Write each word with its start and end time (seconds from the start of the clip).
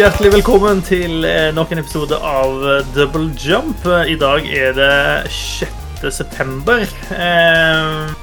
Hjertelig 0.00 0.30
velkommen 0.32 0.78
til 0.80 1.26
eh, 1.28 1.50
nok 1.52 1.74
en 1.74 1.80
episode 1.82 2.16
av 2.24 2.62
eh, 2.64 2.86
Double 2.94 3.26
Jump. 3.36 3.82
I 4.08 4.14
dag 4.16 4.46
er 4.48 4.70
det 4.72 4.92
6. 5.28 6.06
september. 6.08 6.86
Eh, 7.12 8.14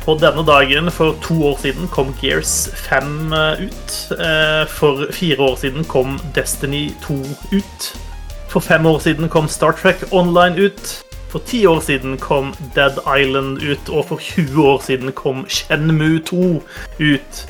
På 0.00 0.14
denne 0.16 0.40
dagen 0.48 0.88
for 0.88 1.12
to 1.20 1.34
år 1.50 1.58
siden 1.60 1.90
kom 1.92 2.14
Gears 2.22 2.70
5 2.86 3.34
ut. 3.66 3.96
For 4.72 5.04
fire 5.12 5.44
år 5.44 5.58
siden 5.60 5.84
kom 5.84 6.16
Destiny 6.34 6.86
2 7.02 7.18
ut. 7.52 7.88
For 8.48 8.64
fem 8.64 8.86
år 8.88 9.02
siden 9.04 9.28
kom 9.28 9.48
Star 9.48 9.76
Trek 9.76 10.06
Online 10.10 10.56
ut. 10.70 10.94
For 11.28 11.44
ti 11.44 11.66
år 11.66 11.82
siden 11.84 12.16
kom 12.16 12.54
Dead 12.74 12.96
Island 13.04 13.60
ut, 13.60 13.92
og 13.92 14.08
for 14.08 14.16
20 14.16 14.56
år 14.64 14.80
siden 14.86 15.12
kom 15.12 15.44
Shenmue 15.48 16.24
2 16.24 16.62
ut 17.00 17.44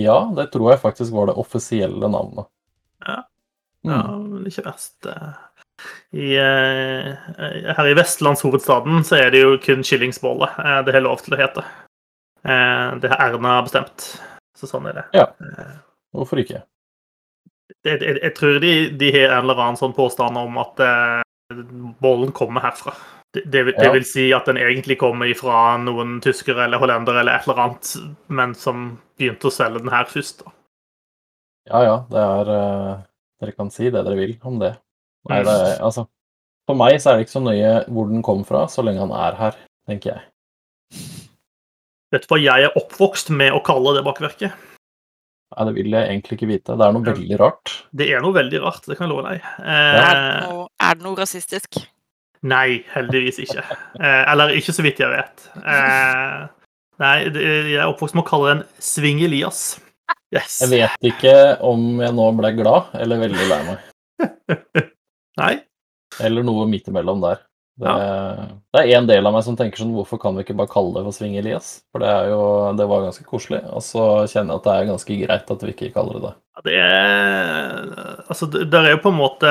ja, 0.00 0.14
det 0.38 0.46
tror 0.54 0.70
jeg 0.72 0.80
faktisk 0.80 1.12
var 1.12 1.28
det 1.28 1.34
offisielle 1.36 2.08
navnet. 2.08 2.48
Ja. 3.04 3.18
Mm. 3.84 3.92
Ja, 3.92 3.98
men 4.16 4.46
ikke 4.48 4.64
verst. 4.64 4.96
eh. 5.12 5.34
I, 6.16 6.30
eh, 6.40 7.74
her 7.76 7.90
i 7.90 7.98
vestlandshovedstaden 7.98 9.04
så 9.04 9.18
er 9.20 9.34
det 9.34 9.44
jo 9.44 9.58
kun 9.60 9.84
kyllingsbolle 9.84 10.48
det 10.88 10.96
har 10.96 11.04
lov 11.04 11.20
til 11.20 11.36
å 11.36 11.40
hete. 11.42 11.66
Det 12.46 13.12
har 13.12 13.20
Erna 13.26 13.58
bestemt, 13.66 14.08
så 14.56 14.70
sånn 14.70 14.88
er 14.88 15.02
det. 15.02 15.06
Ja. 15.18 15.26
Hvorfor 16.16 16.40
ikke? 16.40 16.62
Jeg 17.84 18.32
tror 18.38 18.58
de, 18.62 18.72
de 18.98 19.12
har 19.14 19.36
en 19.36 19.44
eller 19.44 19.60
annen 19.60 19.78
sånn 19.78 19.94
påstand 19.94 20.38
om 20.40 20.56
at 20.62 20.80
eh, 20.82 21.25
bollen 22.00 22.32
kommer 22.32 22.60
herfra. 22.60 22.94
Det, 23.34 23.42
det, 23.46 23.62
vil, 23.62 23.74
det 23.78 23.90
vil 23.92 24.06
si 24.06 24.26
at 24.34 24.46
den 24.48 24.58
egentlig 24.60 24.98
kommer 24.98 25.30
fra 25.38 25.76
noen 25.82 26.18
tyskere 26.24 26.64
eller 26.64 26.80
hollendere 26.80 27.20
eller 27.20 27.36
et 27.36 27.46
eller 27.46 27.62
annet, 27.66 27.92
men 28.32 28.54
som 28.56 28.86
begynte 29.18 29.50
å 29.50 29.54
selge 29.54 29.82
den 29.84 29.92
her 29.92 30.08
først. 30.10 30.44
da. 30.44 30.54
Ja 31.66 31.82
ja, 31.82 31.96
det 32.10 32.22
er 32.22 32.50
uh, 32.54 32.92
Dere 33.42 33.52
kan 33.52 33.72
si 33.74 33.90
det 33.90 34.00
dere 34.00 34.16
vil 34.16 34.36
om 34.46 34.60
det. 34.62 34.76
Nei, 35.28 35.42
det 35.44 35.52
er, 35.52 35.80
altså 35.82 36.06
For 36.68 36.78
meg 36.78 37.00
så 37.02 37.10
er 37.10 37.18
det 37.18 37.26
ikke 37.26 37.34
så 37.34 37.42
nøye 37.42 37.72
hvor 37.90 38.06
den 38.08 38.22
kom 38.24 38.44
fra, 38.46 38.64
så 38.70 38.84
lenge 38.86 39.02
han 39.02 39.12
er 39.12 39.36
her, 39.40 39.58
tenker 39.90 40.14
jeg. 40.14 41.02
Vet 42.14 42.24
du 42.24 42.30
hva 42.30 42.38
jeg 42.40 42.68
er 42.68 42.78
oppvokst 42.78 43.34
med 43.34 43.52
å 43.52 43.60
kalle 43.66 43.96
det 43.98 44.06
bakverket? 44.06 44.54
Nei, 45.54 45.64
det 45.68 45.74
vil 45.76 45.92
jeg 45.94 46.08
egentlig 46.10 46.36
ikke 46.40 46.48
vite. 46.50 46.74
Det 46.76 46.86
er 46.88 46.94
noe 46.96 47.06
veldig 47.06 47.36
rart. 47.38 47.72
Det 47.94 48.08
er 48.10 48.22
noe 48.24 48.34
veldig 48.34 48.60
rart, 48.64 48.82
det 48.90 48.96
kan 48.98 49.06
jeg 49.06 49.12
love 49.14 49.28
deg. 49.28 49.44
Er 49.62 50.00
det 50.00 50.16
Eh, 50.16 50.48
noe, 50.50 50.64
er 50.82 50.94
det 50.98 51.04
noe 51.06 51.18
rasistisk? 51.20 51.78
nei, 52.46 52.84
heldigvis 52.92 53.38
ikke. 53.42 53.62
Eh, 53.98 54.22
eller 54.32 54.52
ikke 54.54 54.74
så 54.74 54.82
vidt 54.86 55.00
jeg 55.02 55.10
vet. 55.10 55.46
Eh, 55.56 56.42
nei, 57.02 57.14
det, 57.34 57.42
jeg 57.72 57.78
er 57.80 57.88
oppvokst 57.90 58.14
med 58.18 58.22
å 58.24 58.28
kalle 58.28 58.52
den 58.54 58.64
Sving-Elias. 58.82 59.62
Yes. 60.34 60.60
Jeg 60.62 60.70
vet 60.74 61.08
ikke 61.12 61.32
om 61.66 62.00
jeg 62.02 62.14
nå 62.14 62.26
ble 62.38 62.50
glad 62.58 62.92
eller 62.98 63.18
veldig 63.22 63.46
lei 63.50 63.60
meg. 63.70 63.78
Nei. 65.42 65.54
Eller 66.22 66.46
noe 66.46 66.66
midt 66.70 66.86
imellom 66.90 67.22
der. 67.24 67.40
Det, 67.76 67.92
det 68.72 68.80
er 68.80 68.94
en 68.96 69.08
del 69.08 69.26
av 69.28 69.34
meg 69.34 69.42
som 69.44 69.56
tenker 69.58 69.82
sånn 69.82 69.92
Hvorfor 69.92 70.16
kan 70.22 70.32
vi 70.32 70.46
ikke 70.46 70.54
bare 70.56 70.70
kalle 70.72 70.94
det 70.96 71.02
for 71.04 71.12
Sving 71.12 71.34
Elias? 71.36 71.66
For 71.92 72.00
det 72.00 72.12
jo 72.30 72.38
Det 72.78 72.86
var 72.88 73.02
ganske 73.04 73.24
koselig. 73.28 73.60
Og 73.68 73.82
så 73.84 74.04
kjenner 74.32 74.54
jeg 74.54 74.62
at 74.62 74.68
det 74.68 74.76
er 74.76 74.88
ganske 74.90 75.16
greit 75.20 75.50
at 75.52 75.64
vi 75.66 75.74
ikke 75.74 75.90
kaller 75.92 76.16
det 76.16 76.22
det. 76.24 76.32
Ja, 76.56 76.62
Det 76.64 76.78
er 76.80 78.22
Altså, 78.30 78.48
det 78.48 78.80
er 78.80 78.94
jo 78.94 79.02
på 79.04 79.12
en 79.12 79.18
måte 79.20 79.50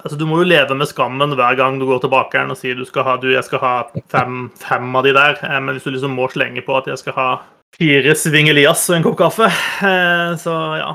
Altså, 0.00 0.16
du 0.16 0.24
må 0.30 0.40
jo 0.40 0.48
leve 0.48 0.76
med 0.78 0.88
skammen 0.88 1.36
hver 1.36 1.58
gang 1.60 1.76
du 1.78 1.84
går 1.90 2.00
tilbake 2.06 2.46
og 2.48 2.56
sier 2.56 2.78
du 2.80 2.86
skal 2.88 3.04
ha 3.10 3.16
Du, 3.20 3.28
jeg 3.34 3.44
skal 3.44 3.60
ha 3.60 3.74
fem, 4.08 4.46
fem 4.56 4.96
av 4.96 5.04
de 5.04 5.12
der. 5.12 5.36
Eh, 5.44 5.60
Men 5.60 5.76
hvis 5.76 5.84
du 5.84 5.92
liksom 5.92 6.16
må 6.16 6.30
slenge 6.32 6.64
på 6.64 6.78
at 6.80 6.88
jeg 6.88 7.02
skal 7.02 7.18
ha 7.18 7.28
fire 7.76 8.14
Sving 8.16 8.48
Elias 8.48 8.86
og 8.88 8.96
en 8.96 9.04
kopp 9.04 9.18
kaffe, 9.18 9.50
eh, 9.84 10.32
så 10.40 10.54
ja. 10.80 10.94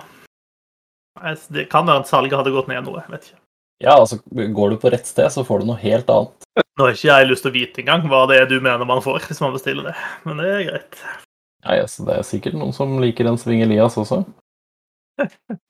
Det 1.52 1.68
kan 1.70 1.86
være 1.86 2.06
at 2.06 2.10
salget 2.10 2.38
hadde 2.40 2.54
gått 2.56 2.70
ned 2.72 2.86
noe. 2.88 3.04
vet 3.12 3.30
ikke. 3.30 3.40
Ja, 3.84 3.96
altså 3.96 4.20
går 4.28 4.74
du 4.74 4.78
på 4.80 4.92
rett 4.92 5.08
sted, 5.08 5.28
så 5.32 5.46
får 5.48 5.62
du 5.62 5.70
noe 5.70 5.80
helt 5.80 6.10
annet. 6.12 6.39
Nå 6.80 6.86
har 6.88 6.94
ikke 6.96 7.10
jeg 7.12 7.28
lyst 7.28 7.44
til 7.44 7.52
å 7.52 7.56
vite 7.58 7.82
engang 7.84 8.06
hva 8.08 8.22
det 8.32 8.38
er 8.40 8.46
du 8.48 8.56
mener 8.64 8.88
man 8.88 9.02
får 9.04 9.26
hvis 9.28 9.42
man 9.44 9.52
bestiller 9.52 9.90
det, 9.90 9.96
men 10.24 10.38
det 10.40 10.46
er 10.48 10.62
greit. 10.70 11.02
Nei, 11.68 11.76
altså, 11.84 12.06
det 12.08 12.14
er 12.16 12.24
sikkert 12.24 12.56
noen 12.56 12.72
som 12.72 12.94
liker 13.04 13.28
en 13.28 13.40
Sving 13.42 13.66
Elias 13.66 13.98
også. 14.00 14.22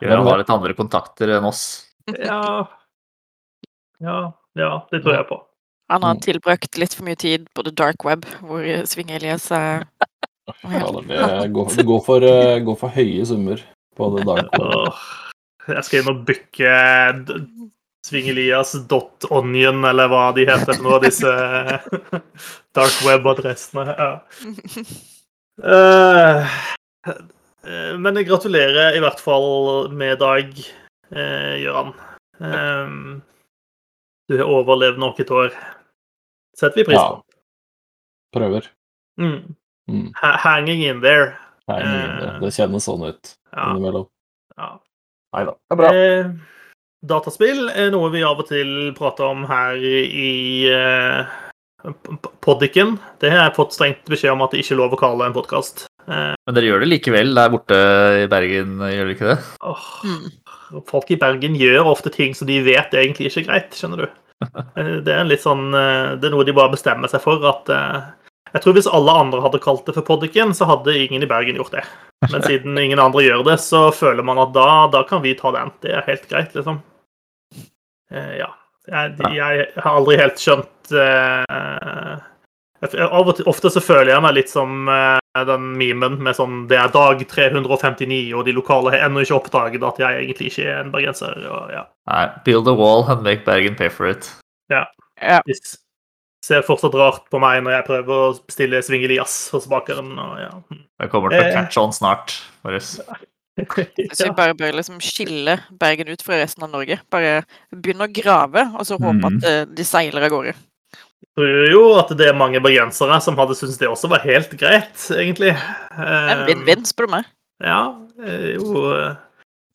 Gjøran 0.04 0.28
har 0.30 0.38
litt 0.44 0.52
andre 0.54 0.76
kontakter 0.78 1.32
enn 1.40 1.48
oss. 1.50 1.64
Ja 2.14 2.68
Ja, 3.98 4.20
ja 4.54 4.70
det 4.94 5.02
tror 5.02 5.18
jeg 5.18 5.26
på. 5.32 5.40
Han 5.90 6.06
har 6.06 6.20
tilbrukt 6.22 6.70
tilbrakt 6.70 6.78
litt 6.78 6.94
for 6.94 7.08
mye 7.10 7.18
tid 7.18 7.50
på 7.58 7.66
the 7.66 7.74
dark 7.74 8.06
web, 8.06 8.28
hvor 8.46 8.62
Sving 8.86 9.10
Elias 9.18 9.50
er 9.50 9.88
Ja, 10.62 10.86
det 10.94 11.50
går, 11.54 11.74
det 11.74 11.86
går, 11.90 12.04
for, 12.06 12.22
eh, 12.26 12.60
går 12.66 12.78
for 12.78 12.94
høye 12.94 13.26
summer 13.26 13.58
på 13.98 14.12
the 14.14 14.30
dark 14.30 14.54
web. 14.62 15.02
Jeg 15.74 15.86
skal 15.86 16.04
inn 16.04 16.14
og 16.14 16.22
booke 16.30 16.78
d- 17.26 17.42
Sving-Elias.onion, 18.08 19.84
eller 19.86 20.08
hva 20.12 20.30
de 20.36 20.46
heter 20.48 20.74
for 20.78 20.84
noe 20.86 20.98
av 21.00 21.04
disse 21.04 21.32
dark 22.78 23.00
web-adressene. 23.06 23.86
Ja. 24.00 24.12
Eh, 25.64 26.54
eh, 27.68 27.98
men 28.00 28.16
jeg 28.20 28.30
gratulerer 28.30 28.96
i 28.96 29.02
hvert 29.04 29.20
fall 29.24 29.90
med 29.92 30.20
dag, 30.22 30.54
uh, 31.12 31.56
Gøran. 31.60 31.92
Um, 32.40 33.20
du 34.30 34.38
har 34.40 34.48
overlevd 34.48 35.02
nok 35.02 35.20
et 35.20 35.32
år. 35.36 35.52
Setter 36.56 36.80
vi 36.80 36.86
pris 36.88 36.96
på. 37.00 37.04
Ja. 37.04 37.42
Prøver. 38.36 38.70
Mm. 39.20 39.56
Mm. 39.90 40.08
Ha- 40.22 40.38
Hanging 40.46 40.84
in 40.86 41.02
there. 41.04 41.34
Nei, 41.70 41.82
Eh. 41.84 42.40
det 42.42 42.54
kjennes 42.56 42.86
sånn 42.88 43.04
ut 43.10 43.36
Ja. 43.54 43.72
innimellom. 43.74 44.08
ja. 44.58 44.78
Nei 45.36 45.44
da. 45.46 45.52
Det 45.52 45.76
er 45.76 45.78
bra. 45.78 45.90
Eh, 45.94 46.32
dataspill 47.06 47.70
er 47.72 47.92
noe 47.94 48.10
vi 48.14 48.24
av 48.26 48.40
og 48.42 48.50
til 48.50 48.92
prater 48.98 49.30
om 49.30 49.46
her 49.50 49.80
i 49.80 50.68
eh, 50.72 51.38
Poddiken. 52.44 52.98
Det 53.22 53.32
har 53.32 53.46
jeg 53.46 53.56
fått 53.56 53.76
strengt 53.78 54.10
beskjed 54.12 54.34
om 54.34 54.44
at 54.44 54.52
det 54.52 54.64
ikke 54.64 54.76
er 54.76 54.82
lov 54.82 54.96
å 54.96 55.00
kalle 55.00 55.30
en 55.30 55.36
podkast. 55.36 55.86
Eh, 56.10 56.34
Men 56.36 56.58
dere 56.58 56.72
gjør 56.72 56.84
det 56.84 56.92
likevel 56.92 57.32
der 57.38 57.54
borte 57.54 57.78
i 58.26 58.30
Bergen, 58.32 58.80
gjør 58.84 59.06
dere 59.06 59.16
ikke 59.16 59.30
det? 59.32 59.38
Oh, 59.64 59.86
mm. 60.04 60.82
folk 60.90 61.12
i 61.16 61.20
Bergen 61.22 61.56
gjør 61.60 61.88
ofte 61.94 62.12
ting 62.14 62.36
som 62.36 62.50
de 62.50 62.60
vet 62.66 62.96
egentlig 63.00 63.30
ikke 63.32 63.46
er 63.46 63.50
greit, 63.52 63.78
skjønner 63.80 64.06
du. 64.06 64.10
Eh, 64.40 65.00
Det 65.04 65.12
er 65.12 65.18
en 65.20 65.28
litt 65.28 65.44
sånn 65.44 65.66
eh, 65.76 66.14
Det 66.16 66.30
er 66.30 66.32
noe 66.32 66.46
de 66.48 66.54
bare 66.56 66.72
bestemmer 66.72 67.12
seg 67.12 67.20
for 67.20 67.44
at 67.50 67.68
eh, 67.76 67.98
Jeg 68.54 68.62
tror 68.64 68.74
hvis 68.74 68.88
alle 68.90 69.14
andre 69.14 69.42
hadde 69.46 69.60
kalt 69.62 69.86
det 69.86 69.94
for 69.94 70.02
Poddiken, 70.08 70.56
så 70.58 70.66
hadde 70.66 70.96
ingen 70.98 71.22
i 71.24 71.28
Bergen 71.30 71.56
gjort 71.60 71.72
det. 71.76 71.84
Men 72.32 72.42
siden 72.48 72.78
ingen 72.86 73.00
andre 73.00 73.22
gjør 73.28 73.44
det, 73.46 73.60
så 73.62 73.90
føler 73.94 74.26
man 74.26 74.40
at 74.42 74.54
da, 74.56 74.88
da 74.94 75.04
kan 75.10 75.22
vi 75.22 75.36
ta 75.38 75.52
den. 75.54 75.70
Det 75.86 75.92
er 75.94 76.08
helt 76.08 76.26
greit, 76.32 76.56
liksom. 76.58 76.80
Eh, 78.12 78.34
ja. 78.42 78.50
Jeg, 78.90 79.14
jeg 79.38 79.66
har 79.84 80.00
aldri 80.00 80.16
helt 80.18 80.40
skjønt 80.42 80.92
eh, 80.98 82.16
jeg- 82.82 83.06
Av 83.06 83.28
og 83.28 83.36
til, 83.38 83.46
Ofte 83.52 83.70
så 83.70 83.82
føler 83.84 84.14
jeg 84.16 84.24
meg 84.24 84.34
litt 84.34 84.50
som 84.50 84.88
eh, 84.90 85.20
den 85.46 85.68
memen 85.78 86.16
med 86.26 86.34
sånn 86.36 86.64
Det 86.72 86.80
er 86.80 86.90
dag 86.96 87.22
359, 87.30 88.32
og 88.34 88.48
de 88.48 88.56
lokale 88.56 88.96
har 88.96 89.06
ennå 89.06 89.22
ikke 89.22 89.36
oppdaget 89.38 89.86
at 89.86 90.00
jeg 90.02 90.24
egentlig 90.24 90.50
ikke 90.50 90.66
er 90.72 90.80
en 90.82 90.90
bergenser. 90.96 91.38
Og, 91.52 91.70
ja. 91.76 91.84
Nei, 92.10 92.24
build 92.48 92.72
a 92.72 92.74
wall 92.74 93.06
and 93.14 93.22
make 93.28 93.46
Bergen 93.46 93.78
pay 93.78 93.92
for 93.94 94.10
it. 94.10 94.32
Ja. 94.74 94.88
Yeah. 95.22 95.44
s- 95.54 95.78
ser 96.46 96.64
fortsatt 96.66 96.96
rart 96.98 97.26
på 97.32 97.42
meg 97.42 97.64
når 97.66 97.78
jeg 97.78 97.88
prøver 97.90 98.14
å 98.16 98.30
bestille 98.38 98.82
Svingelias 98.86 99.36
hos 99.54 99.68
bakeren. 99.72 100.14
Og, 100.16 100.38
ja. 100.40 100.54
Jeg 101.04 101.12
kommer 101.12 101.34
til 101.34 101.42
å 101.42 101.50
catche 101.50 101.58
catch 101.58 101.82
on 101.82 101.96
snart. 101.96 102.38
Boris. 102.64 102.96
Så 103.60 104.24
vi 104.24 104.32
bare 104.38 104.56
bør 104.56 104.78
liksom 104.78 105.02
skille 105.04 105.58
Bergen 105.82 106.12
ut 106.12 106.24
fra 106.24 106.40
resten 106.40 106.64
av 106.64 106.72
Norge. 106.72 107.00
Bare 107.12 107.44
begynne 107.76 108.08
å 108.08 108.14
grave, 108.14 108.66
og 108.72 108.88
så 108.88 108.98
håpe 109.00 109.20
mm. 109.20 109.26
at 109.30 109.48
eh, 109.50 109.62
de 109.76 109.86
seiler 109.88 110.28
av 110.28 110.34
gårde. 110.34 110.56
Jeg 111.20 111.36
tror 111.36 111.72
jo 111.72 111.82
at 112.00 112.12
det 112.20 112.30
er 112.30 112.38
mange 112.38 112.60
bergensere 112.64 113.20
som 113.24 113.38
hadde 113.40 113.56
syntes 113.56 113.80
det 113.80 113.88
også 113.88 114.10
var 114.12 114.24
helt 114.26 114.54
greit, 114.60 114.96
egentlig. 115.16 115.52
En 115.96 116.44
Eh, 116.44 116.46
vinn-vinn, 116.50 116.88
spør 116.88 117.08
du 117.08 117.16
meg. 117.18 117.28
Ja, 117.64 117.82
eh, 118.24 118.56
jo 118.56 118.86
eh, 118.96 119.20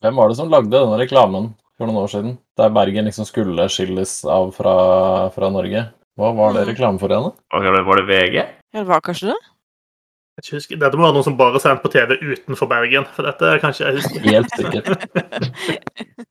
Hvem 0.01 0.17
var 0.17 0.29
det 0.29 0.37
som 0.37 0.49
lagde 0.53 0.73
denne 0.73 0.97
reklamen 1.01 1.51
for 1.77 1.89
noen 1.89 2.03
år 2.03 2.11
siden? 2.11 2.35
Der 2.59 2.73
Bergen 2.73 3.07
liksom 3.09 3.25
skulle 3.29 3.69
skilles 3.73 4.19
av 4.29 4.51
fra, 4.57 4.75
fra 5.33 5.49
Norge. 5.53 5.87
Hva 6.17 6.31
var 6.35 6.53
det 6.53 6.63
Mm. 6.65 6.69
reklame 6.73 6.99
for 6.99 7.09
henne? 7.09 7.33
Var 7.85 7.95
det- 7.95 8.07
VG? 8.07 8.35
Ja, 8.73 8.79
det 8.79 8.87
var 8.87 9.01
kanskje 9.01 9.27
det? 9.33 9.35
jeg 10.35 10.43
ikke 10.43 10.55
husker, 10.57 10.75
Dette 10.79 10.97
må 10.97 11.03
være 11.07 11.13
noen 11.15 11.23
som 11.23 11.37
bare 11.37 11.59
sendte 11.59 11.63
sendt 11.63 11.83
på 11.83 11.91
TV 11.91 12.17
utenfor 12.35 12.67
Bergen, 12.67 13.05
for 13.15 13.23
dette 13.23 13.59
kan 13.61 13.71
ikke 13.71 13.85
jeg 13.85 13.95
huske. 13.95 14.19
Helt 14.19 14.49
sikkert. 14.51 14.85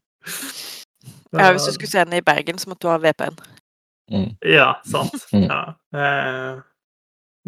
Ja, 1.34 1.50
Hvis 1.52 1.64
du 1.66 1.72
skulle 1.74 1.90
se 1.90 1.98
henne 1.98 2.16
i 2.20 2.24
Bergen, 2.24 2.58
så 2.62 2.68
måtte 2.70 2.86
du 2.86 2.92
ha 2.92 2.98
VPN. 3.02 3.34
Ja, 4.46 4.68
sant. 4.86 5.16
Mm. 5.34 5.48
Ja. 5.48 5.62
Eh, 5.98 6.60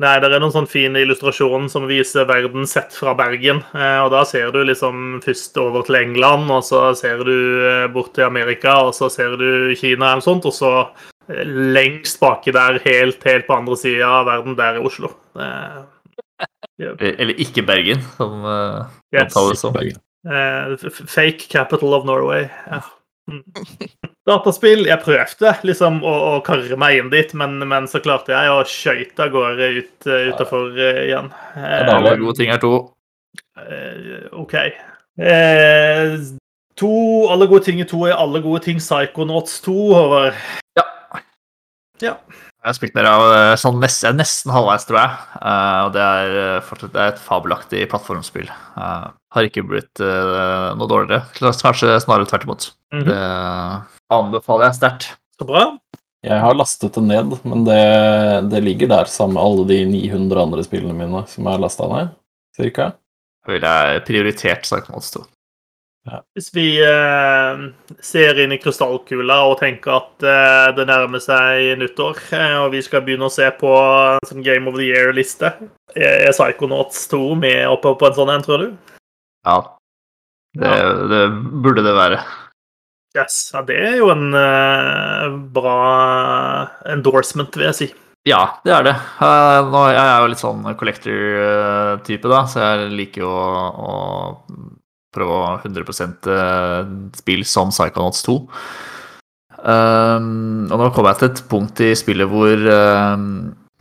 nei, 0.03 0.15
det 0.21 0.31
er 0.33 0.41
noen 0.43 0.51
sånn 0.55 0.67
fin 0.69 0.97
illustrasjon 0.99 1.69
som 1.71 1.87
viser 1.87 2.27
verden 2.27 2.67
sett 2.67 2.93
fra 2.97 3.15
Bergen. 3.15 3.63
Eh, 3.77 4.01
og 4.03 4.11
da 4.11 4.25
ser 4.27 4.51
du 4.51 4.59
liksom 4.67 5.21
først 5.23 5.57
over 5.63 5.87
til 5.87 6.01
England, 6.01 6.51
og 6.51 6.65
så 6.67 6.89
ser 6.99 7.23
du 7.29 7.37
eh, 7.69 7.87
bort 7.95 8.13
til 8.17 8.27
Amerika, 8.27 8.75
og 8.89 8.93
så 8.99 9.07
ser 9.13 9.37
du 9.39 9.47
Kina 9.79 10.11
eller 10.11 10.23
noe 10.23 10.27
sånt, 10.27 10.49
og 10.51 10.57
så 10.57 10.73
lengst 11.29 12.21
baki 12.23 12.53
der, 12.55 12.79
helt, 12.85 13.23
helt 13.27 13.47
på 13.49 13.57
andre 13.57 13.77
sida 13.81 14.07
av 14.21 14.27
verden, 14.29 14.57
der 14.59 14.79
i 14.79 14.85
Oslo. 14.87 15.11
Eh, 15.39 15.83
Eller 16.79 17.39
ikke 17.41 17.63
Bergen, 17.67 18.03
som 18.19 18.45
uh, 18.45 18.85
yes. 19.15 19.31
omtales 19.35 19.63
som. 19.65 19.77
Eh, 19.81 20.75
f- 20.77 21.03
fake 21.09 21.49
capital 21.49 21.95
of 21.97 22.05
Norway. 22.05 22.47
Ja. 22.69 22.83
Mm. 23.27 23.43
Dataspill 24.29 24.85
Jeg 24.87 25.01
prøvde 25.03 25.51
liksom 25.67 25.97
å, 26.07 26.13
å 26.37 26.43
karre 26.47 26.77
meg 26.79 27.01
inn 27.01 27.09
dit, 27.11 27.33
men, 27.35 27.57
men 27.67 27.89
så 27.91 27.99
klarte 28.05 28.31
jeg 28.31 28.53
å 28.53 28.61
skøyte 28.71 29.25
av 29.25 29.33
gårde 29.35 29.71
ut, 29.81 29.95
uh, 30.07 30.29
utafor 30.31 30.77
igjen. 30.79 31.33
er 31.57 31.89
Eh, 31.89 31.95
Alle 31.97 32.13
gode 32.21 32.37
ting 32.39 32.53
er 32.55 32.61
to. 32.63 32.75
eh, 33.59 34.29
OK. 34.37 34.55
Eh, 35.19 36.15
to 36.77 36.93
Alle 37.33 37.49
gode 37.51 37.65
ting 37.67 37.81
i 37.83 37.89
to 37.89 38.05
er 38.07 38.15
alle 38.21 38.43
gode 38.45 38.63
ting 38.69 38.79
Psychonauts 38.79 39.59
2, 39.65 39.75
Håvard. 39.97 40.39
Ja. 42.05 42.17
Jeg 42.67 42.73
har 42.73 42.75
spilt 42.75 42.97
mer 42.99 43.07
av 43.07 43.25
eh, 43.31 43.53
sånn 43.61 43.77
nesten, 43.79 44.17
nesten 44.19 44.51
halvveis, 44.51 44.87
tror 44.89 44.99
jeg. 44.99 45.19
Eh, 45.39 45.81
og 45.87 45.93
det 45.95 46.03
er 46.03 46.39
eh, 46.41 46.65
fortsatt 46.67 46.95
det 46.97 47.03
er 47.03 47.13
et 47.13 47.23
fabelaktig 47.23 47.85
plattformspill. 47.93 48.49
Eh, 48.51 49.05
har 49.37 49.47
ikke 49.47 49.63
blitt 49.69 50.01
noe 50.01 50.89
dårligere. 50.91 51.23
Kanskje 51.39 51.95
snarere 52.03 52.27
tvert 52.31 52.47
imot. 52.49 52.69
Mhm. 52.95 53.07
Det 53.11 53.21
anbefaler 54.17 54.71
jeg 54.71 54.79
sterkt. 54.81 55.09
Så 55.37 55.47
bra. 55.47 55.67
Jeg 56.27 56.43
har 56.43 56.57
lastet 56.59 56.97
det 56.97 57.05
ned, 57.07 57.37
men 57.47 57.63
det, 57.69 57.83
det 58.51 58.63
ligger 58.65 58.91
der 58.91 59.11
sammen 59.13 59.37
med 59.37 59.45
alle 59.45 59.67
de 59.69 59.77
900 59.93 60.43
andre 60.43 60.65
spillene 60.67 60.97
mine 60.97 61.23
som 61.31 61.47
er 61.53 61.61
lasta 61.63 61.87
ned. 61.93 62.15
Cirka. 62.57 62.95
Ville 63.47 63.75
jeg 63.79 64.03
prioritert 64.09 64.65
Psychonauts 64.67 65.13
2. 65.15 65.23
Hvis 66.37 66.53
vi 66.55 66.67
eh, 66.85 67.63
ser 68.05 68.39
inn 68.43 68.55
i 68.55 68.61
krystallkula 68.63 69.41
og 69.49 69.59
tenker 69.59 69.97
at 69.97 70.27
eh, 70.27 70.69
det 70.77 70.87
nærmer 70.87 71.23
seg 71.23 71.73
nyttår, 71.81 72.21
eh, 72.37 72.55
og 72.63 72.71
vi 72.77 72.83
skal 72.87 73.03
begynne 73.07 73.27
å 73.27 73.33
se 73.33 73.49
på 73.59 73.73
en 73.75 74.29
sånn 74.29 74.45
Game 74.47 74.71
of 74.71 74.79
the 74.79 74.87
Year-liste, 74.87 75.51
er 75.97 76.31
Psychonauts 76.31 77.09
2 77.11 77.23
med 77.43 77.65
oppe 77.73 77.97
på 77.99 78.11
en 78.11 78.19
sånn 78.21 78.35
en, 78.37 78.47
tror 78.47 78.63
du? 78.63 78.97
Ja. 79.47 79.61
Det, 80.57 80.73
det 81.11 81.23
burde 81.65 81.85
det 81.85 81.93
være. 81.97 82.23
Yes, 83.17 83.51
ja, 83.53 83.63
Det 83.65 83.77
er 83.81 83.99
jo 83.99 84.11
en 84.13 84.31
eh, 84.37 85.37
bra 85.57 85.77
endorsement, 86.93 87.55
vil 87.57 87.71
jeg 87.71 87.79
si. 87.81 87.93
Ja, 88.27 88.59
det 88.67 88.75
er 88.75 88.87
det. 88.89 88.95
Eh, 89.23 89.59
nå, 89.71 89.83
jeg 89.95 90.03
er 90.03 90.23
jo 90.23 90.31
litt 90.33 90.43
sånn 90.43 90.65
collector-type, 90.79 92.31
da, 92.31 92.43
så 92.51 92.65
jeg 92.65 92.91
liker 92.99 93.25
jo 93.25 93.31
å, 93.31 93.55
å 93.87 93.95
prøve 95.17 95.37
å 95.37 95.47
100 95.65 95.85
eh, 96.33 96.91
spill 97.19 97.45
som 97.49 97.73
Psychonauts 97.75 98.25
2. 98.27 98.37
Um, 99.67 100.69
og 100.71 100.79
nå 100.79 100.91
kommer 100.95 101.15
jeg 101.15 101.23
til 101.23 101.31
et 101.33 101.47
punkt 101.51 101.81
i 101.83 101.95
spillet 101.99 102.29
hvor 102.31 102.61
um, 102.71 103.25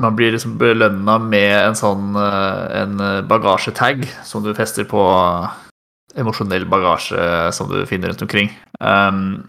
man 0.01 0.15
blir 0.17 0.31
liksom 0.33 0.55
belønna 0.57 1.17
med 1.21 1.51
en 1.59 1.77
sånn 1.77 2.15
eh, 2.17 2.63
en 2.81 3.03
bagasjetag 3.29 4.07
som 4.25 4.43
du 4.43 4.55
fester 4.57 4.87
på 4.89 5.03
emosjonell 6.15 6.65
bagasje 6.71 7.51
som 7.55 7.69
du 7.69 7.83
finner 7.89 8.11
rundt 8.11 8.23
omkring. 8.25 8.49
Um, 8.79 9.43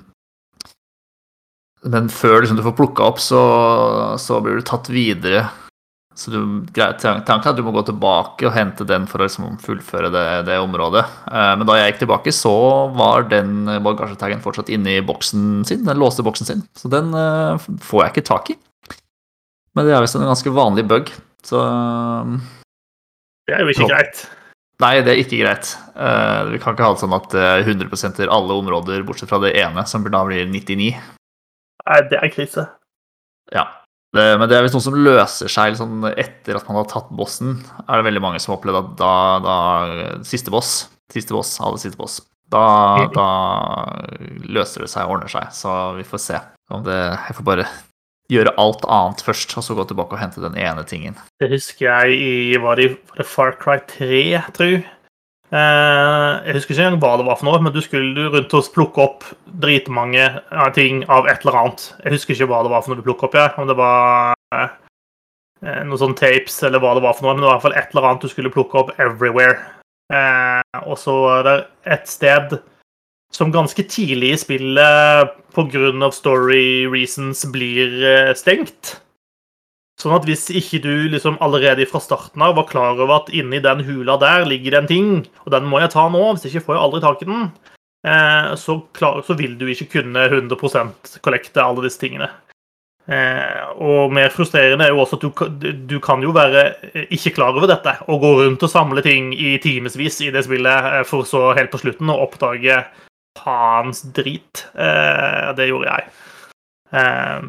men 1.87 2.11
før 2.11 2.41
liksom, 2.43 2.59
du 2.59 2.65
får 2.67 2.77
plukka 2.79 3.07
opp, 3.07 3.23
så, 3.23 3.43
så 4.19 4.41
blir 4.43 4.59
du 4.59 4.67
tatt 4.67 4.91
videre. 4.91 5.47
Så 6.17 6.33
du, 6.33 6.39
tanken 6.73 7.51
at 7.51 7.59
du 7.59 7.63
må 7.67 7.75
gå 7.77 7.83
tilbake 7.85 8.47
og 8.49 8.55
hente 8.57 8.87
den 8.89 9.05
for 9.09 9.21
å 9.21 9.27
liksom 9.27 9.59
fullføre 9.61 10.09
det, 10.15 10.25
det 10.49 10.57
området. 10.63 11.03
Eh, 11.29 11.51
men 11.61 11.69
da 11.69 11.77
jeg 11.77 11.93
gikk 11.93 12.07
tilbake, 12.07 12.33
så 12.33 12.55
var 12.97 13.29
den 13.29 13.69
bagasjetaggen 13.85 14.41
fortsatt 14.45 14.73
inne 14.73 14.97
i 14.97 15.05
boksen 15.05 15.61
sin. 15.69 15.85
Den 15.85 16.01
låste 16.01 16.25
boksen 16.25 16.49
sin, 16.49 16.65
så 16.79 16.89
den 16.93 17.13
eh, 17.13 17.69
får 17.85 18.03
jeg 18.07 18.15
ikke 18.15 18.29
tak 18.31 18.55
i. 18.55 18.57
Men 19.77 19.85
det 19.85 19.93
er 19.93 20.01
visst 20.07 20.17
en 20.17 20.25
ganske 20.25 20.55
vanlig 20.57 20.87
bug, 20.89 21.13
så 21.45 21.61
Det 23.45 23.53
er 23.53 23.61
jo 23.61 23.77
ikke 23.77 23.93
greit. 23.93 24.25
Nei, 24.81 24.95
det 25.05 25.13
er 25.13 25.21
ikke 25.21 25.41
greit. 25.41 25.75
Eh, 25.97 26.41
vi 26.55 26.61
kan 26.61 26.73
ikke 26.73 26.85
ha 26.89 26.95
det 26.97 27.05
sånn 27.05 27.17
at 27.17 27.29
det 27.33 27.45
er 27.45 27.69
100 27.69 28.25
alle 28.25 28.57
områder, 28.57 29.05
bortsett 29.09 29.29
fra 29.29 29.41
det 29.45 29.53
ene, 29.61 29.85
som 29.89 30.05
da 30.05 30.25
blir 30.25 30.49
99. 30.49 30.95
Nei, 31.87 32.01
det 32.09 32.25
er 32.25 32.33
krise. 32.33 32.71
Ja. 33.53 33.69
Det, 34.15 34.27
men 34.39 34.49
det 34.49 34.57
er 34.57 34.65
visst 34.65 34.77
noe 34.77 34.85
som 34.85 34.97
løser 34.97 35.51
seg 35.51 35.73
liksom, 35.75 36.07
etter 36.13 36.59
at 36.59 36.69
man 36.69 36.79
har 36.81 36.87
tatt 36.91 37.11
bossen. 37.17 37.57
Er 37.87 37.99
det 37.99 38.07
veldig 38.07 38.23
mange 38.25 38.41
som 38.43 38.55
har 38.55 38.61
opplevd 38.61 38.79
at 38.79 38.95
da, 39.01 39.15
da 39.45 39.57
Siste 40.27 40.53
boss. 40.55 40.87
Siste 41.13 41.35
boss, 41.37 41.57
aller 41.63 41.81
siste 41.83 41.99
boss. 41.99 42.21
Da, 42.53 42.63
da 43.15 43.29
løser 44.47 44.85
det 44.85 44.93
seg 44.93 45.07
og 45.07 45.19
ordner 45.19 45.33
seg. 45.33 45.51
Så 45.55 45.75
vi 45.99 46.07
får 46.07 46.23
se. 46.23 46.41
Det, 46.87 46.97
jeg 46.97 47.39
får 47.39 47.47
bare 47.47 47.67
gjøre 48.33 48.55
alt 48.59 48.87
annet 48.91 49.23
først, 49.23 49.55
og 49.59 49.65
så 49.65 49.77
gå 49.79 49.85
tilbake 49.87 50.17
og 50.17 50.23
hente 50.23 50.43
den 50.43 50.57
ene 50.59 50.83
tingen. 50.87 51.19
Det 51.43 51.51
husker 51.53 51.87
jeg 51.87 52.17
i 52.19 52.59
var 52.63 52.79
det, 52.81 52.97
var 53.11 53.23
det 53.23 53.29
Far 53.31 53.55
Cry 53.61 53.79
3, 53.91 54.23
tror 54.57 54.73
jeg. 55.51 56.47
Eh, 56.47 56.55
husker 56.57 56.75
ikke 56.75 57.03
hva 57.03 57.13
det 57.21 57.27
var 57.29 57.39
for 57.39 57.49
noe, 57.49 57.61
men 57.63 57.75
du 57.75 57.81
skulle 57.85 58.31
rundt 58.33 58.57
oss 58.59 58.73
plukke 58.73 59.05
opp 59.05 59.29
dritmange 59.63 60.25
eh, 60.27 60.73
ting 60.75 61.05
av 61.13 61.29
et 61.31 61.45
eller 61.45 61.61
annet. 61.63 61.87
Jeg 62.05 62.17
husker 62.17 62.35
ikke 62.35 62.51
hva 62.51 62.65
det 62.67 62.73
var 62.75 62.83
for 62.83 62.93
noe 62.93 63.01
du 63.01 63.07
plukket 63.07 63.31
opp, 63.31 63.39
ja. 63.39 63.49
om 63.57 63.71
det 63.71 63.79
var 63.79 64.35
noen 64.57 65.89
noe 65.89 65.99
sånn 65.99 66.15
tapes 66.15 66.59
eller 66.67 66.83
hva 66.83 66.93
det 66.95 67.03
var 67.03 67.17
for 67.17 67.27
noe, 67.27 67.35
men 67.35 67.43
det 67.43 67.49
var 67.49 67.55
i 67.55 67.57
hvert 67.57 67.65
fall 67.65 67.79
et 67.81 67.95
eller 67.95 68.09
annet 68.11 68.27
du 68.27 68.31
skulle 68.31 68.53
plukke 68.53 68.77
opp 68.83 68.93
everywhere. 69.01 69.57
Eh, 70.13 70.81
og 70.87 70.99
så 71.01 71.15
er 71.39 71.47
det 71.47 71.57
et 71.97 72.11
sted 72.11 72.59
som 73.35 73.51
ganske 73.53 73.83
tidlig 73.91 74.35
i 74.35 74.39
spillet 74.39 75.33
pga. 75.57 76.11
story 76.13 76.87
reasons 76.87 77.45
blir 77.51 78.05
eh, 78.05 78.35
stengt. 78.35 79.01
Sånn 79.97 80.13
at 80.13 80.27
hvis 80.29 80.45
ikke 80.53 80.83
du 80.85 80.93
liksom 81.09 81.39
allerede 81.45 81.87
fra 81.89 82.03
starten 82.05 82.43
av 82.45 82.59
var 82.59 82.67
klar 82.69 82.99
over 82.99 83.15
at 83.23 83.31
inni 83.33 83.63
den 83.65 83.81
hula 83.87 84.19
der 84.21 84.45
ligger 84.49 84.75
det 84.75 84.81
en 84.83 84.91
ting, 84.91 85.13
og 85.47 85.55
den 85.55 85.69
må 85.71 85.81
jeg 85.81 85.95
ta 85.95 86.05
nå, 86.13 86.21
hvis 86.35 86.51
ikke 86.51 86.67
får 86.67 86.77
jeg 86.77 86.85
aldri 86.85 87.01
tak 87.05 87.23
i 87.25 87.29
den, 87.31 87.47
eh, 88.05 88.51
så, 88.61 88.77
klar, 88.97 89.23
så 89.25 89.37
vil 89.39 89.55
du 89.57 89.65
ikke 89.73 89.89
kunne 89.97 90.27
100% 90.29 91.17
kollekte 91.25 91.65
alle 91.65 91.87
disse 91.87 92.03
tingene. 92.03 92.29
Eh, 93.07 93.63
og 93.81 94.13
mer 94.13 94.33
frustrerende 94.35 94.89
er 94.89 94.91
jo 94.91 95.01
også 95.05 95.17
at 95.21 95.25
du, 95.63 95.67
du 95.87 95.97
kan 96.03 96.25
jo 96.27 96.33
være 96.35 96.65
eh, 96.91 97.07
ikke 97.15 97.37
klar 97.37 97.55
over 97.55 97.71
dette 97.71 97.93
og 98.11 98.19
gå 98.25 98.33
rundt 98.41 98.65
og 98.67 98.73
samle 98.73 99.05
ting 99.07 99.31
i 99.31 99.55
timevis 99.63 100.19
i 100.27 100.33
det 100.35 100.43
spillet, 100.45 100.91
eh, 100.91 101.05
for 101.09 101.25
så 101.25 101.55
helt 101.57 101.73
på 101.73 101.81
slutten 101.81 102.13
å 102.13 102.19
oppdage 102.27 102.83
faens 103.39 104.03
drit. 104.17 104.67
Eh, 104.75 105.49
det 105.57 105.71
gjorde 105.71 105.95
jeg. 105.95 106.13
Eh, 107.01 107.49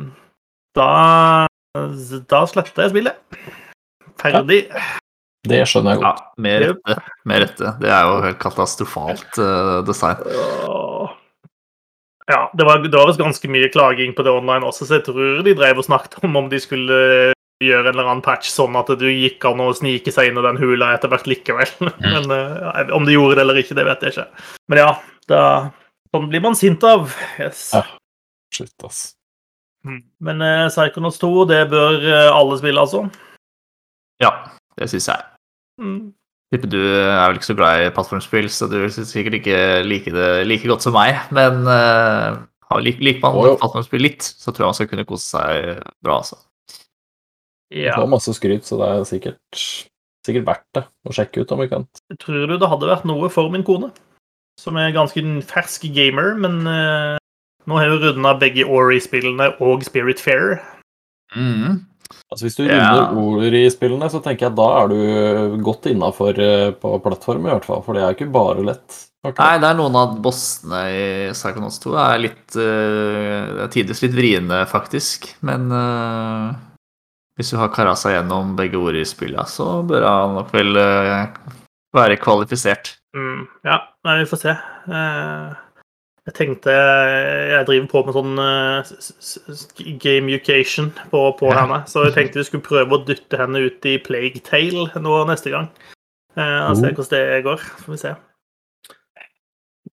da 0.78 0.90
da 1.76 2.42
sletter 2.50 2.88
jeg 2.88 2.94
spillet. 2.96 3.20
ferdig. 4.22 4.64
Det 5.48 5.62
skjønner 5.70 5.96
jeg 5.96 6.02
Ja, 6.02 6.10
godt. 6.12 6.24
med 6.44 6.62
rette. 6.64 6.96
Med 7.30 7.42
rette. 7.44 7.74
Det 7.80 7.90
er 7.94 8.04
jo 8.10 8.16
helt 8.26 8.40
katastrofalt 8.42 9.38
uh, 9.40 9.80
design. 9.88 10.20
Ja, 12.28 12.50
det 12.58 12.66
var, 12.68 12.82
det 12.84 12.92
var 12.92 13.08
visst 13.08 13.22
ganske 13.22 13.48
mye 13.48 13.70
klaging 13.72 14.12
på 14.18 14.26
det 14.28 14.34
online 14.34 14.68
også, 14.68 14.84
så 14.84 14.98
jeg 14.98 15.06
tror 15.08 15.44
de 15.46 15.54
drev 15.56 15.80
og 15.80 15.86
snakket 15.88 16.18
om 16.28 16.36
om 16.36 16.50
de 16.52 16.60
skulle 16.60 16.98
gjøre 17.64 17.88
en 17.88 17.94
eller 17.94 18.10
annen 18.10 18.22
patch 18.26 18.50
sånn 18.52 18.76
at 18.78 18.92
du 19.00 19.08
gikk 19.08 19.46
an 19.48 19.64
å 19.64 19.72
snike 19.74 20.12
seg 20.14 20.30
inn 20.30 20.38
i 20.38 20.44
den 20.46 20.60
hula 20.60 20.92
etter 20.98 21.10
hvert 21.10 21.30
likevel. 21.30 21.72
Men 22.04 22.28
uh, 22.34 22.84
om 22.98 23.08
de 23.08 23.16
gjorde 23.16 23.38
det 23.40 23.46
eller 23.46 23.62
ikke, 23.64 23.78
det 23.80 23.88
vet 23.88 24.04
jeg 24.04 24.18
ikke. 24.18 24.28
Men 24.68 24.84
ja, 24.84 24.90
da, 25.32 25.44
sånn 26.12 26.28
blir 26.34 26.44
man 26.44 26.60
sint 26.60 26.84
av. 26.84 27.14
Yes. 27.40 27.70
Ja. 27.78 27.86
Shit, 28.54 28.74
ass. 28.84 29.14
Mm. 29.88 30.02
Men 30.28 30.44
uh, 30.44 30.68
Psychonauts 30.70 31.20
2, 31.22 31.32
det 31.50 31.62
bør 31.72 31.98
eh, 32.04 32.30
alle 32.34 32.58
spille, 32.60 32.82
altså. 32.84 33.06
Ja, 34.24 34.32
det 34.78 34.90
syns 34.92 35.08
jeg. 35.12 35.26
Mm. 35.82 36.00
Tipper 36.52 36.72
du 36.72 36.80
er 36.80 37.26
vel 37.28 37.40
ikke 37.40 37.50
så 37.50 37.58
glad 37.60 37.84
i 37.86 37.90
plattformspill, 37.96 38.48
så 38.52 38.70
du 38.72 38.78
vil 38.80 38.94
sikkert 38.96 39.40
ikke 39.42 39.58
like 39.86 40.14
det 40.16 40.30
like 40.48 40.70
godt 40.70 40.86
som 40.86 40.96
meg. 40.96 41.20
Men 41.36 41.68
uh, 41.68 42.40
liker 42.84 43.04
like 43.04 43.24
man 43.24 43.36
oh, 43.36 43.56
plattformspill 43.60 44.06
litt, 44.06 44.24
så 44.26 44.52
tror 44.52 44.66
jeg 44.66 44.72
man 44.72 44.80
skal 44.80 44.92
kunne 44.94 45.08
kose 45.10 45.28
seg 45.36 45.84
bra. 46.04 46.22
altså. 46.22 46.40
Det 47.68 47.84
Ja. 47.84 47.98
var 48.00 48.08
masse 48.08 48.32
skryt, 48.34 48.64
så 48.64 48.80
det 48.80 48.88
er 48.88 49.08
sikkert, 49.10 49.64
sikkert 50.26 50.48
verdt 50.48 50.68
det 50.78 50.86
å 51.04 51.16
sjekke 51.16 51.44
ut 51.44 51.52
om 51.52 51.60
vi 51.60 51.68
kan. 51.72 51.88
Tror 52.16 52.48
du 52.48 52.56
det 52.56 52.70
hadde 52.72 52.88
vært 52.88 53.08
noe 53.10 53.30
for 53.30 53.52
min 53.52 53.66
kone? 53.68 53.92
Som 54.58 54.80
er 54.80 54.96
ganske 54.96 55.22
fersk 55.46 55.84
gamer, 55.94 56.34
men 56.40 56.64
eh, 56.66 57.18
nå 57.68 57.78
har 57.80 57.92
vi 57.92 58.00
runda 58.06 58.34
begge 58.40 58.66
Ori-spillene 58.66 59.52
og 59.64 59.84
Spirit 59.88 60.22
Fair. 60.24 60.58
Mm. 61.36 61.84
Altså 62.32 62.46
Hvis 62.46 62.56
du 62.56 62.64
Ja. 62.66 62.92
runder 62.96 63.20
ord 63.20 63.54
i 63.54 63.66
spillene, 63.72 64.10
så 64.12 64.22
tenker 64.24 64.48
jeg 64.48 64.56
da 64.56 64.68
er 64.84 64.88
du 64.92 65.58
godt 65.64 65.90
innafor 65.92 66.34
på 66.80 66.94
plattform, 67.04 67.46
i 67.46 67.52
hvert 67.52 67.68
fall. 67.68 67.84
For 67.84 67.94
det 67.94 68.04
er 68.04 68.16
ikke 68.16 68.32
bare 68.32 68.64
lett. 68.64 69.04
Okay. 69.26 69.44
Nei, 69.44 69.58
det 69.60 69.68
er 69.68 69.76
noen 69.80 69.96
av 70.00 70.16
bossene 70.24 70.82
i 70.94 71.06
Psychonauts 71.36 71.80
2 71.84 71.96
er 72.00 72.22
litt 72.22 72.56
uh, 72.56 73.66
tidvis 73.74 74.04
litt 74.06 74.16
vriene, 74.16 74.62
faktisk. 74.70 75.28
Men 75.44 75.68
uh, 75.74 76.54
hvis 77.36 77.52
du 77.52 77.58
har 77.60 77.74
kara 77.76 77.96
seg 78.00 78.16
gjennom 78.16 78.56
begge 78.56 78.80
Ori-spillene, 78.80 79.44
så 79.50 79.82
bør 79.88 80.06
han 80.08 80.38
nok 80.38 80.54
vel 80.56 80.80
uh, 80.80 81.28
være 81.98 82.20
kvalifisert. 82.22 82.94
Mm, 83.18 83.48
ja, 83.66 83.82
nei, 84.06 84.20
vi 84.22 84.30
får 84.30 84.42
se. 84.44 84.54
Eh, 84.54 85.56
jeg 86.28 86.34
tenkte 86.36 86.74
Jeg 86.76 87.66
driver 87.70 87.88
på 87.92 88.02
med 88.06 88.16
sånn 88.18 88.40
uh, 88.40 88.82
s- 88.84 89.14
s- 89.18 89.68
på, 91.12 91.22
på 91.40 91.50
Ja. 91.54 91.62
henne, 91.64 91.82
så 91.88 92.04
jeg 92.06 92.14
tenkte 92.18 92.42
vi 92.42 92.48
skulle 92.50 92.64
prøve 92.68 92.98
å 92.98 93.06
dytte 93.08 93.40
henne 93.40 93.62
ut 93.64 93.86
i 93.88 93.98
Plague 94.04 94.42
Tale 94.44 94.90
nå 95.00 95.22
neste 95.30 95.50
gang. 95.56 95.70
Uh, 96.38 96.70
og 96.70 96.76
se 96.78 96.92
Oh. 96.92 96.94
hvordan 96.94 97.10
det 97.10 97.44
går. 97.48 97.58
Får 97.82 97.92
vi 97.96 97.98
se. 98.04 98.16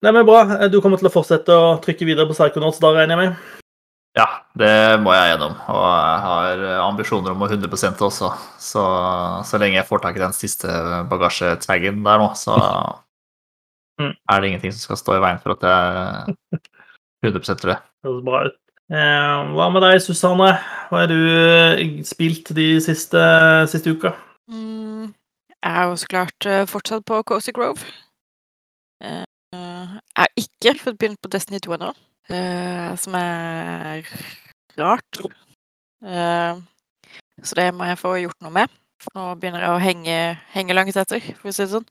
Nei, 0.03 0.13
men 0.13 0.25
Bra. 0.25 0.43
Eh, 0.63 0.69
Du 0.73 0.81
kommer 0.81 0.97
til 0.97 1.09
å 1.11 1.13
fortsette 1.13 1.49
å 1.53 1.75
trykke 1.83 2.07
videre 2.09 2.27
på 2.31 2.33
Psychonauts 2.39 2.79
da, 2.81 2.93
regner 2.95 3.19
jeg 3.19 3.29
med? 3.29 3.37
Ja, 4.17 4.27
det 4.59 4.71
må 5.05 5.13
jeg 5.15 5.35
gjennom. 5.37 5.53
Og 5.69 5.85
jeg 5.85 6.21
har 6.25 6.63
ambisjoner 6.87 7.31
om 7.35 7.43
å 7.45 7.49
100% 7.51 8.01
også. 8.07 8.31
Så, 8.59 8.83
så 9.47 9.61
lenge 9.61 9.77
jeg 9.77 9.87
får 9.87 10.01
tak 10.03 10.17
i 10.17 10.23
den 10.25 10.33
siste 10.35 10.67
bagasjetaggen 11.11 12.01
der 12.03 12.19
nå, 12.19 12.31
så 12.35 12.57
Mm. 14.01 14.15
er 14.33 14.41
det 14.41 14.49
ingenting 14.49 14.73
som 14.73 14.81
skal 14.87 15.01
stå 15.01 15.19
i 15.19 15.23
veien 15.27 15.41
for 15.43 15.53
at 15.57 15.67
jeg 15.69 16.61
100 17.27 17.57
tror 17.61 17.75
det. 17.75 17.79
Det 18.01 18.09
høres 18.09 18.25
bra 18.25 18.43
ut. 18.49 18.59
Eh, 18.91 19.51
hva 19.55 19.67
med 19.71 19.85
deg, 19.85 20.01
Susanne? 20.03 20.51
Hva 20.91 21.03
har 21.05 21.11
du 21.11 21.19
eh, 21.21 21.83
spilt 22.09 22.51
de 22.57 22.73
siste, 22.83 23.21
siste 23.71 23.93
uka? 23.93 24.15
Mm, 24.51 25.13
jeg 25.53 25.75
er 25.77 25.91
jo 25.91 25.99
så 26.01 26.09
klart 26.11 26.49
eh, 26.49 26.65
fortsatt 26.67 27.05
på 27.07 27.21
Cozy 27.29 27.55
Grove. 27.55 27.85
Eh, 29.05 29.23
eh, 29.55 29.93
jeg 29.95 30.25
har 30.25 30.33
ikke 30.43 30.75
fått 30.81 30.99
begynt 30.99 31.21
på 31.23 31.31
Destiny 31.31 31.61
2 31.63 31.77
ennå, 31.77 31.93
eh, 32.33 32.91
som 33.05 33.15
er 33.21 34.11
rart. 34.81 35.23
Eh, 36.03 36.59
så 37.45 37.61
det 37.61 37.71
må 37.77 37.87
jeg 37.93 38.01
få 38.01 38.17
gjort 38.25 38.41
noe 38.43 38.57
med. 38.59 38.79
Nå 39.15 39.31
begynner 39.41 39.69
jeg 39.69 39.77
å 39.77 39.81
henge, 39.81 40.21
henge 40.57 40.77
langt 40.77 40.99
etter, 40.99 41.23
for 41.39 41.53
å 41.53 41.55
si 41.55 41.63
det 41.63 41.73
sånn. 41.77 41.87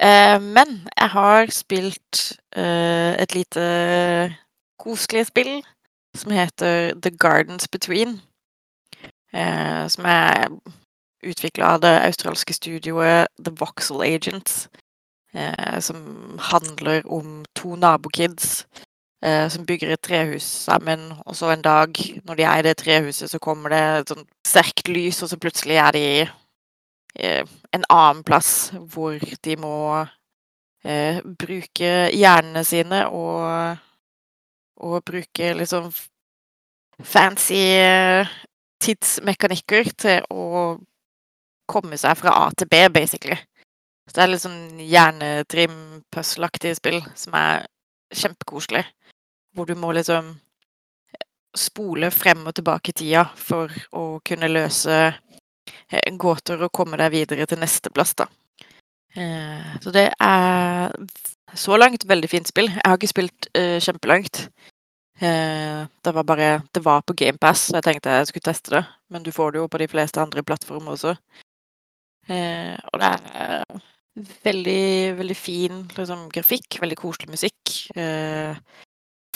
Eh, 0.00 0.40
men 0.40 0.88
jeg 0.96 1.08
har 1.08 1.50
spilt 1.52 2.38
eh, 2.56 3.12
et 3.22 3.34
lite 3.34 3.64
koselig 4.78 5.26
spill 5.26 5.62
som 6.16 6.32
heter 6.32 6.94
The 7.02 7.10
Gardens 7.10 7.68
Between. 7.68 8.20
Eh, 9.32 9.88
som 9.88 10.04
er 10.04 10.48
utvikla 11.22 11.74
av 11.74 11.82
det 11.84 11.92
australske 12.06 12.52
studioet 12.52 13.28
The 13.44 13.52
Voxel 13.58 14.02
Agents. 14.02 14.68
Som 15.80 16.38
handler 16.38 17.06
om 17.08 17.44
to 17.56 17.76
nabokids 17.76 18.66
som 19.48 19.64
bygger 19.66 19.94
et 19.94 20.02
trehus 20.04 20.42
sammen. 20.42 21.12
Og 21.24 21.36
så 21.36 21.48
en 21.50 21.62
dag, 21.62 21.88
når 22.24 22.34
de 22.34 22.42
er 22.42 22.58
i 22.58 22.62
det 22.66 22.76
trehuset, 22.76 23.30
så 23.30 23.38
kommer 23.38 23.72
det 23.72 23.78
et 23.78 24.12
sånt 24.12 24.28
sterkt 24.44 24.88
lys, 24.92 25.22
og 25.22 25.30
så 25.32 25.38
plutselig 25.40 25.78
er 25.80 25.96
de 25.96 26.04
en 27.72 27.84
annen 27.88 28.22
plass 28.26 28.72
hvor 28.92 29.18
de 29.18 29.56
må 29.60 29.76
eh, 30.84 31.20
bruke 31.24 31.92
hjernene 32.12 32.64
sine 32.68 33.04
og, 33.08 33.76
og 34.82 35.04
bruke 35.08 35.52
liksom 35.56 35.88
fancy 37.02 37.62
eh, 37.78 38.28
tidsmekanikker 38.82 39.92
til 39.98 40.26
å 40.30 40.76
komme 41.72 41.96
seg 42.00 42.18
fra 42.18 42.34
A 42.44 42.50
til 42.56 42.68
B, 42.68 42.84
basically. 42.92 43.38
Så 44.08 44.16
det 44.16 44.22
er 44.24 44.32
litt 44.32 44.42
sånn 44.42 44.80
hjernetrim-puzzle-aktig 44.82 46.74
spill 46.76 47.00
som 47.16 47.36
er 47.38 47.66
kjempekoselig. 48.12 48.82
Hvor 49.54 49.68
du 49.68 49.76
må 49.78 49.92
liksom 49.94 50.34
spole 51.56 52.10
frem 52.10 52.46
og 52.48 52.56
tilbake 52.56 52.94
tida 52.96 53.26
for 53.36 53.72
å 53.96 54.18
kunne 54.24 54.50
løse 54.50 54.96
eh, 54.96 55.20
gåter 56.18 56.62
og 56.62 56.72
komme 56.72 56.98
deg 57.00 57.12
videre 57.12 57.46
til 57.46 57.60
neste 57.62 57.90
plass, 57.90 58.14
da. 58.14 58.26
Eh, 59.14 59.78
Så 59.80 59.92
det 59.92 60.10
er 60.20 60.92
så 61.54 61.76
langt 61.76 62.08
veldig 62.08 62.30
fint 62.30 62.48
spill. 62.48 62.68
Jeg 62.68 62.84
har 62.84 62.96
ikke 62.96 63.12
spilt 63.12 63.48
uh, 63.58 63.78
kjempelangt. 63.78 64.48
Uh, 65.20 65.86
Det 66.04 66.14
var 66.14 66.24
bare 66.24 66.62
Det 66.74 66.84
var 66.84 67.02
på 67.02 67.12
GamePass, 67.12 67.68
så 67.68 67.76
jeg 67.76 67.84
tenkte 67.84 68.10
jeg 68.10 68.26
skulle 68.26 68.48
teste 68.48 68.70
det. 68.70 68.84
Men 69.10 69.22
du 69.22 69.30
får 69.32 69.52
det 69.52 69.58
jo 69.58 69.68
på 69.68 69.78
de 69.78 69.88
fleste 69.88 70.20
andre 70.20 70.42
plattformer 70.42 70.92
også. 70.92 71.16
Uh, 72.30 72.76
Og 72.92 73.00
det 73.00 73.10
er 73.12 73.64
veldig, 74.44 75.18
veldig 75.18 75.36
fin 75.36 75.82
liksom, 75.96 76.26
grafikk, 76.32 76.80
veldig 76.80 76.98
koselig 77.00 77.30
musikk. 77.32 77.76
Eh, 77.96 78.56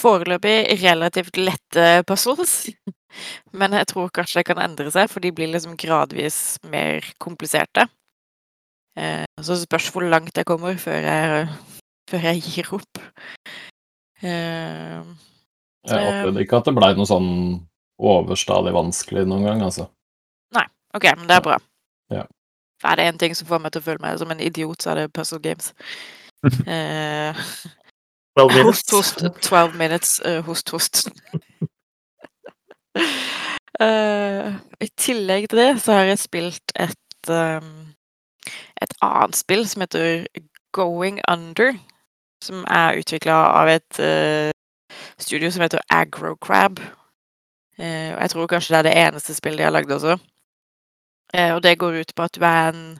Foreløpig 0.06 0.56
relativt 0.84 1.36
lette 1.40 1.86
puzzles. 2.06 2.54
Men 3.58 3.74
jeg 3.74 3.88
tror 3.90 4.10
kanskje 4.14 4.40
det 4.42 4.48
kan 4.50 4.60
endre 4.62 4.90
seg, 4.94 5.08
for 5.10 5.24
de 5.24 5.32
blir 5.34 5.50
liksom 5.50 5.74
gradvis 5.80 6.58
mer 6.70 7.04
kompliserte. 7.22 7.88
Eh, 8.96 9.24
Så 9.42 9.56
det 9.56 9.66
spørs 9.66 9.90
hvor 9.92 10.06
langt 10.06 10.36
jeg 10.36 10.46
kommer 10.48 10.76
før 10.80 11.00
jeg, 11.10 11.48
før 12.10 12.28
jeg 12.30 12.44
gir 12.44 12.70
opp. 12.78 13.02
Så, 15.86 15.94
Jeg 15.96 16.08
opplevde 16.10 16.42
ikke 16.42 16.58
at 16.60 16.68
det 16.68 16.74
blei 16.76 16.92
noe 16.96 17.06
sånn 17.08 17.30
overstadig 18.00 18.72
vanskelig 18.76 19.26
noen 19.28 19.44
gang, 19.46 19.62
altså. 19.66 19.88
Nei. 20.56 20.64
OK, 20.96 21.04
men 21.18 21.28
det 21.28 21.36
er 21.36 21.44
bra. 21.44 21.58
Ja. 22.12 22.24
Er 22.84 22.96
det 22.98 23.06
én 23.10 23.18
ting 23.20 23.34
som 23.36 23.48
får 23.48 23.60
meg 23.62 23.72
til 23.74 23.82
å 23.82 23.86
føle 23.86 24.02
meg 24.04 24.18
som 24.20 24.32
en 24.32 24.42
idiot, 24.42 24.82
så 24.82 24.92
er 24.92 25.02
det 25.02 25.12
puzzle 25.16 25.40
games. 25.44 25.72
Eh, 28.36 28.46
minutes. 28.46 28.90
host, 28.90 28.90
host, 28.90 29.42
12 29.42 29.74
minutes, 29.76 30.20
Uh, 30.24 30.42
host, 30.42 30.70
host. 30.70 31.08
uh, 33.80 34.54
I 34.80 34.88
tillegg 34.96 35.48
til 35.48 35.58
det 35.58 35.80
så 35.80 35.92
har 35.92 36.04
jeg 36.10 36.18
spilt 36.18 36.72
et 36.76 37.30
um, 37.30 37.94
et 38.82 38.92
annet 39.02 39.36
spill 39.36 39.66
som 39.68 39.80
heter 39.80 40.26
Going 40.72 41.20
Under. 41.28 41.72
Som 42.44 42.64
er 42.68 43.00
utvikla 43.00 43.32
av 43.32 43.68
et 43.72 44.00
uh, 44.00 44.50
studio 45.18 45.50
som 45.50 45.62
heter 45.64 45.80
Agrocrab. 45.90 46.80
Uh, 47.80 48.12
og 48.14 48.20
jeg 48.20 48.30
tror 48.30 48.46
kanskje 48.46 48.72
det 48.74 48.78
er 48.78 48.82
det 48.88 48.96
eneste 49.06 49.34
spillet 49.34 49.58
de 49.58 49.64
har 49.64 49.72
lagd 49.72 49.90
også. 49.90 50.18
Eh, 51.34 51.54
og 51.54 51.62
det 51.62 51.78
går 51.78 52.00
ut 52.00 52.12
på 52.16 52.22
at 52.22 52.34
du 52.36 52.44
er 52.44 52.68
en 52.68 52.98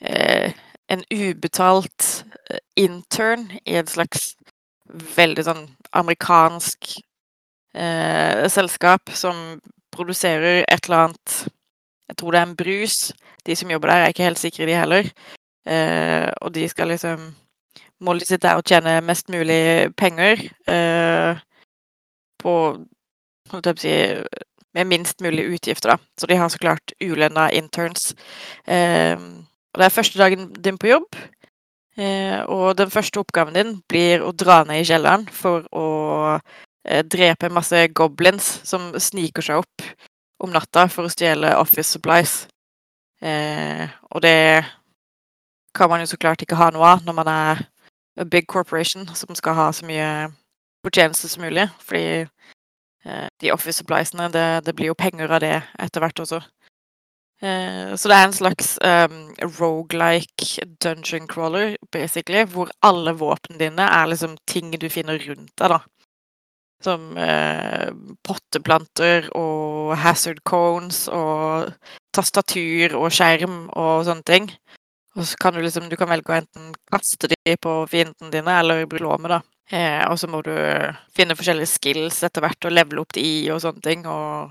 eh, 0.00 0.52
en 0.92 1.04
ubetalt 1.12 2.24
intern 2.76 3.50
i 3.66 3.76
en 3.76 3.86
slags 3.86 4.34
veldig 4.92 5.44
sånn 5.46 5.62
amerikansk 5.98 6.96
eh, 7.74 8.48
selskap 8.52 9.12
som 9.16 9.60
produserer 9.92 10.62
et 10.66 10.88
eller 10.88 11.08
annet 11.08 11.36
Jeg 12.08 12.16
tror 12.20 12.32
det 12.32 12.40
er 12.40 12.46
en 12.48 12.56
brus. 12.56 12.96
De 13.46 13.54
som 13.56 13.70
jobber 13.70 13.88
der, 13.88 14.02
er 14.02 14.12
ikke 14.12 14.26
helt 14.26 14.40
sikre, 14.40 14.66
de 14.68 14.74
heller. 14.76 15.06
Eh, 15.64 16.28
og 16.42 16.52
de 16.54 16.66
skal 16.68 16.92
liksom 16.92 17.30
Målet 18.02 18.26
sitt 18.26 18.42
er 18.42 18.58
å 18.58 18.64
tjene 18.66 18.96
mest 19.06 19.28
mulig 19.30 19.92
penger 19.94 20.40
eh, 20.66 21.38
på 22.42 22.54
holdt 23.52 23.68
jeg 23.68 23.76
på 23.76 23.78
å 23.78 23.84
si 23.84 23.92
med 24.74 24.88
minst 24.88 25.20
mulig 25.22 25.44
utgifter, 25.52 25.92
da. 25.92 26.10
Så 26.18 26.26
de 26.26 26.38
har 26.40 26.48
så 26.50 26.58
klart 26.58 26.94
ulønna 26.98 27.50
interns. 27.54 28.14
Eh, 28.66 29.14
og 29.72 29.80
det 29.80 29.86
er 29.86 29.94
første 29.94 30.18
dagen 30.18 30.48
din 30.64 30.80
på 30.80 30.90
jobb, 30.90 31.18
og 31.96 32.76
den 32.78 32.90
første 32.90 33.20
oppgaven 33.20 33.56
din 33.56 33.72
blir 33.88 34.22
å 34.24 34.30
dra 34.32 34.62
ned 34.64 34.80
i 34.80 34.86
kjelleren 34.88 35.26
for 35.28 35.66
å 35.76 35.88
eh, 36.38 37.02
drepe 37.04 37.52
masse 37.52 37.84
goblins 37.92 38.48
som 38.64 38.92
sniker 38.96 39.44
seg 39.44 39.60
opp 39.60 39.84
om 40.42 40.50
natta 40.54 40.88
for 40.90 41.06
å 41.06 41.12
stjele 41.12 41.54
office 41.58 41.92
supplies. 41.92 42.46
Eh, 43.22 43.86
og 44.10 44.22
det 44.24 44.64
kan 45.74 45.90
man 45.90 46.02
jo 46.02 46.10
så 46.10 46.18
klart 46.20 46.42
ikke 46.42 46.58
ha 46.58 46.70
noe 46.74 46.96
av 46.96 47.04
når 47.06 47.16
man 47.16 47.30
er 47.30 47.62
a 48.18 48.24
big 48.24 48.48
corporation 48.50 49.06
som 49.14 49.34
skal 49.34 49.56
ha 49.56 49.68
så 49.72 49.86
mye 49.86 50.08
fortjeneste 50.84 51.30
som 51.30 51.44
mulig. 51.46 51.68
Fordi 51.80 52.24
eh, 52.24 53.28
de 53.40 53.52
office 53.52 53.78
suppliesene, 53.78 54.28
det, 54.32 54.64
det, 54.66 54.74
blir 54.74 54.90
jo 54.90 54.98
penger 54.98 55.30
av 55.30 55.44
det 55.44 55.60
etter 55.78 56.02
hvert 56.02 56.24
også. 56.24 56.42
Eh, 57.42 57.94
så 57.96 58.08
det 58.08 58.16
er 58.16 58.28
en 58.28 58.36
slags 58.36 58.76
um, 58.86 59.16
rogelike 59.58 60.62
dungeon 60.84 61.26
crawler, 61.26 61.76
basically, 61.90 62.44
hvor 62.46 62.70
alle 62.86 63.16
våpnene 63.18 63.58
dine 63.58 63.88
er 63.88 64.06
liksom 64.06 64.36
ting 64.46 64.70
du 64.78 64.86
finner 64.92 65.18
rundt 65.18 65.50
deg, 65.58 65.74
da. 65.74 65.80
Som 66.82 67.12
uh, 67.14 67.90
potteplanter 68.26 69.28
og 69.38 69.92
hazard 70.02 70.42
cones 70.46 71.04
og 71.10 71.70
tastatur 72.14 72.96
og 72.98 73.10
skjerm 73.14 73.68
og 73.70 74.06
sånne 74.06 74.26
ting. 74.26 74.48
Og 75.14 75.26
så 75.28 75.36
kan 75.38 75.54
du 75.54 75.60
liksom 75.60 75.90
Du 75.90 75.96
kan 76.00 76.10
velge 76.10 76.32
å 76.32 76.38
enten 76.40 76.72
kaste 76.90 77.28
de 77.30 77.56
på 77.60 77.74
fiendene 77.90 78.32
dine, 78.32 78.54
eller 78.58 78.86
blå 78.90 79.18
med, 79.18 79.34
da. 79.34 79.40
Eh, 79.72 80.02
og 80.10 80.18
så 80.20 80.28
må 80.28 80.42
du 80.44 80.52
finne 81.16 81.36
forskjellige 81.38 81.70
skills 81.70 82.22
etter 82.26 82.44
hvert 82.44 82.66
og 82.68 82.74
levele 82.74 83.02
opp 83.02 83.14
de 83.16 83.22
i 83.24 83.50
og 83.52 83.62
sånne 83.62 83.84
ting. 83.84 84.06
Og 84.06 84.50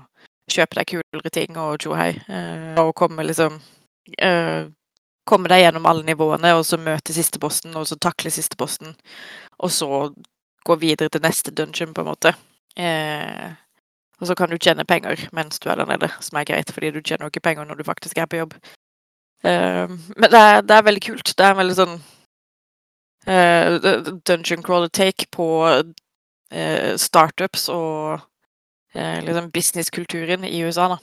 kjøpe 0.52 0.78
deg 0.78 0.90
kulere 0.90 1.32
ting 1.32 1.58
og 1.60 1.80
tjohei. 1.82 2.12
Eh, 2.28 2.78
og 2.82 2.94
komme 2.98 3.26
liksom 3.26 3.58
eh, 4.18 4.68
Komme 5.22 5.46
deg 5.46 5.60
gjennom 5.60 5.84
alle 5.86 6.02
nivåene, 6.02 6.50
og 6.58 6.64
så 6.66 6.74
møte 6.82 7.14
siste 7.14 7.38
bossen, 7.38 7.76
og 7.78 7.84
så 7.86 7.94
takle 7.94 8.30
siste 8.34 8.56
bossen. 8.58 8.96
Og 9.62 9.70
så 9.70 9.86
gå 10.66 10.76
videre 10.80 11.12
til 11.14 11.22
neste 11.22 11.52
dungeon, 11.54 11.92
på 11.94 12.02
en 12.02 12.08
måte. 12.08 12.32
Eh, 12.74 13.52
og 14.18 14.26
så 14.26 14.34
kan 14.34 14.50
du 14.50 14.58
tjene 14.58 14.82
penger 14.82 15.22
mens 15.30 15.62
du 15.62 15.68
er 15.70 15.78
der 15.78 15.86
nede, 15.86 16.08
som 16.18 16.40
er 16.40 16.48
greit, 16.50 16.72
fordi 16.74 16.90
du 16.90 16.98
tjener 16.98 17.28
jo 17.28 17.30
ikke 17.30 17.44
penger 17.46 17.68
når 17.68 17.78
du 17.78 17.84
faktisk 17.86 18.18
er 18.18 18.26
på 18.26 18.40
jobb. 18.40 18.56
Men 19.44 20.26
det 20.26 20.40
er, 20.40 20.60
det 20.66 20.74
er, 20.74 20.82
veldig 20.90 21.04
kult. 21.06 21.34
Det 21.38 21.46
er 21.46 21.54
en 21.54 21.62
veldig 21.62 21.78
sånn 21.78 21.96
dungeon 24.26 24.66
crawler 24.66 24.90
take 24.90 25.30
på 25.30 25.46
startups 26.98 27.68
og 27.70 28.26
liksom 28.94 29.50
businesskulturen 29.50 30.44
i 30.44 30.64
USA, 30.66 30.88
da. 30.92 30.98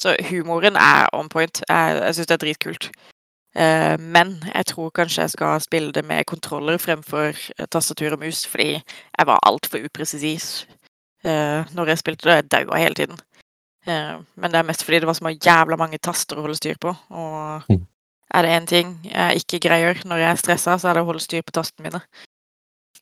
Så 0.00 0.16
humoren 0.30 0.76
er 0.76 1.08
on 1.12 1.28
point. 1.28 1.62
Jeg, 1.68 1.96
jeg 2.04 2.14
syns 2.14 2.28
det 2.30 2.36
er 2.36 2.44
dritkult. 2.44 2.90
Uh, 3.50 3.96
men 3.98 4.36
jeg 4.54 4.66
tror 4.70 4.92
kanskje 4.94 5.24
jeg 5.26 5.30
skal 5.30 5.60
spille 5.60 5.92
det 5.92 6.04
med 6.06 6.24
kontroller 6.30 6.78
fremfor 6.78 7.34
eh, 7.34 7.66
tastatur 7.66 8.14
og 8.14 8.20
mus, 8.22 8.44
fordi 8.46 8.76
jeg 9.18 9.26
var 9.26 9.42
altfor 9.42 9.82
upresis 9.82 10.68
uh, 11.26 11.66
når 11.74 11.90
jeg 11.90 11.98
spilte 11.98 12.28
det. 12.28 12.36
Jeg 12.36 12.50
daua 12.50 12.78
hele 12.78 12.94
tiden. 12.94 13.18
men 14.36 14.52
det 14.52 14.58
er 14.58 14.62
mest 14.68 14.84
fordi 14.84 14.98
det 15.00 15.06
var 15.06 15.16
så 15.16 15.30
jævla 15.44 15.76
mange 15.76 15.98
taster 15.98 16.38
å 16.38 16.42
holde 16.44 16.56
styr 16.56 16.76
på. 16.80 16.92
Og 17.10 17.62
mm. 17.68 17.86
er 18.34 18.42
det 18.42 18.50
én 18.56 18.66
ting 18.66 18.90
jeg 19.04 19.40
ikke 19.40 19.58
greier 19.68 20.02
når 20.04 20.20
jeg 20.20 20.30
er 20.30 20.40
stressa, 20.42 20.78
så 20.78 20.88
er 20.88 20.94
det 20.94 21.02
å 21.02 21.08
holde 21.08 21.22
styr 21.24 21.42
på 21.42 21.54
tastene 21.56 21.88
mine. 21.88 22.00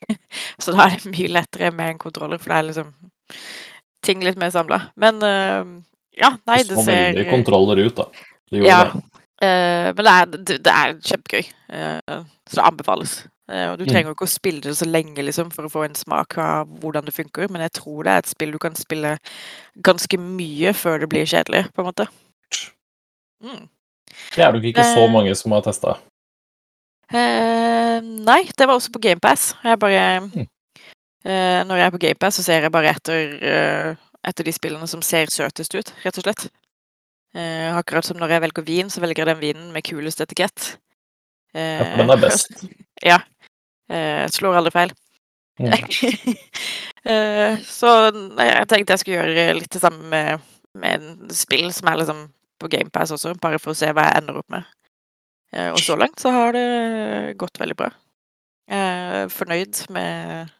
så 0.63 0.73
da 0.73 0.87
er 0.87 1.03
det 1.03 1.11
mye 1.13 1.33
lettere 1.35 1.73
med 1.75 1.91
en 1.91 1.99
kontroller, 1.99 2.39
for 2.39 2.55
det 2.55 2.59
er 2.59 2.69
liksom 2.71 2.95
ting 4.09 4.25
litt 4.25 4.41
mer 4.41 4.51
samla. 4.55 4.81
Men 4.99 5.21
ja, 6.19 6.33
nei, 6.49 6.63
det 6.65 6.75
ser 6.75 6.83
Så 6.83 6.91
veldig 6.91 7.29
kontroller 7.31 7.85
ut, 7.85 8.01
da. 8.01 8.09
Det 8.51 8.65
ja. 8.65 8.83
Uh, 9.39 9.95
men 9.95 10.03
det 10.03 10.13
er, 10.13 10.31
det 10.49 10.73
er 10.73 10.95
kjempegøy, 10.99 11.45
uh, 11.71 12.25
så 12.49 12.59
det 12.59 12.65
anbefales. 12.65 13.13
Uh, 13.49 13.71
og 13.71 13.77
du 13.79 13.85
mm. 13.87 13.91
trenger 13.93 14.17
ikke 14.17 14.27
å 14.27 14.33
spille 14.33 14.65
det 14.65 14.75
så 14.81 14.89
lenge 14.89 15.23
liksom, 15.23 15.53
for 15.55 15.69
å 15.69 15.71
få 15.71 15.85
en 15.87 15.95
smak 15.97 16.35
av 16.43 16.67
hvordan 16.83 17.07
det 17.07 17.15
funker, 17.15 17.47
men 17.53 17.63
jeg 17.69 17.77
tror 17.79 18.03
det 18.03 18.15
er 18.15 18.25
et 18.25 18.33
spill 18.33 18.57
du 18.57 18.59
kan 18.63 18.75
spille 18.79 19.15
ganske 19.87 20.21
mye 20.21 20.75
før 20.75 21.05
det 21.05 21.11
blir 21.13 21.31
kjedelig, 21.31 21.69
på 21.71 21.85
en 21.85 21.91
måte. 21.93 22.09
Mm. 23.47 23.65
Det 24.35 24.43
er 24.43 24.53
nok 24.57 24.69
ikke 24.73 24.91
så 24.91 25.07
mange 25.13 25.39
som 25.39 25.55
har 25.55 25.63
testa. 25.63 25.95
nei, 27.15 28.43
det 28.59 28.67
var 28.67 28.75
også 28.75 28.91
på 28.93 29.01
GamePass. 29.07 29.53
Jeg 29.63 29.79
bare 29.79 30.05
mm. 30.27 30.49
Når 31.29 31.77
jeg 31.77 31.85
er 31.85 31.93
på 31.93 32.01
GamePass, 32.01 32.39
så 32.39 32.43
ser 32.47 32.65
jeg 32.65 32.73
bare 32.73 32.95
etter, 32.95 33.99
etter 34.25 34.47
de 34.47 34.55
spillene 34.57 34.87
som 34.89 35.03
ser 35.05 35.29
søtest 35.29 35.75
ut, 35.77 35.91
rett 36.05 36.21
og 36.21 36.25
slett. 36.25 36.47
Uh, 37.37 37.77
akkurat 37.77 38.07
som 38.07 38.17
når 38.17 38.33
jeg 38.33 38.43
velger 38.47 38.65
vin, 38.65 38.89
så 38.91 39.03
velger 39.05 39.23
jeg 39.23 39.29
den 39.29 39.43
vinen 39.43 39.73
med 39.75 39.85
kulest 39.85 40.23
etikett. 40.25 40.79
Ja, 41.53 41.85
for 41.85 42.01
den 42.01 42.13
er 42.15 42.23
best. 42.23 42.65
ja. 43.11 43.19
Uh, 43.89 44.25
slår 44.33 44.59
aldri 44.59 44.73
feil. 44.73 44.95
Mm. 45.59 45.75
så 47.67 47.93
jeg 48.39 48.67
tenkte 48.71 48.95
jeg 48.95 49.01
skulle 49.03 49.17
gjøre 49.17 49.55
litt 49.59 49.73
det 49.75 49.81
samme 49.83 50.05
med, 50.13 50.45
med 50.79 51.33
spill 51.35 51.73
som 51.75 51.91
er 51.91 51.99
liksom 51.99 52.21
på 52.63 52.71
GamePass 52.71 53.15
også, 53.17 53.33
bare 53.43 53.59
for 53.63 53.75
å 53.75 53.79
se 53.79 53.91
hva 53.91 54.05
jeg 54.07 54.21
ender 54.21 54.39
opp 54.39 54.55
med. 54.55 54.69
og 55.73 55.81
så 55.83 55.97
langt 55.99 56.23
så 56.23 56.31
har 56.35 56.55
det 56.55 57.35
gått 57.41 57.59
veldig 57.59 57.77
bra. 57.79 57.91
Jeg 58.71 59.25
er 59.25 59.33
fornøyd 59.35 59.83
med, 59.95 60.55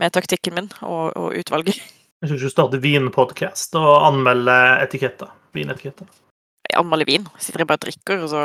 med 0.00 0.14
taktikken 0.16 0.56
min 0.56 0.70
og, 0.80 1.12
og 1.16 1.36
utvalget. 1.36 1.80
Jeg 2.20 2.28
skal 2.28 2.40
ikke 2.40 2.52
starte 2.52 2.80
vinpodkast 2.82 3.76
og 3.80 3.92
anmelde 4.08 4.56
etiketter. 4.84 5.30
Vinetiketter. 5.56 6.08
Jeg 6.68 6.78
anmelder 6.78 7.08
vin. 7.08 7.28
Sitter 7.40 7.64
jeg 7.64 7.70
bare 7.70 7.80
og 7.80 7.86
drikker, 7.86 8.24
og 8.24 8.28
så 8.30 8.42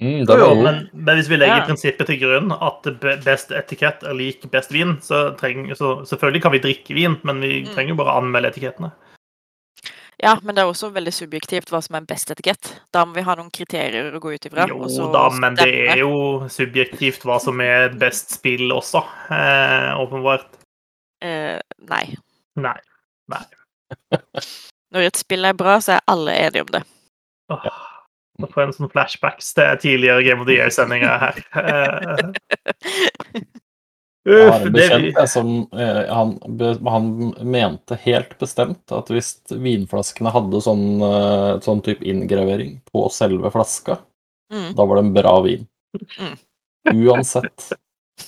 mm, 0.00 0.20
jo, 0.30 0.50
men, 0.62 0.84
men, 0.94 1.18
hvis 1.18 1.28
vi 1.28 1.40
legger 1.40 1.58
ja. 1.58 1.64
prinsippet 1.66 2.08
til 2.08 2.20
grunn 2.22 2.54
at 2.54 2.86
best 3.26 3.50
etikett 3.52 4.06
er 4.06 4.16
lik 4.16 4.46
best 4.52 4.72
vin, 4.72 4.96
så, 5.04 5.26
treng, 5.40 5.66
så 5.76 5.96
selvfølgelig 6.08 6.44
kan 6.46 6.54
vi 6.54 6.62
drikke 6.68 6.96
vin, 6.96 7.18
men 7.26 7.42
vi 7.42 7.64
mm. 7.64 7.74
trenger 7.74 7.94
jo 7.96 7.98
bare 8.00 8.14
å 8.14 8.22
anmelde 8.22 8.54
etikettene. 8.54 8.94
Ja, 10.22 10.36
men 10.46 10.54
det 10.54 10.62
er 10.62 10.70
også 10.70 10.92
veldig 10.94 11.12
subjektivt 11.12 11.72
hva 11.74 11.80
som 11.82 11.98
er 11.98 12.06
best 12.08 12.30
etikett. 12.30 12.70
Da 12.94 13.02
må 13.04 13.16
vi 13.18 13.24
ha 13.26 13.34
noen 13.34 13.50
kriterier 13.52 14.14
å 14.14 14.20
gå 14.22 14.36
ut 14.36 14.46
ifra. 14.46 14.68
Jo 14.70 15.10
da, 15.12 15.26
men 15.42 15.58
det 15.58 15.66
er 15.90 16.04
jo 16.04 16.46
subjektivt 16.48 17.26
hva 17.26 17.40
som 17.42 17.58
er 17.60 17.90
best 17.98 18.36
spill 18.38 18.70
også, 18.72 19.02
eh, 19.34 19.90
åpenbart. 19.98 20.62
Eh, 21.24 21.58
nei. 21.88 22.04
Nei. 22.60 22.76
Nei. 23.32 23.44
Når 24.94 25.08
et 25.08 25.18
spill 25.18 25.48
er 25.48 25.56
bra, 25.58 25.78
så 25.82 25.96
er 25.96 26.06
alle 26.10 26.36
enige 26.44 26.66
om 26.66 26.72
det. 26.76 26.82
Åh, 27.54 27.82
nå 28.40 28.50
får 28.50 28.62
jeg 28.62 28.68
en 28.68 28.76
sånn 28.78 28.92
flashbacks 28.92 29.52
til 29.56 29.80
tidligere 29.82 30.24
Game 30.26 30.44
of 30.44 30.48
the 30.48 30.58
Year-sendinger 30.58 31.22
her. 31.22 31.40
Uh, 31.54 32.32
jeg 34.28 34.48
har 34.50 34.66
en 34.66 34.74
bekjent 34.74 35.20
som 35.30 35.52
eh, 35.76 36.02
han, 36.10 36.36
han, 36.88 37.10
mente 37.40 37.98
helt 38.04 38.36
bestemt 38.40 38.94
at 38.96 39.12
hvis 39.12 39.36
vinflaskene 39.50 40.32
hadde 40.34 40.62
sånn, 40.64 40.86
uh, 41.02 41.56
sånn 41.64 41.82
type 41.86 42.04
inngravering 42.06 42.78
på 42.90 43.06
selve 43.14 43.52
flaska, 43.54 44.00
mm. 44.52 44.70
da 44.78 44.86
var 44.86 45.00
det 45.00 45.06
en 45.06 45.16
bra 45.16 45.34
vin. 45.46 45.66
Mm. 46.18 46.36
Uansett. 46.94 47.72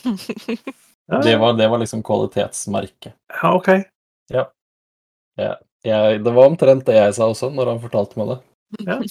det, 1.06 1.36
var, 1.38 1.54
det 1.58 1.68
var 1.70 1.78
liksom 1.78 2.02
kvalitetsmerket. 2.02 3.14
Ja, 3.42 3.54
OK. 3.54 3.68
Ja. 4.32 4.48
ja. 5.38 5.54
Jeg, 5.86 6.20
det 6.24 6.32
var 6.34 6.50
omtrent 6.50 6.86
det 6.88 6.96
jeg 6.96 7.14
sa 7.14 7.28
også, 7.30 7.52
når 7.54 7.74
han 7.74 7.82
fortalte 7.82 8.18
meg 8.20 8.34
det. 8.34 8.38
Ja. 8.86 9.00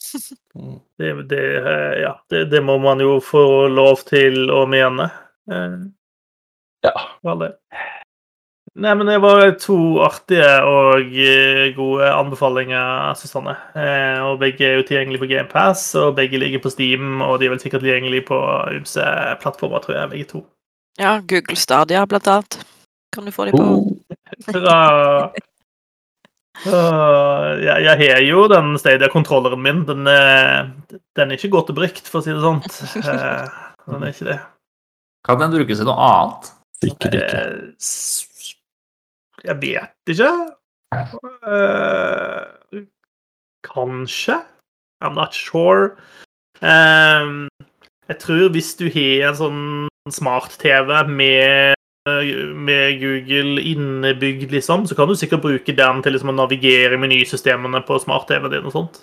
Mm. 0.56 0.80
Det, 0.98 1.24
det, 1.28 1.40
ja, 2.00 2.14
det, 2.32 2.46
det, 2.46 2.62
må 2.64 2.78
man 2.80 3.02
jo 3.04 3.18
få 3.20 3.68
lov 3.68 4.06
til 4.08 4.48
å 4.48 4.62
mene. 4.72 5.10
Eh, 5.52 5.74
ja. 6.88 6.94
Vel, 7.28 7.50
Nei, 8.76 8.94
men 8.96 9.08
det 9.08 9.18
var 9.24 9.44
to 9.60 9.76
artige 10.04 10.48
og 10.64 11.12
eh, 11.20 11.76
gode 11.76 12.08
anbefalinger, 12.08 13.14
Susanne. 13.20 13.58
Eh, 13.76 14.24
og 14.24 14.40
begge 14.40 14.64
er 14.68 14.80
jo 14.80 14.88
tilgjengelige 14.88 15.26
på 15.26 15.30
GamePass, 15.34 15.84
og 16.00 16.16
begge 16.18 16.40
ligger 16.40 16.64
på 16.64 16.72
Steam, 16.72 17.20
og 17.20 17.40
de 17.40 17.50
er 17.50 17.58
vel 17.58 17.62
sikkert 17.64 17.84
tilgjengelige 17.84 18.30
på 18.32 18.40
ymse 18.76 19.12
plattformer, 19.44 19.84
tror 19.84 20.00
jeg, 20.00 20.12
begge 20.16 20.32
to. 20.32 20.46
Ja, 20.98 21.20
Google 21.20 21.56
Stadia, 21.56 22.06
blant 22.06 22.28
annet. 22.28 22.66
Kan 23.16 23.26
du 23.26 23.32
få 23.32 23.46
de 23.46 23.52
på? 23.52 23.64
Uh, 24.56 25.32
uh, 26.68 27.50
jeg, 27.60 27.84
jeg 27.84 27.98
har 28.00 28.22
jo 28.24 28.46
den 28.52 28.78
Stadia-kontrolleren 28.80 29.62
min. 29.62 29.84
Den 29.88 30.08
er, 30.08 30.72
den 31.16 31.32
er 31.32 31.40
ikke 31.40 31.52
godt 31.52 31.74
brukt, 31.76 32.08
for 32.08 32.22
å 32.22 32.26
si 32.26 32.32
det 32.32 32.44
sånn. 32.44 32.62
Uh, 33.04 33.44
den 33.92 34.06
er 34.06 34.14
ikke 34.14 34.30
det. 34.30 34.38
Kan 35.28 35.42
den 35.42 35.56
brukes 35.58 35.82
til 35.82 35.90
noe 35.90 36.08
annet? 36.08 36.52
Sikkert 36.80 37.18
ikke. 37.20 37.44
Jeg 39.46 39.58
vet 39.62 40.16
ikke. 40.16 40.32
kanskje. 43.66 44.40
I'm 45.04 45.14
not 45.14 45.36
sure. 45.36 45.98
Jeg 46.62 48.18
tror 48.20 48.50
hvis 48.54 48.76
du 48.80 48.88
har 48.88 49.30
en 49.30 49.38
sånn 49.42 49.62
smart-TV 50.14 51.08
med 51.10 51.74
med 52.06 53.00
Google 53.02 53.62
innebygd, 53.66 54.52
liksom, 54.54 54.84
så 54.86 54.94
kan 54.96 55.08
du 55.10 55.16
sikkert 55.18 55.42
bruke 55.42 55.74
den 55.74 56.04
til 56.06 56.14
liksom, 56.14 56.30
å 56.30 56.36
navigere 56.38 57.00
menysystemene 57.02 57.80
på 57.88 57.98
smart-TV-en 58.04 58.52
din 58.54 58.68
og 58.70 58.76
sånt. 58.76 59.00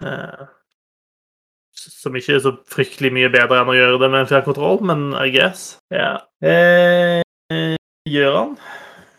Eh, 0.00 0.46
som 1.76 2.16
ikke 2.16 2.38
er 2.38 2.40
så 2.40 2.54
fryktelig 2.72 3.10
mye 3.12 3.28
bedre 3.32 3.60
enn 3.60 3.68
å 3.68 3.76
gjøre 3.76 3.98
det 4.00 4.08
med 4.14 4.22
en 4.22 4.30
fjernkontroll, 4.30 4.80
men 4.88 5.10
I 5.20 5.28
guess. 5.34 5.76
Yeah. 5.92 6.22
Eh, 6.40 7.20
Gjøran, 8.08 8.56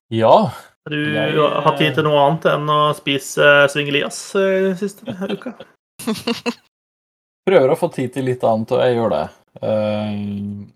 Ja. 0.10 0.34
har 0.50 0.90
du 0.90 1.14
Jeg- 1.14 1.64
hatt 1.64 1.78
tid 1.78 1.94
til 1.94 2.04
noe 2.04 2.18
annet 2.26 2.46
enn 2.50 2.66
å 2.66 2.96
spise 2.98 3.70
Sving 3.70 3.90
Elias 3.94 4.34
eh, 4.36 4.74
siste 4.74 5.06
uka? 5.06 5.54
Prøver 7.48 7.70
å 7.70 7.78
få 7.78 7.94
tid 7.94 8.12
til 8.14 8.26
litt 8.26 8.42
annet, 8.44 8.72
og 8.72 8.82
jeg 8.82 8.96
gjør 8.98 9.10
det. 9.14 9.30
Eh, 9.62 10.14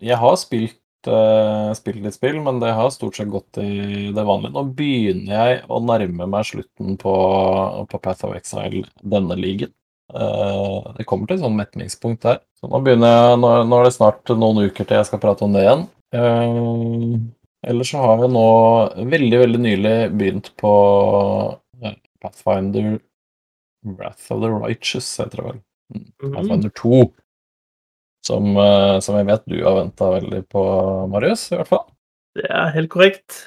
Jeg 0.05 0.17
har 0.21 0.35
spilt, 0.37 0.79
eh, 1.07 1.71
spilt 1.77 2.01
litt 2.03 2.13
spill, 2.17 2.41
men 2.43 2.59
det 2.59 2.73
har 2.73 2.89
stort 2.93 3.15
sett 3.17 3.29
gått 3.29 3.57
i 3.61 4.11
det 4.13 4.25
vanlige. 4.25 4.53
Nå 4.53 4.63
begynner 4.75 5.33
jeg 5.33 5.63
å 5.69 5.81
nærme 5.83 6.27
meg 6.29 6.45
slutten 6.45 6.97
på, 7.01 7.15
på 7.89 8.01
Path 8.01 8.25
of 8.25 8.35
Exile, 8.35 8.85
denne 9.01 9.37
ligaen. 9.39 9.73
Eh, 10.13 10.93
Det 10.97 11.05
kommer 11.05 11.27
til 11.27 11.37
et 11.37 11.43
sånn 11.43 11.57
metningspunkt 11.57 12.21
der. 12.21 12.39
Så 12.59 12.69
nå 12.69 12.83
jeg, 12.85 12.99
nå, 13.01 13.49
nå 13.65 13.79
er 13.79 13.83
det 13.89 13.95
snart 13.97 14.23
noen 14.37 14.69
uker 14.69 14.85
til 14.85 14.97
jeg 14.97 15.09
skal 15.09 15.19
prate 15.23 15.41
om 15.47 15.53
det 15.53 15.65
igjen. 15.65 15.87
Ellers 17.65 17.89
så 17.91 17.97
har 18.03 18.17
vi 18.21 18.27
nå 18.29 18.45
veldig, 19.09 19.39
veldig 19.41 19.59
nylig 19.59 19.95
begynt 20.15 20.51
på 20.61 20.71
Pathfinder 22.21 22.99
Wrath 23.85 24.31
of 24.31 24.41
the 24.41 24.49
Righteous, 24.49 25.07
heter 25.17 25.41
det 25.41 25.45
vel. 25.45 25.59
Mhm. 25.93 26.33
Pathfinder 26.35 26.69
2. 26.69 27.01
Som, 28.25 28.55
eh, 28.57 28.99
som 29.05 29.17
jeg 29.19 29.27
vet 29.27 29.43
du 29.49 29.59
har 29.61 29.77
venta 29.77 30.09
veldig 30.15 30.45
på, 30.49 30.63
Marius, 31.11 31.49
i 31.51 31.59
hvert 31.59 31.69
fall. 31.69 31.83
Det 32.35 32.47
er 32.49 32.71
helt 32.75 32.89
korrekt. 32.91 33.43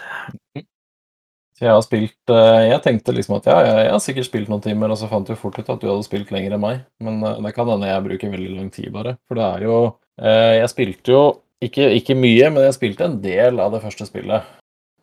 Jeg 1.59 1.73
har 1.75 1.81
spilt 1.83 2.31
eh, 2.31 2.69
Jeg 2.69 2.83
tenkte 2.85 3.15
liksom 3.17 3.35
at 3.41 3.49
ja, 3.51 3.57
jeg, 3.67 3.81
jeg 3.89 3.95
har 3.97 4.05
sikkert 4.05 4.29
spilt 4.29 4.53
noen 4.53 4.63
timer, 4.63 4.95
og 4.95 5.01
så 5.01 5.09
fant 5.11 5.29
jeg 5.29 5.41
fort 5.41 5.59
ut 5.59 5.73
at 5.75 5.83
du 5.83 5.89
hadde 5.91 6.07
spilt 6.07 6.31
lenger 6.35 6.55
enn 6.55 6.63
meg. 6.63 6.85
Men 7.03 7.19
eh, 7.27 7.41
det 7.49 7.53
kan 7.57 7.71
hende 7.73 7.91
jeg 7.91 8.07
bruker 8.07 8.33
veldig 8.37 8.55
lang 8.55 8.71
tid, 8.75 8.93
bare. 8.95 9.17
For 9.27 9.41
det 9.41 9.49
er 9.49 9.67
jo 9.67 9.81
Jeg 10.19 10.71
spilte 10.73 11.13
jo 11.13 11.21
ikke, 11.63 11.85
ikke 11.95 12.17
mye, 12.19 12.49
men 12.51 12.65
jeg 12.67 12.75
spilte 12.75 13.07
en 13.07 13.21
del 13.23 13.61
av 13.63 13.71
det 13.75 13.83
første 13.85 14.07
spillet. 14.07 14.47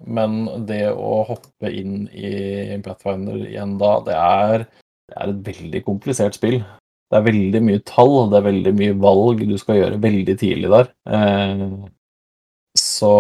Men 0.03 0.65
det 0.67 0.89
å 0.91 1.21
hoppe 1.29 1.71
inn 1.71 2.09
i 2.11 2.75
Pathfinder 2.83 3.37
igjen 3.45 3.77
da, 3.79 3.93
det 4.03 4.17
er, 4.19 4.65
det 5.07 5.15
er 5.15 5.31
et 5.31 5.45
veldig 5.47 5.81
komplisert 5.87 6.35
spill. 6.35 6.59
Det 7.11 7.19
er 7.19 7.27
veldig 7.27 7.61
mye 7.61 7.81
tall, 7.85 8.15
det 8.31 8.39
er 8.39 8.47
veldig 8.47 8.73
mye 8.79 8.95
valg 9.03 9.43
du 9.45 9.55
skal 9.61 9.77
gjøre 9.79 10.01
veldig 10.01 10.35
tidlig 10.41 10.71
der. 10.73 10.89
Eh, 11.05 11.65
så 12.75 13.11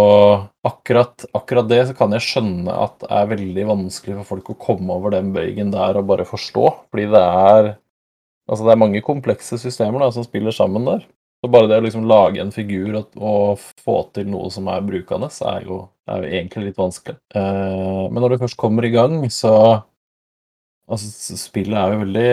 akkurat, 0.67 1.25
akkurat 1.37 1.69
det 1.69 1.81
så 1.89 1.95
kan 1.95 2.11
jeg 2.15 2.25
skjønne 2.25 2.73
at 2.85 2.97
det 3.03 3.11
er 3.15 3.29
veldig 3.31 3.67
vanskelig 3.69 4.17
for 4.17 4.31
folk 4.33 4.51
å 4.51 4.59
komme 4.65 4.97
over 4.97 5.15
den 5.15 5.29
bøygen 5.35 5.71
der 5.71 5.99
og 5.99 6.09
bare 6.09 6.27
forstå. 6.27 6.69
Fordi 6.91 7.09
det 7.15 7.25
er 7.25 7.75
Altså 8.45 8.61
det 8.61 8.75
er 8.75 8.77
mange 8.77 8.99
komplekse 9.01 9.57
systemer 9.57 10.03
da, 10.03 10.11
som 10.13 10.21
spiller 10.21 10.53
sammen 10.53 10.83
der. 10.85 10.99
Så 11.41 11.49
bare 11.49 11.65
det 11.65 11.79
å 11.81 11.83
liksom 11.85 12.03
lage 12.05 12.43
en 12.43 12.51
figur 12.53 12.91
og, 12.99 13.15
og 13.17 13.63
få 13.81 13.95
til 14.13 14.27
noe 14.29 14.51
som 14.53 14.69
er 14.69 14.85
brukende, 14.85 15.31
så 15.33 15.47
er 15.55 15.65
jo, 15.65 15.79
er 16.05 16.21
jo 16.21 16.29
egentlig 16.29 16.67
litt 16.67 16.77
vanskelig. 16.77 17.17
Eh, 17.33 18.03
men 18.05 18.21
når 18.21 18.35
du 18.35 18.43
først 18.43 18.59
kommer 18.61 18.85
i 18.85 18.93
gang, 18.93 19.17
så 19.33 19.55
Altså, 20.85 21.33
spillet 21.41 21.73
er 21.73 21.95
jo 21.95 22.01
veldig 22.03 22.31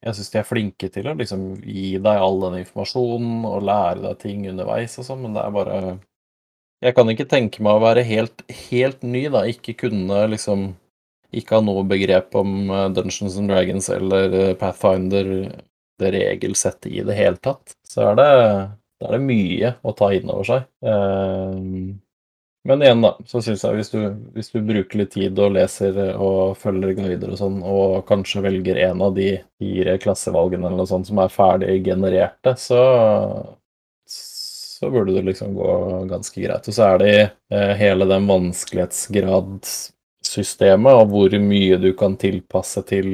Jeg 0.00 0.16
syns 0.16 0.30
de 0.32 0.38
er 0.40 0.46
flinke 0.48 0.88
til 0.92 1.08
å 1.10 1.16
liksom 1.16 1.42
gi 1.60 1.98
deg 2.00 2.22
all 2.24 2.38
den 2.46 2.60
informasjonen 2.62 3.42
og 3.44 3.66
lære 3.68 4.00
deg 4.06 4.20
ting 4.22 4.46
underveis 4.48 4.96
og 4.96 5.04
sånn, 5.04 5.26
men 5.26 5.36
det 5.36 5.42
er 5.44 5.56
bare 5.56 5.80
Jeg 6.80 6.96
kan 6.96 7.12
ikke 7.12 7.28
tenke 7.28 7.60
meg 7.60 7.76
å 7.76 7.82
være 7.84 8.04
helt, 8.08 8.44
helt 8.70 9.02
ny, 9.04 9.26
da. 9.28 9.44
Ikke 9.44 9.76
kunne 9.82 10.22
liksom 10.32 10.70
Ikke 11.36 11.58
ha 11.58 11.64
noe 11.64 11.84
begrep 11.86 12.32
om 12.40 12.70
eh, 12.72 12.86
Dungeons 12.96 13.36
and 13.38 13.52
Dragons 13.52 13.90
eller 13.94 14.32
eh, 14.34 14.54
Pathfinder, 14.58 15.28
det 16.00 16.12
regelsettet 16.16 16.88
i 16.90 17.04
det 17.06 17.14
hele 17.14 17.38
tatt. 17.38 17.76
Så 17.86 18.02
er 18.08 18.16
det, 18.18 18.30
det 18.98 19.06
er 19.06 19.14
det 19.14 19.20
mye 19.28 19.74
å 19.86 19.92
ta 19.94 20.08
inn 20.16 20.32
over 20.32 20.48
seg. 20.48 20.64
Eh, 20.82 21.60
men 22.68 22.82
igjen, 22.84 23.04
da, 23.04 23.14
så 23.26 23.40
syns 23.44 23.62
jeg 23.64 23.78
hvis 23.78 23.92
du, 23.94 24.00
hvis 24.34 24.52
du 24.52 24.58
bruker 24.66 25.00
litt 25.00 25.14
tid 25.14 25.38
og 25.40 25.54
leser 25.56 25.96
og 26.12 26.58
følger 26.60 26.92
guider 26.98 27.32
og 27.32 27.40
sånn, 27.40 27.60
og 27.64 28.02
kanskje 28.08 28.44
velger 28.44 28.82
en 28.88 29.00
av 29.06 29.14
de 29.16 29.30
fire 29.60 29.96
klassevalgene 30.02 30.68
eller 30.68 30.82
noe 30.82 30.90
sånt 30.90 31.08
som 31.08 31.22
er 31.24 31.32
ferdig 31.32 31.78
genererte, 31.86 32.56
så 32.60 32.82
så 34.80 34.90
burde 34.90 35.12
det 35.12 35.22
liksom 35.22 35.54
gå 35.54 36.04
ganske 36.08 36.40
greit. 36.40 36.68
Og 36.68 36.74
så 36.74 36.82
er 36.86 36.98
det 37.02 37.30
eh, 37.52 37.72
hele 37.76 38.04
den 38.08 38.26
vanskelighetsgradssystemet 38.30 40.94
og 41.02 41.08
hvor 41.12 41.30
mye 41.44 41.76
du 41.82 41.92
kan 41.98 42.16
tilpasse 42.20 42.82
til, 42.88 43.08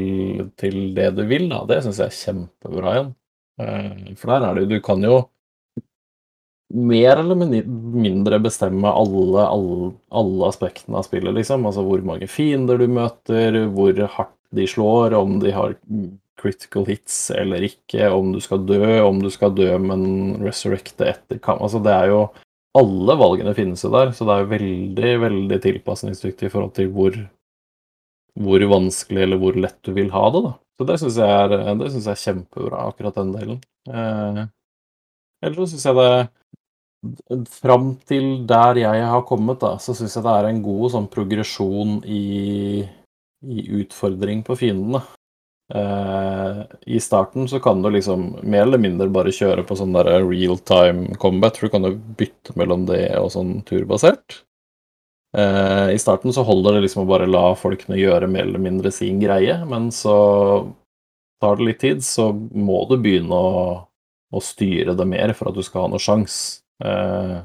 til 0.60 0.94
det 0.94 1.10
du 1.18 1.24
vil, 1.26 1.48
da. 1.50 1.64
Det 1.66 1.82
syns 1.82 1.98
jeg 2.04 2.10
er 2.12 2.20
kjempebra 2.20 2.88
igjen. 2.94 3.10
Eh, 3.58 4.14
for 4.20 4.26
der 4.30 4.42
er 4.46 4.52
det 4.54 4.62
jo 4.62 4.70
Du 4.76 4.80
kan 4.84 5.00
jo 5.02 5.16
mer 6.74 7.20
eller 7.22 7.38
mindre 7.38 8.40
bestemme 8.42 8.90
alle, 8.90 9.42
alle, 9.46 9.90
alle 10.10 10.48
aspektene 10.48 10.98
av 10.98 11.06
spillet, 11.06 11.34
liksom. 11.36 11.66
Altså 11.68 11.84
hvor 11.86 12.02
mange 12.06 12.28
fiender 12.30 12.80
du 12.80 12.88
møter, 12.90 13.60
hvor 13.74 14.00
hardt 14.16 14.34
de 14.56 14.66
slår, 14.70 15.14
om 15.18 15.38
de 15.42 15.52
har 15.54 15.76
critical 16.40 16.86
hits 16.88 17.30
eller 17.34 17.64
ikke, 17.66 18.10
om 18.12 18.34
du 18.34 18.40
skal 18.44 18.66
dø, 18.68 18.98
om 19.04 19.22
du 19.22 19.30
skal 19.32 19.54
dø, 19.56 19.70
men 19.82 20.36
resurrecte 20.44 21.08
etter 21.08 21.40
kamp. 21.42 21.62
Altså 21.64 21.82
det 21.84 21.94
er 21.94 22.12
jo 22.14 22.26
Alle 22.76 23.14
valgene 23.16 23.54
finnes 23.56 23.80
jo 23.80 23.88
der, 23.88 24.10
så 24.12 24.26
det 24.28 24.34
er 24.34 24.42
jo 24.42 24.48
veldig, 24.50 25.12
veldig 25.22 25.56
tilpasningsdyktig 25.64 26.50
i 26.50 26.50
forhold 26.52 26.74
til 26.76 26.90
hvor, 26.92 27.14
hvor 28.36 28.64
vanskelig 28.68 29.22
eller 29.24 29.40
hvor 29.40 29.56
lett 29.56 29.78
du 29.80 29.94
vil 29.96 30.10
ha 30.12 30.24
det, 30.34 30.42
da. 30.44 30.50
Så 30.76 30.84
det 30.90 30.98
syns 31.00 31.16
jeg, 31.16 31.54
jeg 31.56 32.02
er 32.12 32.20
kjempebra, 32.20 32.82
akkurat 32.90 33.16
den 33.16 33.32
delen. 33.32 33.62
Eh, 33.88 34.42
ellers 35.46 35.70
så 35.70 35.74
syns 35.74 35.88
jeg 35.90 35.98
det 36.00 36.10
Fram 37.52 37.90
til 38.08 38.46
der 38.48 38.80
jeg 38.80 39.02
har 39.06 39.22
kommet, 39.28 39.60
da, 39.62 39.76
så 39.78 39.94
syns 39.94 40.16
jeg 40.16 40.24
det 40.24 40.32
er 40.32 40.48
en 40.48 40.62
god 40.64 40.90
sånn 40.90 41.06
progresjon 41.12 42.00
i, 42.02 42.82
i 43.46 43.66
utfordring 43.78 44.40
på 44.46 44.56
fiendene. 44.58 45.04
Eh, 45.74 46.62
I 46.96 47.00
starten 47.00 47.48
så 47.50 47.60
kan 47.62 47.82
du 47.82 47.90
liksom 47.90 48.26
mer 48.42 48.64
eller 48.66 48.82
mindre 48.82 49.08
bare 49.12 49.34
kjøre 49.34 49.64
på 49.66 49.76
sånn 49.78 49.94
der 49.96 50.10
real 50.24 50.58
time 50.58 51.14
combat, 51.22 51.58
for 51.58 51.66
du 51.66 51.74
kan 51.74 51.86
jo 51.88 51.94
bytte 52.18 52.54
mellom 52.58 52.86
det 52.90 53.04
og 53.20 53.32
sånn 53.34 53.60
turbasert. 53.66 54.40
Eh, 55.36 55.94
I 55.94 55.98
starten 55.98 56.32
så 56.32 56.46
holder 56.46 56.78
det 56.78 56.86
liksom 56.86 57.04
å 57.04 57.10
bare 57.10 57.28
la 57.30 57.50
folkene 57.58 57.98
gjøre 57.98 58.30
mer 58.30 58.46
eller 58.46 58.62
mindre 58.62 58.94
sin 58.94 59.18
greie, 59.20 59.58
men 59.68 59.90
så 59.94 60.16
tar 61.42 61.58
det 61.58 61.66
litt 61.68 61.82
tid, 61.82 62.04
så 62.04 62.30
må 62.32 62.86
du 62.88 62.96
begynne 63.02 63.34
å, 63.36 63.56
å 64.36 64.44
styre 64.44 64.94
det 64.98 65.06
mer 65.08 65.32
for 65.36 65.50
at 65.50 65.56
du 65.56 65.64
skal 65.66 65.86
ha 65.86 65.92
noe 65.92 66.02
sjans. 66.02 66.62
Eh, 66.84 67.38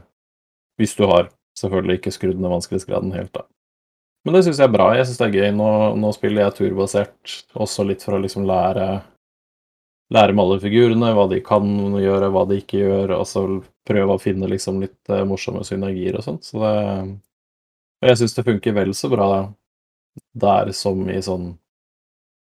hvis 0.81 0.97
du 0.97 1.05
har 1.09 1.31
selvfølgelig 1.59 1.99
ikke 1.99 2.13
skrudd 2.15 2.39
ned 2.39 2.53
vanskelighetsgraden 2.53 3.13
helt, 3.15 3.33
da. 3.35 3.45
Men 4.25 4.37
det 4.37 4.43
syns 4.45 4.59
jeg 4.61 4.69
er 4.69 4.75
bra. 4.75 4.91
Jeg 4.93 5.07
syns 5.09 5.21
det 5.21 5.27
er 5.27 5.37
gøy. 5.39 5.47
Nå, 5.57 5.69
nå 5.97 6.11
spiller 6.13 6.45
jeg 6.45 6.57
turbasert, 6.59 7.37
også 7.57 7.85
litt 7.89 8.05
for 8.05 8.17
å 8.17 8.21
liksom 8.23 8.45
lære 8.49 8.91
Lære 10.11 10.33
med 10.35 10.43
alle 10.43 10.59
figurene, 10.59 11.13
hva 11.15 11.23
de 11.31 11.37
kan 11.39 11.63
gjøre, 11.95 12.27
hva 12.35 12.41
de 12.49 12.57
ikke 12.59 12.81
gjør, 12.81 13.13
og 13.15 13.21
så 13.29 13.45
prøve 13.87 14.17
å 14.17 14.19
finne 14.19 14.49
liksom 14.51 14.81
litt 14.83 15.07
eh, 15.07 15.23
morsomme 15.23 15.63
synergier 15.63 16.17
og 16.19 16.25
sånt. 16.25 16.43
Så 16.43 16.59
det 16.59 16.73
Og 18.01 18.09
jeg 18.09 18.19
syns 18.19 18.35
det 18.35 18.43
funker 18.43 18.75
vel 18.75 18.91
så 18.97 19.07
bra 19.07 19.27
der 20.33 20.71
som 20.75 21.05
i 21.09 21.15
sånn 21.23 21.53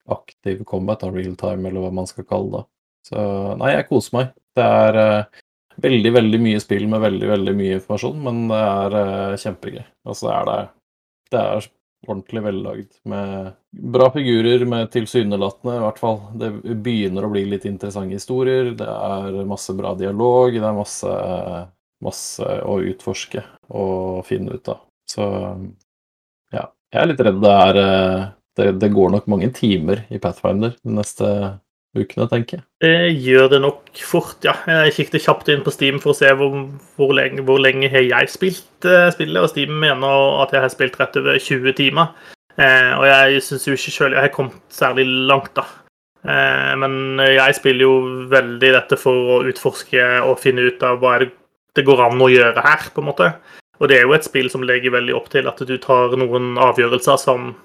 aktiv 0.05 0.61
combat, 0.69 1.03
real 1.09 1.33
time, 1.39 1.69
eller 1.69 1.81
hva 1.81 1.91
man 1.91 2.05
skal 2.05 2.27
kalle 2.29 2.51
det. 2.59 2.63
Så 3.05 3.21
nei, 3.59 3.75
jeg 3.75 3.87
koser 3.89 4.17
meg. 4.17 4.33
Det 4.55 4.65
er 4.65 4.97
uh, 4.97 5.43
veldig, 5.83 6.11
veldig 6.15 6.41
mye 6.41 6.61
spill 6.63 6.87
med 6.89 7.03
veldig, 7.03 7.29
veldig 7.33 7.55
mye 7.57 7.77
informasjon, 7.79 8.21
men 8.25 8.45
det 8.49 8.61
er 8.61 8.97
uh, 8.97 9.39
kjempegøy. 9.41 9.83
Altså, 10.07 10.27
det 10.27 10.35
er 10.35 10.49
det 10.49 10.61
Det 11.33 11.41
er 11.41 11.67
ordentlig 12.05 12.41
vellagd 12.45 12.91
med 13.09 13.53
bra 13.95 14.09
figurer, 14.13 14.65
med 14.69 14.91
tilsynelatende, 14.93 15.77
i 15.77 15.83
hvert 15.83 16.01
fall. 16.01 16.19
Det 16.37 16.51
begynner 16.85 17.25
å 17.25 17.31
bli 17.33 17.45
litt 17.49 17.65
interessante 17.65 18.17
historier. 18.17 18.73
Det 18.77 18.89
er 18.89 19.39
masse 19.49 19.73
bra 19.77 19.95
dialog. 19.97 20.53
Det 20.53 20.67
er 20.69 20.77
masse, 20.77 21.15
masse 22.05 22.59
å 22.61 22.77
utforske 22.91 23.41
og 23.73 24.21
finne 24.29 24.57
ut 24.57 24.69
av. 24.73 24.85
Så 25.09 25.25
ja. 26.53 26.69
Jeg 26.93 27.01
er 27.01 27.09
litt 27.09 27.25
redd 27.25 27.41
det 27.41 27.53
er 27.65 27.81
uh, 27.81 28.25
det, 28.55 28.71
det 28.79 28.93
går 28.93 29.11
nok 29.11 29.25
mange 29.31 29.49
timer 29.55 30.05
i 30.13 30.21
Pathfinder 30.21 30.77
de 30.79 30.93
neste 30.95 31.29
ukene, 31.95 32.27
tenker 32.31 32.59
jeg. 32.59 32.65
Det 32.83 33.23
gjør 33.25 33.49
det 33.55 33.61
nok 33.63 34.03
fort, 34.05 34.37
ja. 34.45 34.53
Jeg 34.67 34.95
kikket 34.99 35.25
kjapt 35.25 35.51
inn 35.53 35.63
på 35.65 35.73
Steam 35.73 35.99
for 36.03 36.13
å 36.13 36.17
se 36.17 36.31
hvor, 36.37 36.55
hvor, 36.99 37.15
lenge, 37.17 37.43
hvor 37.47 37.61
lenge 37.63 37.89
har 37.93 38.05
jeg 38.05 38.31
spilt 38.33 38.87
uh, 38.87 39.09
spillet, 39.15 39.41
og 39.41 39.51
Steam 39.51 39.73
mener 39.81 40.41
at 40.43 40.55
jeg 40.55 40.65
har 40.65 40.73
spilt 40.73 40.99
rett 41.01 41.17
over 41.21 41.39
20 41.39 41.77
timer. 41.79 42.13
Eh, 42.55 42.91
og 42.95 43.03
jeg 43.03 43.41
syns 43.43 43.65
jo 43.67 43.75
ikke 43.75 43.91
sjøl 43.91 44.13
jeg 44.15 44.23
har 44.23 44.31
kommet 44.35 44.61
særlig 44.71 45.03
langt, 45.27 45.51
da. 45.57 45.65
Eh, 46.23 46.71
men 46.79 47.19
jeg 47.19 47.57
spiller 47.57 47.83
jo 47.83 47.95
veldig 48.31 48.71
dette 48.77 48.99
for 48.99 49.35
å 49.35 49.41
utforske 49.49 50.05
og 50.23 50.39
finne 50.41 50.69
ut 50.69 50.85
av 50.87 51.01
hva 51.01 51.17
det, 51.21 51.33
det 51.75 51.83
går 51.87 52.05
an 52.07 52.23
å 52.23 52.31
gjøre 52.31 52.63
her, 52.63 52.89
på 52.95 53.03
en 53.03 53.09
måte. 53.11 53.29
Og 53.81 53.91
det 53.91 53.99
er 53.99 54.07
jo 54.07 54.15
et 54.15 54.27
spill 54.27 54.47
som 54.51 54.63
legger 54.63 54.95
veldig 54.95 55.15
opp 55.17 55.27
til 55.33 55.49
at 55.51 55.59
du 55.67 55.75
tar 55.83 56.15
noen 56.19 56.55
avgjørelser 56.63 57.19
som 57.19 57.49
eh, 57.51 57.55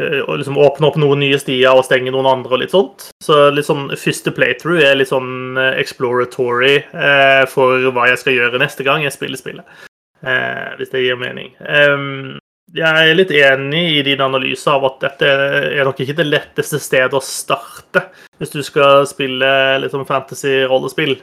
og 0.00 0.38
liksom 0.40 0.56
åpne 0.56 0.88
opp 0.88 0.96
noen 1.00 1.20
nye 1.20 1.38
stier 1.40 1.76
og 1.76 1.84
stenge 1.84 2.12
noen 2.14 2.28
andre 2.30 2.56
og 2.56 2.62
litt 2.62 2.72
sånt. 2.72 3.10
Så 3.24 3.50
litt 3.52 3.68
sånn 3.68 3.90
første 3.92 4.32
playthrough 4.34 4.80
er 4.80 4.96
litt 4.96 5.12
sånn 5.12 5.58
eh, 5.60 5.74
exploratory 5.82 6.78
eh, 6.80 7.42
for 7.50 7.90
hva 7.92 8.08
jeg 8.08 8.22
skal 8.22 8.38
gjøre 8.38 8.62
neste 8.62 8.86
gang 8.86 9.04
jeg 9.04 9.14
spiller 9.14 9.40
spillet. 9.40 9.82
Eh, 10.22 10.70
hvis 10.78 10.92
det 10.94 11.04
gir 11.04 11.20
mening. 11.20 11.52
Um, 11.60 12.38
jeg 12.72 12.88
er 12.88 13.18
litt 13.18 13.32
enig 13.36 13.84
i 13.98 14.02
din 14.06 14.22
analyse 14.24 14.70
av 14.70 14.86
at 14.88 15.02
dette 15.02 15.28
er 15.28 15.84
nok 15.84 15.98
ikke 16.00 16.16
det 16.16 16.28
letteste 16.30 16.80
stedet 16.80 17.12
å 17.12 17.20
starte 17.20 18.06
hvis 18.40 18.54
du 18.54 18.62
skal 18.64 19.04
spille 19.10 19.50
litt 19.82 19.92
sånn 19.92 20.08
fantasy-rollespill. 20.08 21.18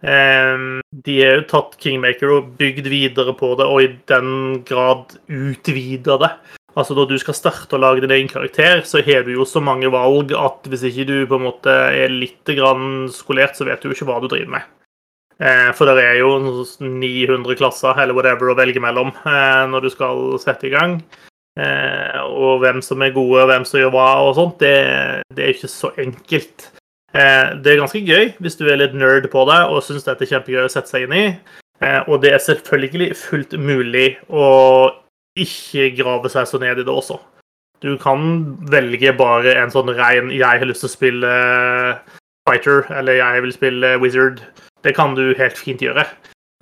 Um, 0.00 0.80
De 0.90 1.18
har 1.20 1.36
jo 1.38 1.48
tatt 1.50 1.76
Kingmaker 1.78 2.32
og 2.32 2.54
bygd 2.58 2.88
videre 2.90 3.34
på 3.36 3.52
det, 3.60 3.68
og 3.68 3.84
i 3.84 3.90
den 4.10 4.62
grad 4.66 5.14
utvida 5.28 6.16
det. 6.24 6.30
Altså 6.78 6.94
Når 6.94 7.08
du 7.10 7.16
skal 7.18 7.34
starte 7.34 7.74
å 7.74 7.80
lage 7.82 8.04
din 8.04 8.12
egen 8.14 8.28
karakter, 8.30 8.84
så 8.86 9.02
har 9.02 9.24
du 9.26 9.32
jo 9.34 9.46
så 9.48 9.62
mange 9.64 9.90
valg 9.90 10.30
at 10.38 10.68
hvis 10.70 10.84
ikke 10.86 11.06
du 11.08 11.16
på 11.26 11.40
en 11.40 11.48
måte 11.48 11.72
er 11.72 12.12
litt 12.14 12.46
grann 12.54 13.08
skolert, 13.10 13.56
så 13.58 13.66
vet 13.66 13.82
du 13.82 13.88
jo 13.88 13.96
ikke 13.96 14.06
hva 14.06 14.20
du 14.22 14.28
driver 14.30 14.52
med. 14.54 14.68
Eh, 15.40 15.70
For 15.74 15.88
det 15.88 16.04
er 16.04 16.20
jo 16.20 16.36
900 16.84 17.56
klasser 17.58 17.98
eller 17.98 18.14
whatever 18.14 18.52
å 18.52 18.58
velge 18.58 18.82
mellom 18.82 19.10
eh, 19.24 19.64
når 19.72 19.86
du 19.86 19.90
skal 19.90 20.22
sette 20.42 20.68
i 20.68 20.74
gang. 20.74 21.00
Eh, 21.58 22.20
Og 22.22 22.60
hvem 22.62 22.78
som 22.84 23.02
er 23.02 23.16
gode, 23.16 23.42
og 23.42 23.50
hvem 23.50 23.66
som 23.66 23.80
gjør 23.80 23.94
hva 23.96 24.10
og 24.28 24.36
sånt, 24.38 24.60
det, 24.62 25.24
det 25.34 25.44
er 25.46 25.56
ikke 25.56 25.72
så 25.72 25.90
enkelt. 25.98 26.70
Det 27.10 27.66
er 27.66 27.80
ganske 27.80 27.98
gøy 28.06 28.28
hvis 28.38 28.54
du 28.54 28.68
er 28.70 28.78
litt 28.78 28.92
nerd 28.94 29.24
på 29.32 29.42
det 29.48 29.56
og 29.66 29.80
syns 29.82 30.04
dette 30.06 30.22
er 30.22 30.30
kjempegøy 30.30 30.68
å 30.68 30.70
sette 30.70 30.92
seg 30.92 31.08
inn 31.08 31.16
i. 31.18 31.24
Og 32.06 32.20
det 32.22 32.30
er 32.36 32.44
selvfølgelig 32.44 33.16
fullt 33.18 33.56
mulig 33.58 34.12
å 34.30 34.44
ikke 35.38 35.96
grave 35.96 36.30
seg 36.30 36.48
så 36.48 36.58
ned 36.58 36.78
i 36.78 36.86
det 36.86 36.92
også. 36.92 37.18
Du 37.80 37.96
kan 37.96 38.56
velge 38.68 39.12
bare 39.16 39.54
en 39.56 39.70
sånn 39.70 39.88
rein 39.96 40.30
'jeg 40.30 40.58
har 40.58 40.66
lyst 40.66 40.80
til 40.80 40.90
å 40.90 40.96
spille 40.96 42.00
fighter', 42.48 42.90
eller 42.90 43.14
'jeg 43.14 43.42
vil 43.42 43.52
spille 43.52 44.00
wizard'. 44.00 44.40
Det 44.82 44.94
kan 44.94 45.14
du 45.14 45.34
helt 45.34 45.56
fint 45.58 45.80
gjøre. 45.80 46.06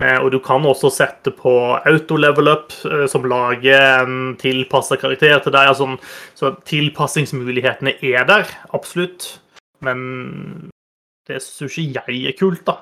Eh, 0.00 0.18
Og 0.22 0.30
du 0.30 0.38
kan 0.38 0.62
også 0.62 0.90
sette 0.92 1.30
på 1.34 1.76
auto-level 1.84 2.48
up, 2.48 2.72
eh, 2.84 3.06
som 3.06 3.22
lager 3.24 4.02
en 4.04 4.36
tilpassa 4.36 4.96
karakter 4.96 5.42
til 5.42 5.52
deg. 5.52 5.68
Altså, 5.68 5.98
så 6.36 6.54
tilpassingsmulighetene 6.64 7.94
er 8.02 8.24
der, 8.24 8.44
absolutt. 8.72 9.40
Men 9.80 10.70
det 11.26 11.42
syns 11.42 11.78
ikke 11.78 12.04
jeg 12.06 12.26
er 12.28 12.38
kult, 12.38 12.64
da. 12.64 12.76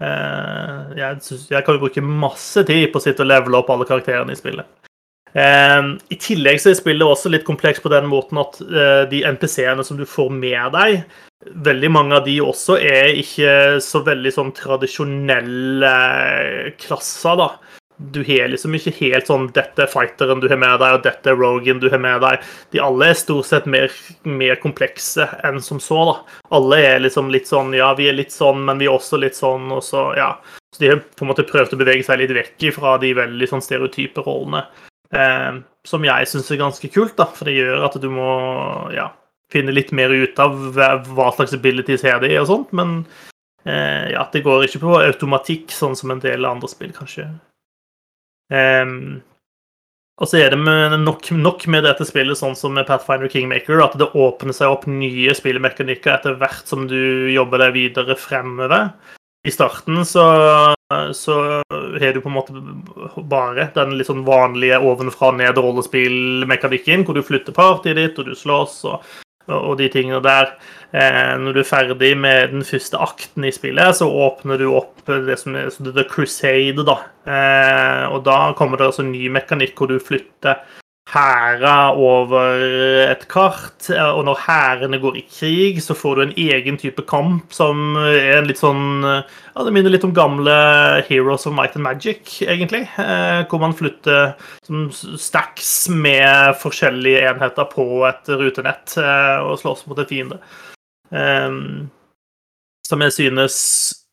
Eh, 0.00 0.96
Jeg, 0.96 1.22
synes, 1.22 1.48
jeg 1.50 1.64
kan 1.64 1.74
jo 1.74 1.80
bruke 1.86 2.02
masse 2.02 2.64
tid 2.64 2.92
på 2.92 2.98
å 2.98 3.02
sitte 3.02 3.20
og 3.20 3.26
levele 3.28 3.58
opp 3.58 3.70
alle 3.70 3.84
karakterene 3.84 4.32
i 4.32 4.34
spillet. 4.34 4.66
Eh, 5.32 5.82
I 6.12 6.16
tillegg 6.20 6.60
så 6.60 6.72
er 6.72 6.78
spillet 6.78 7.08
også 7.08 7.32
litt 7.32 7.46
kompleks 7.48 7.80
på 7.80 7.92
den 7.92 8.08
måten 8.10 8.40
at 8.42 8.58
eh, 8.60 9.04
de 9.08 9.22
NPC-ene 9.32 9.84
som 9.86 9.96
du 9.96 10.04
får 10.08 10.32
med 10.34 10.74
deg, 10.76 11.04
veldig 11.66 11.90
mange 11.90 12.18
av 12.18 12.26
de 12.26 12.36
også 12.44 12.76
er 12.78 13.16
ikke 13.18 13.80
så 13.82 14.02
veldig 14.06 14.32
sånn 14.34 14.52
tradisjonelle 14.56 15.94
klasser, 16.80 17.38
da. 17.40 17.48
Du 18.12 18.22
har 18.26 18.48
liksom 18.50 18.74
ikke 18.74 18.94
helt 18.96 19.28
sånn 19.30 19.44
'dette 19.54 19.84
er 19.84 19.90
fighteren 19.90 20.40
du 20.42 20.48
har 20.50 20.58
med 20.58 20.80
deg', 20.80 20.94
og 20.96 21.02
'dette 21.04 21.30
er 21.30 21.36
Rogan 21.38 21.78
du 21.78 21.88
har 21.90 22.00
med 22.02 22.20
deg'. 22.24 22.42
De 22.72 22.80
alle 22.82 23.10
er 23.12 23.14
stort 23.14 23.46
sett 23.46 23.66
mer, 23.66 23.92
mer 24.24 24.56
komplekse 24.56 25.28
enn 25.44 25.60
som 25.62 25.78
så, 25.78 26.00
da. 26.08 26.16
Alle 26.50 26.80
er 26.82 27.04
liksom 27.04 27.30
litt 27.30 27.46
sånn 27.46 27.72
'ja, 27.74 27.94
vi 27.94 28.08
er 28.08 28.18
litt 28.18 28.32
sånn, 28.32 28.64
men 28.64 28.78
vi 28.78 28.86
er 28.86 28.96
også 28.96 29.20
litt 29.20 29.38
sånn', 29.38 29.70
og 29.70 29.82
så, 29.82 30.16
ja. 30.16 30.36
Så 30.74 30.80
de 30.80 30.88
har 30.88 30.96
på 30.98 31.22
en 31.22 31.28
måte 31.28 31.46
prøvd 31.46 31.74
å 31.74 31.78
bevege 31.78 32.04
seg 32.04 32.18
litt 32.18 32.30
vekk 32.30 32.74
fra 32.74 32.98
de 32.98 33.14
veldig 33.14 33.48
sånn 33.48 33.62
stereotype 33.62 34.24
rollene. 34.24 34.66
Eh, 35.12 35.58
som 35.84 36.06
jeg 36.06 36.28
syns 36.30 36.50
er 36.52 36.60
ganske 36.60 36.88
kult, 36.94 37.16
da, 37.18 37.26
for 37.34 37.48
det 37.48 37.58
gjør 37.58 37.88
at 37.88 37.98
du 38.00 38.08
må 38.12 38.30
ja, 38.94 39.10
finne 39.52 39.74
litt 39.74 39.90
mer 39.92 40.12
ut 40.14 40.38
av 40.40 40.78
hva 40.78 41.32
slags 41.34 41.56
abilities 41.56 42.06
er 42.08 42.22
det 42.22 42.32
og 42.40 42.48
sånt, 42.48 42.72
men 42.76 43.02
eh, 43.66 44.12
ja, 44.14 44.24
det 44.32 44.44
går 44.46 44.68
ikke 44.68 44.84
på 44.84 44.94
automatikk, 45.00 45.74
sånn 45.74 45.98
som 45.98 46.14
en 46.14 46.22
del 46.22 46.48
andre 46.48 46.70
spill 46.70 46.94
kanskje. 46.96 47.28
eh, 48.54 48.96
og 50.22 50.28
så 50.28 50.38
er 50.38 50.52
det 50.52 50.58
med, 50.60 51.00
nok, 51.02 51.30
nok 51.34 51.64
med 51.72 51.82
dette 51.88 52.04
spillet, 52.06 52.38
sånn 52.38 52.54
som 52.54 52.76
med 52.76 52.86
Pathfinder 52.86 53.30
Kingmaker, 53.32 53.80
at 53.82 53.96
det 53.98 54.12
åpner 54.14 54.54
seg 54.54 54.70
opp 54.70 54.84
nye 54.86 55.32
spillmekanikker 55.34 56.12
etter 56.14 56.36
hvert 56.38 56.68
som 56.68 56.84
du 56.86 57.32
jobber 57.32 57.64
deg 57.64 57.74
videre 57.74 58.14
fremover. 58.20 58.92
I 59.42 59.50
starten 59.50 60.04
så, 60.06 60.24
så 61.14 61.34
har 62.00 62.12
du 62.14 62.20
på 62.22 62.30
en 62.30 62.36
måte 62.36 63.22
bare 63.26 63.66
den 63.74 63.96
litt 63.98 64.06
sånn 64.06 64.22
vanlige 64.26 64.78
ovenfra 64.78 65.32
og 65.32 65.40
ned 65.40 65.58
rollespillmekanikken, 65.58 67.02
hvor 67.02 67.18
du 67.18 67.24
flytter 67.26 67.56
partiet 67.56 67.98
ditt, 67.98 68.20
og 68.22 68.30
du 68.30 68.36
slåss 68.38 68.76
og, 68.86 69.08
og 69.50 69.74
de 69.80 69.88
tingene 69.90 70.22
der. 70.22 70.52
Eh, 70.94 71.32
når 71.42 71.56
du 71.56 71.62
er 71.64 71.66
ferdig 71.66 72.12
med 72.22 72.54
den 72.54 72.62
første 72.68 73.00
akten 73.02 73.48
i 73.48 73.50
spillet, 73.54 73.98
så 73.98 74.06
åpner 74.06 74.62
du 74.62 74.68
opp 74.70 75.02
det 75.10 75.40
som 75.40 75.58
er 75.58 75.74
The 75.74 76.06
Crusade, 76.06 76.86
da. 76.86 77.00
Eh, 77.26 78.04
og 78.14 78.22
da 78.28 78.38
kommer 78.58 78.78
det 78.78 78.92
altså 78.92 79.02
en 79.02 79.10
ny 79.16 79.26
mekanikk 79.40 79.74
hvor 79.74 79.90
du 79.90 79.98
flytter 79.98 80.62
hærer 81.12 81.96
over 82.00 82.62
et 83.10 83.26
kart. 83.28 83.90
eh, 83.90 84.10
Og 84.16 84.24
når 84.24 84.40
hærene 84.46 84.98
går 84.98 85.16
i 85.20 85.24
krig, 85.28 85.82
så 85.82 85.94
får 85.94 86.14
du 86.14 86.22
en 86.22 86.34
egen 86.36 86.78
type 86.80 87.02
kamp 87.08 87.52
som 87.52 87.96
er 87.96 88.38
en 88.38 88.48
litt 88.48 88.60
sånn 88.62 89.04
eh, 89.04 89.22
Ja, 89.52 89.64
det 89.66 89.72
minner 89.76 89.92
litt 89.92 90.04
om 90.08 90.14
gamle 90.16 90.52
Heroes 91.08 91.46
of 91.46 91.52
Might 91.52 91.76
and 91.76 91.84
Magic, 91.84 92.38
egentlig. 92.40 92.86
Eh, 92.98 93.44
hvor 93.50 93.60
man 93.60 93.76
flytter 93.76 94.32
stacks 95.20 95.88
med 95.92 96.56
forskjellige 96.62 97.26
enheter 97.34 97.68
på 97.68 98.06
et 98.08 98.32
rutenett 98.32 98.96
og 98.96 99.58
slåss 99.60 99.84
mot 99.86 99.98
en 100.00 100.08
fiende. 100.08 100.38
Ehm, 101.12 101.90
som 102.88 103.02
jeg 103.04 103.12
synes 103.12 103.58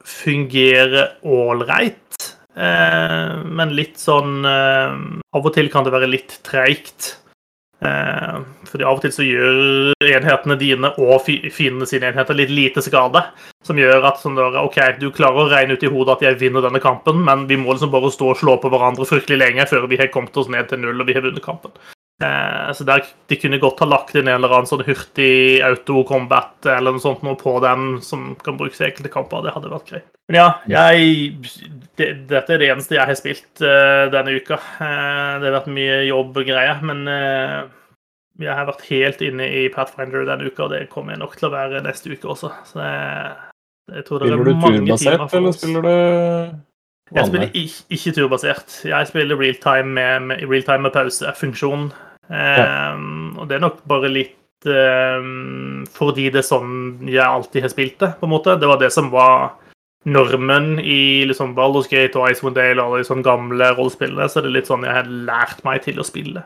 fungerer 0.03 1.15
ålreit. 1.23 2.08
Eh, 2.57 3.33
men 3.45 3.75
litt 3.77 3.99
sånn 4.01 4.41
eh, 4.47 4.95
Av 5.37 5.45
og 5.45 5.53
til 5.53 5.69
kan 5.71 5.85
det 5.85 5.93
være 5.93 6.09
litt 6.09 6.39
treigt. 6.47 7.13
Eh, 7.79 8.39
fordi 8.67 8.83
av 8.83 8.97
og 8.97 9.03
til 9.05 9.13
så 9.15 9.23
gjør 9.23 9.93
enhetene 10.03 10.57
dine 10.59 10.89
og 10.99 11.21
fiendene 11.23 11.87
sine 11.87 12.09
enheter 12.09 12.35
litt 12.35 12.51
lite 12.51 12.83
skade. 12.83 13.21
Som 13.65 13.79
gjør 13.79 14.09
at 14.09 14.19
sånn 14.21 14.35
der, 14.39 14.57
OK, 14.63 14.79
du 14.99 15.07
klarer 15.15 15.45
å 15.45 15.51
regne 15.51 15.77
ut 15.77 15.85
i 15.85 15.91
hodet 15.91 16.17
at 16.17 16.25
jeg 16.25 16.41
vinner 16.41 16.65
denne 16.65 16.81
kampen, 16.83 17.21
men 17.23 17.45
vi 17.47 17.59
må 17.59 17.71
liksom 17.71 17.93
bare 17.93 18.11
stå 18.11 18.33
og 18.33 18.41
slå 18.41 18.57
på 18.59 18.71
hverandre 18.73 19.07
fryktelig 19.07 19.39
lenge 19.39 19.69
før 19.69 19.87
vi 19.91 19.99
har 20.01 20.11
kommet 20.13 20.37
oss 20.39 20.51
ned 20.51 20.69
til 20.71 20.83
null 20.83 20.99
og 20.99 21.09
vi 21.09 21.15
har 21.15 21.25
vunnet 21.25 21.45
kampen. 21.45 21.75
Eh, 22.23 22.71
så 22.75 22.83
der, 22.83 23.05
De 23.31 23.39
kunne 23.39 23.61
godt 23.61 23.79
ha 23.79 23.87
lagt 23.87 24.15
inn 24.15 24.27
en 24.27 24.41
eller 24.41 24.57
annen 24.57 24.67
sånn 24.67 24.83
hurtig 24.83 25.61
auto-combat 25.63 26.67
eller 26.67 26.95
noe 26.95 27.03
sånt 27.03 27.23
noe 27.23 27.39
på 27.39 27.55
den 27.63 28.01
som 28.03 28.33
kan 28.43 28.59
brukes 28.59 28.81
i 28.81 28.89
enkelte 28.89 29.13
kamper. 29.13 29.45
Det 29.45 29.55
hadde 29.55 29.71
vært 29.71 29.93
greit. 29.93 30.09
Men 30.29 30.37
ja, 30.37 30.49
jeg, 30.69 31.39
det, 31.97 32.07
dette 32.29 32.53
er 32.53 32.61
det 32.61 32.69
eneste 32.69 32.93
jeg 32.93 33.09
har 33.09 33.17
spilt 33.17 33.63
uh, 33.65 34.05
denne 34.13 34.35
uka. 34.37 34.59
Uh, 34.77 35.41
det 35.41 35.49
har 35.49 35.55
vært 35.57 35.69
mye 35.73 35.99
jobb 36.05 36.37
og 36.37 36.49
greier, 36.51 36.81
men 36.85 37.01
uh, 37.09 37.63
jeg 38.39 38.53
har 38.53 38.67
vært 38.69 38.85
helt 38.91 39.23
inne 39.25 39.47
i 39.49 39.63
Pathfinder 39.73 40.27
denne 40.27 40.51
uka, 40.51 40.67
og 40.67 40.75
det 40.75 40.83
kommer 40.93 41.15
jeg 41.15 41.23
nok 41.23 41.33
til 41.39 41.49
å 41.49 41.53
være 41.55 41.81
neste 41.85 42.13
uke 42.13 42.29
også. 42.29 42.51
Så 42.69 42.83
jeg, 42.85 43.31
jeg 43.95 44.05
tror 44.05 44.21
det 44.21 44.29
Spiller 44.29 44.43
er 44.43 44.51
du 44.51 44.61
mange 44.61 44.83
timer 44.83 44.99
turbasert, 45.01 45.23
for 45.31 45.39
eller 45.41 45.55
spiller 45.57 45.87
du 45.87 47.15
Jeg 47.17 47.31
spiller 47.31 47.55
ikke, 47.63 47.79
ikke 47.97 48.13
turbasert. 48.19 48.75
Jeg 48.85 49.09
spiller 49.09 49.41
realtime 49.41 49.95
med, 49.97 50.27
med, 50.29 50.43
realtime 50.45 50.85
med 50.85 50.93
pausefunksjon. 50.93 51.89
Ja. 52.29 52.93
og 52.93 53.47
det 53.49 53.55
er 53.55 53.61
nok 53.63 53.79
bare 53.89 54.05
litt 54.13 54.67
um, 54.69 55.79
fordi 55.89 56.27
det 56.29 56.43
er 56.43 56.45
sånn 56.45 57.07
jeg 57.09 57.25
alltid 57.25 57.65
har 57.65 57.71
spilt 57.73 57.97
det, 58.03 58.11
på 58.19 58.27
en 58.27 58.33
måte. 58.35 58.53
Det 58.61 58.69
var 58.69 58.77
det 58.77 58.91
som 58.93 59.09
var 59.09 59.55
normen 60.07 60.77
i 60.79 61.25
liksom 61.27 61.55
Baldur's 61.57 61.89
Gate 61.91 62.15
og 62.19 62.31
Icewind 62.31 62.55
Dale 62.55 62.79
og 62.79 62.93
alle 62.93 63.01
de 63.01 63.09
sånne 63.09 63.25
gamle 63.25 63.71
rollespillene. 63.75 64.29
Så 64.31 64.43
det 64.43 64.51
er 64.51 64.57
litt 64.59 64.69
sånn 64.69 64.85
jeg 64.87 64.95
har 64.95 65.09
lært 65.27 65.63
meg 65.67 65.83
til 65.83 65.99
å 65.99 66.07
spille. 66.07 66.45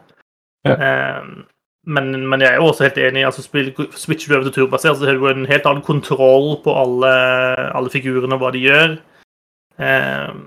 Um, 0.63 1.43
men, 1.83 2.13
men 2.31 2.41
jeg 2.41 2.53
er 2.53 2.61
jo 2.61 2.69
også 2.71 2.87
helt 2.87 2.99
enig. 3.03 3.25
altså 3.27 3.43
spill, 3.43 3.73
Switcher 3.91 4.31
du 4.31 4.37
over 4.37 4.47
til 4.47 4.55
turbasert, 4.61 4.97
så 4.97 5.09
har 5.09 5.19
du 5.19 5.27
en 5.29 5.49
helt 5.49 5.67
annen 5.69 5.85
kontroll 5.85 6.55
på 6.63 6.73
alle, 6.79 7.13
alle 7.75 7.93
figurene 7.93 8.37
og 8.37 8.45
hva 8.45 8.53
de 8.55 8.63
gjør. 8.63 8.97
Um, 9.77 10.43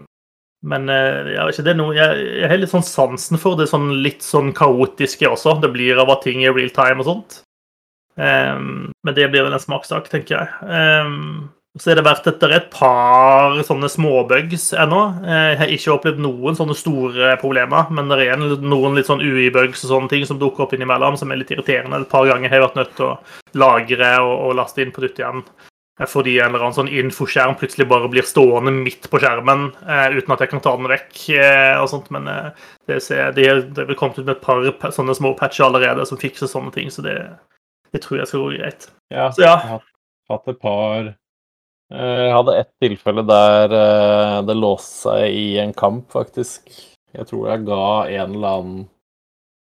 men 0.66 0.88
eh, 0.90 1.34
jeg, 1.34 1.42
vet 1.44 1.54
ikke, 1.54 1.64
det 1.66 1.72
er 1.74 1.78
noe, 1.78 1.94
jeg, 1.94 2.22
jeg 2.40 2.50
har 2.50 2.58
litt 2.58 2.72
sånn 2.72 2.86
sansen 2.86 3.38
for 3.38 3.58
det 3.58 3.68
sånn 3.70 3.90
litt 4.02 4.24
sånn 4.24 4.50
kaotiske 4.56 5.28
også. 5.28 5.58
Det 5.62 5.70
blir 5.74 6.00
av 6.02 6.10
at 6.16 6.24
ting 6.26 6.42
er 6.42 6.56
real 6.56 6.72
time 6.74 7.04
og 7.04 7.10
sånt. 7.10 7.36
Um, 8.16 8.88
men 9.04 9.14
det 9.14 9.28
blir 9.30 9.44
vel 9.44 9.54
en 9.54 9.62
smakssak, 9.62 10.08
tenker 10.10 10.40
jeg. 10.40 10.48
Um, 10.64 11.52
så 11.80 11.90
er 11.92 11.98
det 11.98 12.04
vært 12.06 12.26
etter 12.30 12.52
et 12.56 12.70
par 12.72 13.58
sånne 13.66 13.88
småbugs 13.92 14.70
ennå. 14.80 15.00
Eh, 15.26 15.50
Jeg 15.52 15.58
har 15.60 15.72
ikke 15.74 15.92
opplevd 15.96 16.18
noen 16.24 16.56
sånne 16.56 16.76
store 16.78 17.34
problemer, 17.42 17.90
men 17.92 18.08
det 18.08 18.16
er 18.16 18.24
igjen 18.30 18.46
noen 18.64 18.94
litt 18.96 19.06
sånn 19.10 19.20
UI-bugs 19.20 19.84
og 19.84 19.90
sånne 19.92 20.08
ting 20.12 20.24
som 20.28 20.38
dukker 20.40 20.64
opp 20.64 20.72
innimellom, 20.72 21.18
som 21.20 21.30
er 21.32 21.36
litt 21.42 21.50
irriterende. 21.52 22.00
Et 22.00 22.08
par 22.08 22.24
ganger 22.26 22.48
har 22.48 22.56
jeg 22.60 22.66
vært 22.68 22.78
nødt 22.80 22.94
til 22.96 23.06
å 23.10 23.18
lagre 23.60 24.12
og, 24.22 24.34
og 24.48 24.54
laste 24.60 24.82
inn 24.86 24.92
på 24.96 25.04
nytt 25.04 25.20
igjen. 25.20 25.42
eh, 26.00 26.06
fordi 26.08 26.38
en 26.40 26.48
eller 26.54 26.64
annen 26.64 26.76
sånn 26.78 26.88
infoskjerm 26.92 27.58
plutselig 27.60 27.88
bare 27.88 28.08
blir 28.12 28.24
stående 28.24 28.72
midt 28.72 29.10
på 29.12 29.20
skjermen 29.20 29.68
eh, 29.88 30.16
uten 30.16 30.32
at 30.32 30.40
jeg 30.44 30.50
kan 30.54 30.60
ta 30.64 30.76
den 30.76 30.88
vekk. 30.92 31.12
Eh, 31.36 31.74
og 31.82 31.88
sånt, 31.92 32.10
Men 32.10 32.26
eh, 32.28 32.50
det, 32.88 33.02
ser, 33.02 33.32
det, 33.36 33.46
det 33.76 33.84
er 33.84 33.90
vel 33.92 33.96
kommet 34.00 34.18
ut 34.18 34.24
med 34.26 34.36
et 34.36 34.42
par 34.44 34.64
sånne 34.96 35.14
små 35.16 35.34
patcher 35.36 35.68
allerede 35.68 36.04
som 36.08 36.16
fikser 36.20 36.48
sånne 36.48 36.72
ting, 36.72 36.88
så 36.90 37.04
det, 37.04 37.18
det 37.92 38.00
tror 38.04 38.20
jeg 38.22 38.28
skal 38.32 38.44
gå 38.48 38.56
greit. 38.56 38.88
Ja, 39.12 39.28
Så 39.30 39.44
ja, 39.44 39.54
jeg 39.60 39.68
har 39.76 39.82
hatt 40.32 40.48
et 40.48 40.60
par 40.60 41.12
Jeg 41.92 42.32
hadde 42.34 42.56
ett 42.58 42.72
tilfelle 42.82 43.22
der 43.22 43.72
eh, 43.76 44.40
det 44.48 44.56
låste 44.58 45.06
seg 45.06 45.38
i 45.38 45.46
en 45.62 45.74
kamp, 45.76 46.08
faktisk. 46.10 46.66
Jeg 47.14 47.28
tror 47.30 47.48
jeg 47.52 47.66
ga 47.68 47.86
en 48.10 48.34
eller 48.34 48.58
annen 48.60 48.84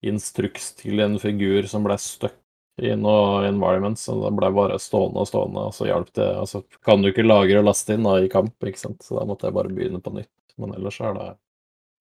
instruks 0.06 0.72
til 0.80 1.02
en 1.04 1.18
figur 1.20 1.68
som 1.68 1.84
ble 1.84 1.98
stuck 2.00 2.36
i 2.82 2.92
noe 2.96 3.46
environment, 3.48 3.98
så 4.00 4.16
den 4.20 4.36
ble 4.36 4.50
bare 4.52 4.80
stående 4.80 5.22
og 5.22 5.28
stående, 5.28 5.68
og 5.68 5.76
så 5.76 5.88
hjalp 5.88 6.10
det. 6.16 6.28
Altså, 6.40 6.62
kan 6.84 7.04
du 7.04 7.08
ikke 7.10 7.24
lagre 7.24 7.62
og 7.62 7.68
laste 7.68 7.96
inn 7.96 8.04
da, 8.04 8.18
i 8.20 8.32
kamp, 8.32 8.56
ikke 8.64 8.82
sant, 8.82 9.00
så 9.04 9.16
da 9.20 9.24
måtte 9.28 9.48
jeg 9.48 9.56
bare 9.56 9.72
begynne 9.72 10.00
på 10.04 10.12
nytt. 10.16 10.32
Men 10.60 10.72
ellers 10.76 11.00
er 11.04 11.16
det 11.16 11.30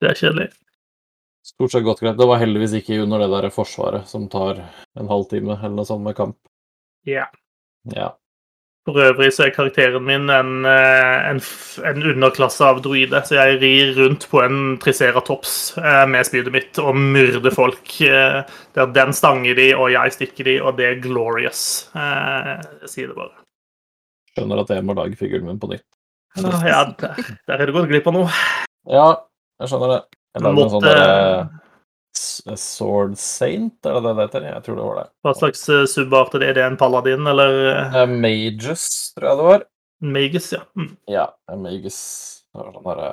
det 0.04 0.10
er 0.12 0.20
kjedelig. 0.20 0.50
stort 1.46 1.72
sett 1.72 1.86
godt 1.86 2.02
greit. 2.04 2.18
Det 2.20 2.28
var 2.28 2.42
heldigvis 2.42 2.76
ikke 2.82 3.00
under 3.04 3.22
det 3.24 3.30
der 3.32 3.48
forsvaret 3.54 4.10
som 4.12 4.28
tar 4.32 4.60
en 5.00 5.12
halvtime 5.12 5.56
eller 5.56 5.78
noe 5.78 5.88
sånt 5.88 6.04
med 6.04 6.18
kamp. 6.18 6.38
Ja. 7.08 7.30
Ja. 7.94 8.16
For 8.86 9.00
øvrig 9.02 9.32
så 9.34 9.48
er 9.48 9.54
karakteren 9.56 10.04
min 10.06 10.28
en, 10.30 10.50
eh, 10.70 11.30
en, 11.32 11.40
en 11.90 12.04
underklasse 12.12 12.62
av 12.68 12.84
druide, 12.86 13.18
så 13.26 13.34
jeg 13.40 13.56
rir 13.64 13.96
rundt 13.98 14.28
på 14.30 14.44
en 14.46 14.76
triceratops 14.84 15.56
eh, 15.82 16.04
med 16.12 16.28
spydet 16.28 16.54
mitt 16.54 16.78
og 16.84 16.94
myrder 17.00 17.50
folk. 17.56 17.82
eh, 18.06 18.44
Der 18.78 18.92
den 18.94 19.14
stanger 19.18 19.58
de, 19.58 19.72
og 19.74 19.90
jeg 19.96 20.14
stikker 20.14 20.44
de, 20.52 20.56
og 20.62 20.78
det 20.78 20.86
er 20.92 21.02
glorious. 21.02 21.64
Jeg 21.96 22.92
sier 22.94 23.10
det 23.10 23.18
bare. 23.18 23.34
Skjønner 24.36 24.62
at 24.62 24.70
jeg 24.76 24.86
må 24.86 24.94
lage 25.02 25.18
figuren 25.18 25.48
min 25.50 25.58
på 25.60 25.72
nytt. 25.74 25.86
Ja, 26.38 26.84
der, 27.00 27.58
har 27.58 27.66
du 27.66 27.74
gått 27.74 27.90
glipp 27.90 28.06
av 28.12 28.14
noe. 28.20 28.30
Ja, 28.92 29.08
jeg 29.64 29.72
skjønner 29.72 29.94
det. 29.96 30.02
Jeg 30.36 30.44
lagde 30.46 30.62
en 30.66 30.74
sånn 30.76 30.84
Måtte- 30.84 30.98
s- 31.00 31.62
Sword 32.62 33.16
Saint, 33.18 33.74
er 33.86 33.96
det 33.98 34.02
det 34.06 34.12
det 34.16 34.26
heter? 34.28 34.44
Jeg 34.52 34.64
tror 34.66 34.76
det 34.80 34.84
var 34.86 34.98
det. 35.00 35.06
Hva 35.26 35.34
slags 35.40 35.64
eh, 35.74 35.86
subart 35.90 36.36
er 36.38 36.44
det? 36.44 36.50
Er 36.52 36.58
det 36.60 36.66
en 36.68 36.78
paladin, 36.78 37.26
eller 37.32 37.56
eh, 37.72 37.96
Eh, 38.04 38.12
Magus, 38.12 38.86
tror 39.18 39.30
jeg 39.32 39.40
det 39.40 39.48
var. 39.50 39.66
Magus? 40.16 40.52
Ja. 40.54 40.62
Mm. 40.78 40.92
Ja, 41.10 41.26
Mages. 41.58 42.00
Det 42.54 42.62
var 42.62 42.72
sånn 42.76 42.86
derre 42.92 43.10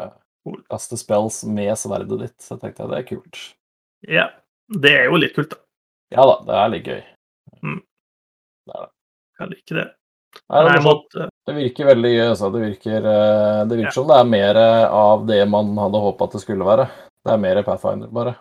Kaste 0.68 0.96
spells 0.98 1.40
med 1.46 1.72
sverdet 1.78 2.18
ditt. 2.24 2.36
Så 2.42 2.56
jeg 2.56 2.60
tenkte 2.64 2.82
jeg 2.82 2.90
det 2.92 2.98
er 3.00 3.08
kult. 3.14 3.42
ja. 4.10 4.28
Det 4.72 4.88
er 4.96 5.04
jo 5.10 5.18
litt 5.20 5.34
kult, 5.36 5.50
da. 5.52 5.58
Ja 6.14 6.22
da, 6.28 6.34
det 6.48 6.54
er 6.56 6.70
litt 6.72 6.86
gøy. 6.88 7.02
Jeg 8.72 9.48
liker 9.50 9.78
det. 9.80 9.84
Nei, 10.48 10.60
det, 10.62 10.62
Nei, 10.62 10.62
er 10.62 10.76
jeg 10.78 10.84
morsomt. 10.84 11.02
måtte, 11.12 11.26
det 11.48 11.54
virker 11.58 11.88
veldig 11.90 12.12
gøy. 12.14 12.22
Altså. 12.30 12.48
Det 12.54 12.60
virker, 12.62 13.08
det 13.68 13.76
virker 13.76 13.90
Ja. 13.90 13.94
som 13.96 14.08
det 14.08 14.16
er 14.20 14.30
mer 14.32 14.60
av 14.88 15.26
det 15.28 15.40
man 15.50 15.74
hadde 15.76 16.00
håpa 16.06 16.28
det 16.32 16.40
skulle 16.44 16.64
være. 16.68 16.86
Det 17.24 17.32
er 17.34 17.42
mer 17.42 17.62
Pathfinder, 17.66 18.08
bare. 18.08 18.34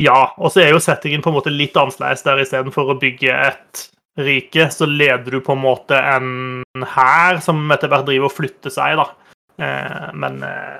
Ja, 0.00 0.30
og 0.40 0.52
så 0.52 0.64
er 0.64 0.74
jo 0.74 0.82
settingen 0.82 1.22
på 1.24 1.32
en 1.32 1.36
måte 1.38 1.52
litt 1.52 1.76
annerledes 1.78 2.24
der 2.26 2.42
istedenfor 2.42 2.92
å 2.92 3.00
bygge 3.00 3.34
et 3.50 3.86
rike, 4.20 4.66
så 4.72 4.88
leder 4.88 5.36
du 5.36 5.40
på 5.44 5.54
en 5.54 5.62
måte 5.62 5.96
en 5.96 6.84
hær 6.94 7.40
som 7.44 7.62
etter 7.72 7.90
hvert 7.92 8.08
driver 8.08 8.28
og 8.28 8.36
flytter 8.36 8.72
seg, 8.74 9.00
da. 9.00 9.34
Eh, 9.60 10.06
men 10.18 10.40
eh, 10.46 10.78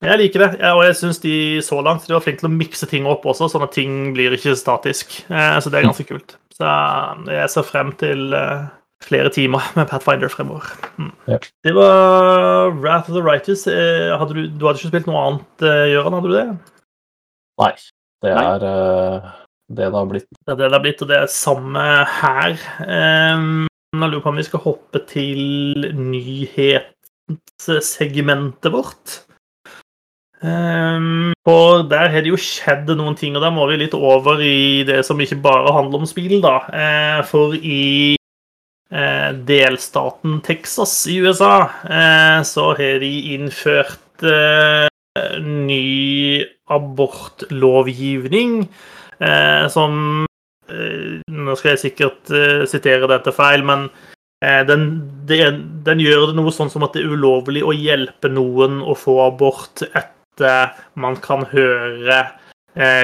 men 0.00 0.10
jeg 0.10 0.20
liker 0.20 0.42
det, 0.42 0.48
og 0.76 0.82
jeg 0.84 0.96
syns 0.98 1.18
de 1.22 1.34
så 1.64 1.78
langt 1.84 2.04
de 2.04 2.12
var 2.12 2.24
flinke 2.24 2.42
til 2.42 2.50
å 2.50 2.56
mikse 2.56 2.88
ting 2.90 3.06
opp 3.08 3.24
også, 3.28 3.48
sånn 3.52 3.64
at 3.64 3.72
ting 3.76 4.10
blir 4.16 4.34
ikke 4.36 4.56
statisk. 4.58 5.22
Eh, 5.28 5.56
så 5.60 5.72
det 5.72 5.80
er 5.80 5.88
ganske 5.88 6.04
kult. 6.08 6.36
Så 6.56 6.72
jeg 7.32 7.52
ser 7.52 7.66
frem 7.68 7.92
til 8.00 8.36
eh, 8.36 8.66
flere 9.04 9.32
timer 9.32 9.64
med 9.76 9.88
Pathfinder 9.88 10.32
fremover. 10.32 10.68
Mm. 11.00 11.12
Ja. 11.32 11.40
Det 11.64 11.74
var 11.76 12.72
Wrath 12.76 13.10
of 13.10 13.16
the 13.16 13.24
Righteous. 13.24 13.66
Eh, 13.70 14.12
hadde 14.16 14.36
du, 14.36 14.42
du 14.48 14.68
hadde 14.68 14.80
ikke 14.80 14.92
spilt 14.92 15.10
noe 15.10 15.24
annet, 15.24 15.48
eh, 15.64 15.84
Gøran? 15.94 16.18
Hadde 16.18 16.32
du 16.32 16.36
det? 16.36 16.46
Nei. 17.62 17.72
Det 18.24 18.32
er 18.32 18.64
uh, 18.64 19.20
det 19.68 19.90
det 19.90 19.98
har 19.98 20.06
blitt. 20.06 20.28
Det 20.30 20.52
er 20.52 20.56
det 20.56 20.70
det 20.70 20.76
har 20.76 20.82
blitt, 20.84 21.02
og 21.02 21.08
det 21.10 21.16
er 21.18 21.26
samme 21.32 21.80
her. 22.20 22.52
Um, 22.86 23.66
jeg 23.96 24.10
lurer 24.10 24.24
på 24.24 24.30
om 24.32 24.38
vi 24.38 24.46
skal 24.46 24.62
hoppe 24.62 24.98
til 25.10 25.40
nyhetssegmentet 25.96 28.72
vårt. 28.72 29.22
Um, 30.44 31.32
for 31.46 31.82
der 31.88 32.08
har 32.12 32.20
det 32.22 32.30
jo 32.30 32.36
skjedd 32.38 32.86
noen 32.94 33.16
ting, 33.18 33.36
og 33.36 33.42
da 33.42 33.50
må 33.50 33.66
vi 33.70 33.76
litt 33.80 33.94
over 33.96 34.40
i 34.44 34.84
det 34.86 35.04
som 35.08 35.20
ikke 35.20 35.42
bare 35.42 35.72
handler 35.74 35.98
om 36.04 36.08
spill, 36.08 36.40
da. 36.44 36.56
Uh, 36.70 37.22
for 37.26 37.54
i 37.56 38.16
uh, 38.92 39.32
delstaten 39.48 40.40
Texas 40.46 41.06
i 41.10 41.20
USA 41.24 41.56
uh, 41.88 42.42
så 42.46 42.64
har 42.78 42.98
de 43.02 43.34
innført 43.34 44.02
ny 45.42 46.44
abortlovgivning 46.66 48.66
eh, 49.18 49.66
som 49.72 50.26
eh, 50.70 51.22
Nå 51.30 51.56
skal 51.58 51.74
jeg 51.74 51.84
sikkert 51.84 52.32
eh, 52.34 52.64
sitere 52.70 53.10
dette 53.10 53.34
feil, 53.34 53.64
men 53.66 53.88
den, 54.68 54.82
det, 55.26 55.38
den 55.86 56.00
gjør 56.02 56.26
det 56.28 56.34
noe 56.36 56.52
sånn 56.52 56.68
som 56.70 56.84
at 56.84 56.94
det 56.94 57.00
er 57.00 57.14
ulovlig 57.16 57.62
å 57.64 57.72
hjelpe 57.72 58.28
noen 58.28 58.82
å 58.84 58.92
få 58.94 59.14
abort 59.24 59.80
etter 59.86 60.74
man 61.00 61.16
kan 61.24 61.46
høre 61.48 62.18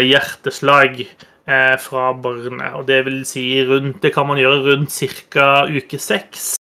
hjerteslag 0.05 1.01
fra 1.81 2.11
barnet. 2.13 2.77
Og 2.77 2.85
det 2.87 3.01
vil 3.09 3.23
si 3.27 3.47
rundt 3.65 4.05
Det 4.05 4.13
kan 4.13 4.29
man 4.29 4.39
gjøre 4.39 4.61
rundt 4.69 4.93
ca. 5.33 5.65
uke 5.65 5.99
seks, 5.99 6.53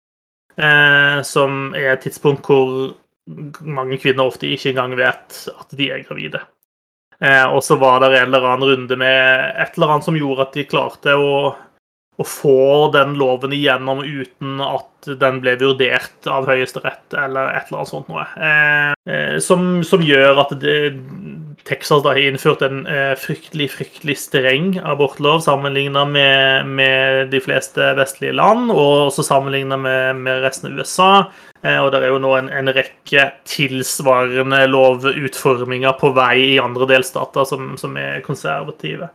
som 1.29 1.77
er 1.77 1.93
et 1.93 2.03
tidspunkt 2.09 2.49
hvor 2.49 2.97
mange 3.61 3.99
kvinner 4.03 4.29
ofte 4.29 4.51
ikke 4.51 4.73
engang 4.73 4.97
vet 4.99 5.45
at 5.53 5.77
de 5.79 5.91
er 5.93 6.05
gravide. 6.07 6.43
Eh, 7.23 7.45
og 7.47 7.63
så 7.65 7.77
var 7.79 8.01
det 8.03 8.17
en 8.17 8.31
eller 8.31 8.47
annen 8.49 8.69
runde 8.69 8.99
med 8.99 9.53
et 9.63 9.77
eller 9.77 9.95
annet 9.95 10.09
som 10.09 10.19
gjorde 10.19 10.49
at 10.49 10.57
de 10.59 10.65
klarte 10.67 11.15
å, 11.15 11.53
å 12.19 12.27
få 12.27 12.91
den 12.95 13.15
loven 13.21 13.55
igjennom 13.55 14.03
uten 14.03 14.59
at 14.65 15.13
den 15.21 15.39
ble 15.43 15.55
vurdert 15.61 16.27
av 16.31 16.49
Høyesterett 16.51 17.15
eller 17.15 17.53
et 17.55 17.71
eller 17.71 17.83
annet 17.83 17.93
sånt 17.93 18.11
noe. 18.11 18.27
Eh, 18.37 18.91
eh, 19.07 19.37
som, 19.45 19.85
som 19.87 20.03
gjør 20.03 20.43
at 20.47 20.57
det, 20.63 20.77
Texas 21.69 22.03
da 22.03 22.13
har 22.15 22.21
innført 22.21 22.63
en 22.67 22.83
eh, 22.91 23.13
fryktelig, 23.19 23.69
fryktelig 23.77 24.17
streng 24.19 24.75
abortlov 24.83 25.43
sammenlignet 25.45 26.11
med, 26.11 26.67
med 26.67 27.31
de 27.31 27.41
fleste 27.43 27.93
vestlige 27.99 28.35
land, 28.35 28.71
og 28.75 29.09
også 29.09 29.25
sammenlignet 29.27 29.79
med, 29.81 30.23
med 30.25 30.43
resten 30.43 30.73
av 30.73 30.81
USA. 30.81 31.11
Eh, 31.63 31.79
Og 31.79 31.93
det 31.95 32.03
er 32.03 32.11
jo 32.11 32.23
nå 32.23 32.35
en, 32.39 32.51
en 32.51 32.73
rekke 32.75 33.29
tilsvarende 33.47 34.65
lovutforminger 34.73 35.95
på 36.01 36.11
vei 36.17 36.37
i 36.55 36.63
andre 36.63 36.89
delstater 36.91 37.47
som, 37.49 37.77
som 37.79 37.95
er 38.01 38.25
konservative. 38.27 39.13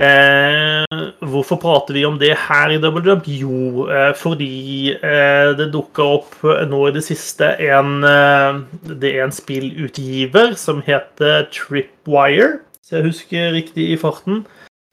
Eh, 0.00 1.00
hvorfor 1.28 1.58
prater 1.60 1.92
vi 1.92 2.06
om 2.08 2.16
det 2.18 2.32
her 2.48 2.72
i 2.72 2.78
Double 2.80 3.02
Jump? 3.04 3.26
Jo, 3.28 3.84
eh, 3.92 4.14
fordi 4.16 4.94
eh, 4.96 5.50
det 5.58 5.66
dukka 5.74 6.06
opp 6.16 6.38
nå 6.70 6.86
i 6.88 6.94
det 6.94 7.02
siste 7.04 7.50
en 7.68 8.00
eh, 8.08 8.62
Det 8.80 9.10
er 9.12 9.26
en 9.26 9.34
spillutgiver 9.34 10.54
som 10.56 10.80
heter 10.86 11.50
Tripwire, 11.52 12.62
hvis 12.80 12.94
jeg 12.94 13.06
husker 13.10 13.52
riktig 13.52 13.90
i 13.92 13.98
farten. 14.00 14.46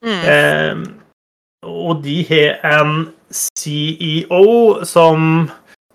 Mm. 0.03 0.19
Eh, 0.33 0.75
og 1.63 2.03
de 2.03 2.19
har 2.27 2.59
en 2.67 3.07
CEO 3.31 4.83
som 4.83 5.47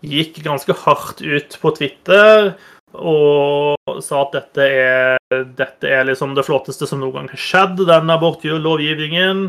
gikk 0.03 0.41
ganske 0.43 0.73
hardt 0.87 1.21
ut 1.21 1.59
på 1.61 1.71
Twitter 1.77 2.55
og 2.95 4.01
sa 4.05 4.23
at 4.23 4.35
dette 4.37 4.67
er, 4.67 5.45
dette 5.57 5.89
er 5.89 6.05
liksom 6.09 6.35
det 6.37 6.45
flotteste 6.47 6.89
som 6.89 7.01
noen 7.01 7.15
gang 7.17 7.31
har 7.33 7.41
skjedd, 7.41 7.85
den 7.89 8.13
abortlovgivningen. 8.13 9.47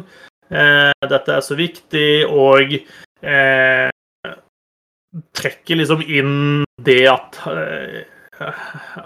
Eh, 0.54 1.08
dette 1.10 1.36
er 1.36 1.44
så 1.44 1.58
viktig, 1.60 2.08
og 2.30 2.76
eh, 2.76 3.90
trekker 5.38 5.80
liksom 5.80 6.04
inn 6.08 6.64
det 6.84 7.04
at 7.12 7.40
eh, 7.52 8.02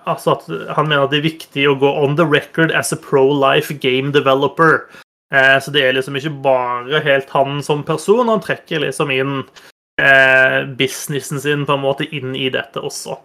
Altså 0.07 0.31
at 0.33 0.45
han 0.73 0.87
mener 0.87 1.03
at 1.03 1.11
det 1.11 1.19
er 1.19 1.25
viktig 1.27 1.65
å 1.69 1.75
gå 1.77 1.89
on 1.99 2.15
the 2.17 2.25
record 2.25 2.71
as 2.71 2.93
a 2.95 2.97
pro-life 2.97 3.75
game 3.83 4.13
developer. 4.15 4.87
Eh, 5.35 5.57
så 5.61 5.73
det 5.75 5.83
er 5.83 5.97
liksom 5.97 6.15
ikke 6.17 6.31
bare 6.45 7.01
helt 7.03 7.29
han 7.35 7.59
som 7.61 7.83
person, 7.85 8.31
han 8.31 8.41
trekker 8.41 8.85
liksom 8.85 9.11
inn 9.13 9.33
eh, 10.01 10.63
businessen 10.79 11.43
sin 11.43 11.67
på 11.67 11.75
en 11.75 11.83
måte 11.83 12.07
inn 12.15 12.33
i 12.39 12.47
dette 12.53 12.79
også. 12.79 13.19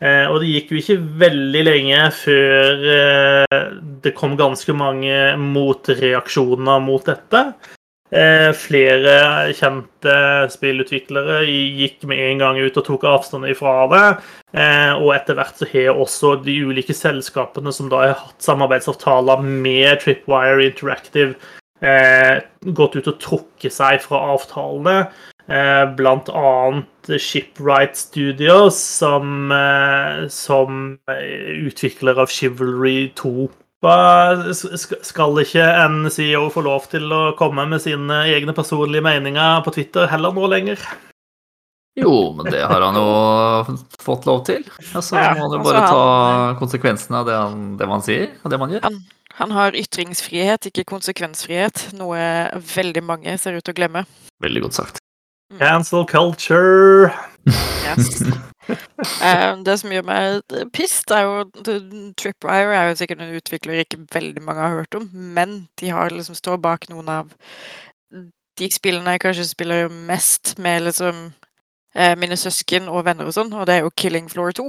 Eh, 0.00 0.24
og 0.30 0.38
det 0.40 0.48
gikk 0.54 0.70
jo 0.72 0.80
ikke 0.80 1.02
veldig 1.20 1.62
lenge 1.66 2.04
før 2.16 2.86
eh, 2.94 3.66
det 4.00 4.14
kom 4.16 4.32
ganske 4.40 4.72
mange 4.72 5.18
motreaksjoner 5.36 6.80
mot 6.80 7.04
dette. 7.04 7.42
Eh, 8.10 8.48
flere 8.56 9.52
kjente 9.54 10.14
spillutviklere 10.50 11.42
gikk 11.44 12.08
med 12.08 12.24
en 12.30 12.40
gang 12.40 12.62
ut 12.64 12.80
og 12.80 12.86
tok 12.88 13.04
avstand 13.12 13.50
ifra 13.52 13.74
det. 13.92 14.06
Og 14.98 15.12
etter 15.14 15.36
hvert 15.38 15.60
så 15.60 15.68
har 15.70 16.00
også 16.00 16.32
de 16.42 16.56
ulike 16.66 16.96
selskapene 16.96 17.70
som 17.70 17.92
da 17.92 18.00
har 18.02 18.16
hatt 18.24 18.42
samarbeidsavtaler 18.42 19.44
med 19.44 20.00
Tripwire 20.02 20.64
Interactive, 20.64 21.36
gått 21.80 22.96
ut 22.96 23.08
og 23.08 23.20
trukket 23.22 23.72
seg 23.72 24.02
fra 24.04 24.18
avtalene. 24.34 24.96
Eh, 25.50 25.94
blant 25.96 26.28
annet 26.28 27.10
Shipwright 27.18 27.96
Studios, 27.96 28.76
som, 28.78 29.50
eh, 29.52 30.28
som 30.28 30.98
utvikler 31.66 32.18
av 32.18 32.30
Chivalry 32.30 33.10
2. 33.16 33.50
Skal 34.52 35.40
ikke 35.42 35.64
en 35.64 36.10
CEO 36.10 36.50
få 36.52 36.62
lov 36.62 36.86
til 36.92 37.10
å 37.10 37.34
komme 37.36 37.66
med 37.66 37.80
sine 37.80 38.26
egne 38.30 38.54
personlige 38.54 39.02
meninger 39.02 39.64
på 39.64 39.72
Twitter 39.74 40.06
heller 40.06 40.30
nå 40.36 40.46
lenger? 40.46 40.78
Jo, 41.98 42.32
men 42.36 42.46
det 42.52 42.60
har 42.62 42.80
han 42.80 42.94
jo 42.94 43.78
fått 43.98 44.26
lov 44.26 44.44
til. 44.46 44.62
Altså, 44.94 45.16
Ja, 45.16 45.32
må 45.34 45.48
han 45.48 45.56
jo 45.56 45.58
altså, 45.58 45.72
bare 45.72 45.88
ta 45.88 46.58
konsekvensene 46.60 47.24
av 47.24 47.26
det, 47.26 47.34
han, 47.34 47.76
det 47.80 47.88
man 47.88 48.04
sier, 48.04 48.28
og 48.44 48.52
det 48.52 48.60
man 48.60 48.70
gjør. 48.70 48.86
Han, 49.38 49.54
har 49.54 49.76
ytringsfrihet, 49.78 50.66
ikke 50.70 50.88
konsekvensfrihet, 50.90 51.90
noe 51.98 52.18
veldig 52.74 53.02
mange 53.06 53.36
ser 53.38 53.56
ut 53.56 53.64
til 53.64 53.76
å 53.76 53.78
glemme. 53.78 54.04
Veldig 54.42 54.64
godt 54.66 54.80
sagt. 54.80 55.00
Cancel 55.58 56.06
culture. 56.06 57.10
Yes. 57.46 58.22
Eh, 58.70 59.56
det 59.66 59.74
som 59.80 59.90
gjør 59.90 60.04
meg 60.06 60.52
pissed, 60.76 61.10
er 61.10 61.24
jo 61.26 61.72
Tripwire 62.20 62.76
er 62.76 62.90
jo 62.90 62.98
sikkert 63.00 63.24
en 63.24 63.32
utvikler 63.34 63.80
ikke 63.82 63.98
veldig 64.12 64.42
mange 64.46 64.62
har 64.62 64.76
hørt 64.76 64.94
om, 64.94 65.08
men 65.10 65.64
de 65.80 65.90
har 65.90 66.14
liksom 66.14 66.36
står 66.38 66.60
bak 66.62 66.86
noen 66.92 67.08
av 67.10 67.32
de 68.60 68.68
spillene 68.70 69.16
jeg 69.16 69.24
kanskje 69.24 69.48
spiller 69.48 69.90
mest 69.90 70.54
med 70.62 70.84
liksom 70.86 71.32
eh, 71.96 72.14
mine 72.20 72.38
søsken 72.38 72.86
og 72.92 73.08
venner 73.08 73.26
og 73.26 73.34
sånn, 73.34 73.50
og 73.56 73.66
det 73.66 73.78
er 73.78 73.88
jo 73.88 73.94
Killing 73.96 74.30
Floor 74.30 74.54
2. 74.60 74.68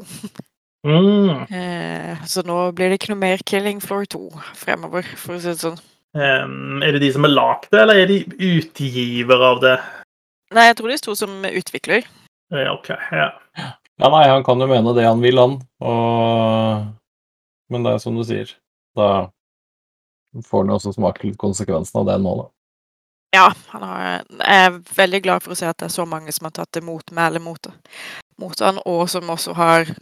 Mm. 0.87 1.45
Eh, 1.53 2.21
så 2.25 2.41
nå 2.45 2.57
blir 2.73 2.89
det 2.89 2.97
ikke 2.97 3.11
noe 3.13 3.21
mer 3.21 3.41
Killing 3.45 3.81
Floor 3.83 4.07
2 4.09 4.21
fremover, 4.57 5.05
for 5.17 5.37
å 5.37 5.41
si 5.41 5.51
det 5.51 5.61
sånn. 5.61 5.81
Um, 6.17 6.81
er 6.83 6.95
det 6.95 7.03
de 7.05 7.11
som 7.15 7.23
har 7.23 7.31
lagd 7.31 7.69
det, 7.71 7.83
eller 7.83 8.01
er 8.01 8.09
de 8.09 8.23
utgiver 8.57 9.45
av 9.51 9.61
det? 9.63 9.75
Nei, 10.51 10.65
jeg 10.67 10.79
tror 10.79 10.91
de 10.91 10.97
sto 10.99 11.15
som 11.15 11.45
utvikler. 11.47 12.07
Ja, 12.51 12.73
OK. 12.73 12.89
Ja. 12.91 13.29
Ja, 14.01 14.09
nei, 14.09 14.25
han 14.27 14.43
kan 14.43 14.59
jo 14.59 14.67
mene 14.67 14.95
det 14.97 15.05
han 15.05 15.21
vil, 15.23 15.39
han. 15.39 15.59
Og... 15.85 16.89
Men 17.71 17.85
det 17.85 17.93
er 17.93 18.01
som 18.03 18.17
du 18.17 18.25
sier. 18.27 18.49
Da 18.97 19.29
får 20.43 20.63
han 20.63 20.73
jo 20.73 20.79
også 20.79 20.95
smake 20.97 21.29
litt 21.29 21.37
konsekvensen 21.39 22.01
av 22.01 22.09
det 22.09 22.17
nå, 22.23 22.33
da. 22.41 22.49
Ja, 23.31 23.45
han 23.71 23.83
har, 23.87 24.01
jeg 24.27 24.63
er 24.65 24.79
veldig 24.97 25.21
glad 25.23 25.43
for 25.45 25.53
å 25.53 25.55
se 25.55 25.69
at 25.69 25.77
det 25.79 25.87
er 25.87 25.93
så 25.93 26.03
mange 26.09 26.33
som 26.35 26.49
har 26.49 26.55
tatt 26.57 26.73
til 26.75 26.83
motmæle 26.83 27.39
mot, 27.39 27.69
mot 28.41 28.63
han, 28.65 28.81
og 28.83 29.05
som 29.13 29.31
også 29.31 29.55
har 29.55 29.93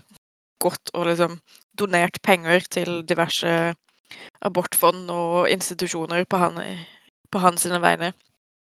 gått 0.61 0.91
og 0.93 1.07
liksom 1.09 1.39
donert 1.79 2.21
penger 2.25 2.65
til 2.71 3.01
diverse 3.07 3.73
abortfond 4.45 5.09
og 5.13 5.49
institusjoner 5.51 6.25
på, 6.29 6.39
han, 6.41 6.59
på 7.31 7.41
hans 7.43 7.65
sine 7.65 7.79
vegne. 7.83 8.13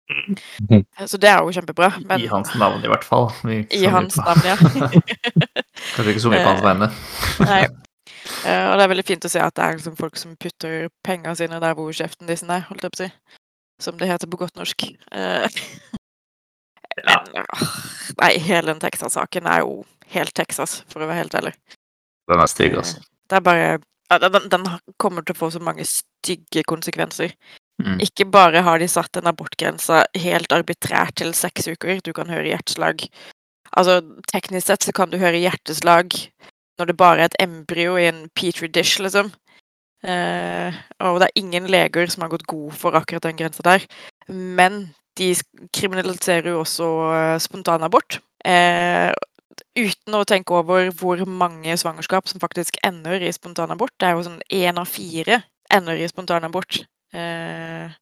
Mhm. 0.07 0.85
Så 1.07 1.17
det 1.19 1.29
er 1.29 1.41
jo 1.43 1.51
kjempebra. 1.51 1.89
Men 2.07 2.21
I 2.23 2.29
hans 2.31 2.53
navn, 2.55 2.83
i 2.83 2.87
hvert 2.87 3.03
fall. 3.03 3.27
I, 3.43 3.59
i 3.75 3.89
hans 3.91 4.15
navn, 4.17 4.45
ja. 4.45 4.55
Kanskje 5.95 6.13
ikke 6.13 6.23
så 6.23 6.31
mye 6.31 6.43
på 6.45 6.53
hans 6.53 6.63
Eh, 6.63 6.69
vegne. 6.69 6.89
Nei. 7.43 7.59
Eh, 8.47 8.63
og 8.69 8.77
det 8.77 8.85
er 8.85 8.91
veldig 8.91 9.05
fint 9.07 9.27
å 9.27 9.31
se 9.31 9.41
at 9.43 9.55
det 9.55 9.65
er 9.65 9.75
liksom 9.77 9.97
folk 9.99 10.17
som 10.19 10.35
putter 10.39 10.87
pengene 11.03 11.35
sine 11.39 11.59
der 11.63 11.75
hvor 11.75 11.91
kjeften 11.95 12.27
deres 12.27 12.43
er, 12.47 12.63
holdt 12.69 12.87
jeg 12.87 12.93
på 12.95 12.99
å 12.99 13.03
si. 13.05 13.09
Som 13.83 13.99
det 13.99 14.09
heter 14.09 14.31
på 14.31 14.39
godt 14.41 14.55
norsk. 14.59 14.87
Eh, 15.11 15.59
men 17.05 17.45
Nei, 18.17 18.31
hele 18.41 18.71
den 18.71 18.81
Texas-saken 18.81 19.45
er 19.45 19.61
jo 19.65 19.83
helt 20.13 20.33
Texas, 20.35 20.81
for 20.89 21.03
å 21.03 21.09
være 21.09 21.21
helt 21.21 21.35
ærlig. 21.37 21.53
Den 22.27 22.43
er 22.43 22.51
stygg, 22.51 22.75
altså. 22.79 23.03
Det 23.27 23.37
er 23.39 23.43
bare 23.43 23.69
ja, 24.09 24.19
den, 24.23 24.49
den 24.51 24.67
kommer 25.01 25.23
til 25.23 25.35
å 25.35 25.39
få 25.41 25.49
så 25.51 25.61
mange 25.63 25.85
stygge 25.87 26.63
konsekvenser. 26.67 27.33
Mm. 27.83 27.99
Ikke 28.03 28.25
bare 28.31 28.63
har 28.65 28.79
de 28.81 28.87
satt 28.89 29.19
en 29.19 29.29
abortgrense 29.29 30.03
helt 30.17 30.53
arbitrært 30.55 31.19
til 31.21 31.33
seks 31.37 31.67
uker, 31.67 31.99
du 32.03 32.13
kan 32.15 32.31
høre 32.31 32.49
hjerteslag. 32.49 33.03
Altså, 33.77 33.99
teknisk 34.31 34.69
sett 34.69 34.87
så 34.87 34.95
kan 34.95 35.11
du 35.11 35.19
høre 35.21 35.41
hjerteslag 35.41 36.15
når 36.77 36.89
det 36.89 36.97
bare 36.97 37.25
er 37.25 37.31
et 37.31 37.39
embryo 37.41 37.97
i 37.99 38.07
en 38.07 38.25
petri 38.37 38.69
dish, 38.71 39.01
liksom. 39.01 39.31
Eh, 40.05 40.75
og 41.01 41.19
det 41.19 41.27
er 41.27 41.41
ingen 41.41 41.67
leger 41.73 42.09
som 42.13 42.23
har 42.23 42.31
gått 42.31 42.47
god 42.49 42.75
for 42.77 42.97
akkurat 42.97 43.25
den 43.25 43.39
grensa 43.39 43.65
der. 43.65 43.85
Men 44.29 44.85
de 45.17 45.31
kriminaliserer 45.73 46.51
jo 46.53 46.61
også 46.61 46.89
eh, 47.17 47.37
spontanabort. 47.41 48.19
Eh, 48.45 49.09
uten 49.77 50.17
å 50.17 50.25
tenke 50.27 50.55
over 50.57 50.89
hvor 50.97 51.21
mange 51.29 51.75
svangerskap 51.79 52.27
som 52.29 52.41
faktisk 52.41 52.79
ender 52.85 53.21
i 53.21 53.31
spontanabort. 53.35 53.93
Det 53.99 54.09
er 54.09 54.17
jo 54.17 54.25
sånn 54.27 54.41
én 54.53 54.81
av 54.81 54.89
fire 54.89 55.41
ender 55.73 55.99
i 55.99 56.09
spontanabort. 56.09 56.81
Eh, 57.13 57.93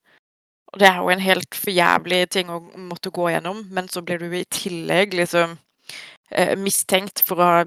og 0.73 0.81
det 0.81 0.89
er 0.89 0.99
jo 0.99 1.11
en 1.13 1.23
helt 1.23 1.55
forjævlig 1.55 2.21
ting 2.33 2.49
å 2.51 2.61
måtte 2.89 3.13
gå 3.13 3.29
gjennom, 3.31 3.61
men 3.71 3.87
så 3.91 4.03
blir 4.05 4.19
du 4.19 4.27
i 4.33 4.45
tillegg 4.51 5.15
liksom 5.15 5.57
eh, 6.31 6.55
mistenkt 6.59 7.23
for 7.25 7.39
å 7.39 7.51
ha 7.51 7.65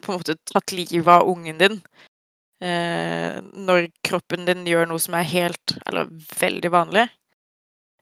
på 0.00 0.12
en 0.12 0.18
måte 0.18 0.38
tatt 0.48 0.72
livet 0.72 1.10
av 1.12 1.28
ungen 1.28 1.60
din. 1.60 1.80
Eh, 2.64 3.40
når 3.56 3.90
kroppen 4.04 4.46
din 4.48 4.66
gjør 4.68 4.88
noe 4.88 5.00
som 5.00 5.16
er 5.16 5.28
helt, 5.28 5.76
eller 5.86 6.10
veldig 6.40 6.72
vanlig. 6.72 7.06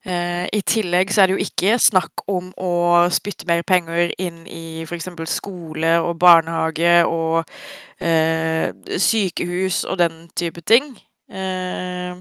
Eh, 0.06 0.46
I 0.54 0.60
tillegg 0.62 1.10
så 1.10 1.22
er 1.22 1.30
det 1.30 1.36
jo 1.38 1.46
ikke 1.48 1.74
snakk 1.82 2.22
om 2.30 2.52
å 2.62 2.72
spytte 3.12 3.48
mer 3.48 3.64
penger 3.66 4.12
inn 4.22 4.44
i 4.46 4.84
f.eks. 4.86 5.10
skole 5.32 5.96
og 6.04 6.18
barnehage 6.22 7.02
og 7.08 7.42
eh, 7.98 8.70
sykehus 8.94 9.82
og 9.88 9.98
den 10.02 10.26
type 10.38 10.62
ting. 10.62 10.94
Eh, 11.28 12.14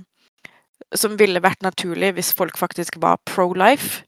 som 0.95 1.17
ville 1.19 1.43
vært 1.43 1.65
naturlig 1.65 2.13
hvis 2.17 2.33
folk 2.35 2.57
faktisk 2.57 2.97
var 3.03 3.21
pro-life. 3.27 4.03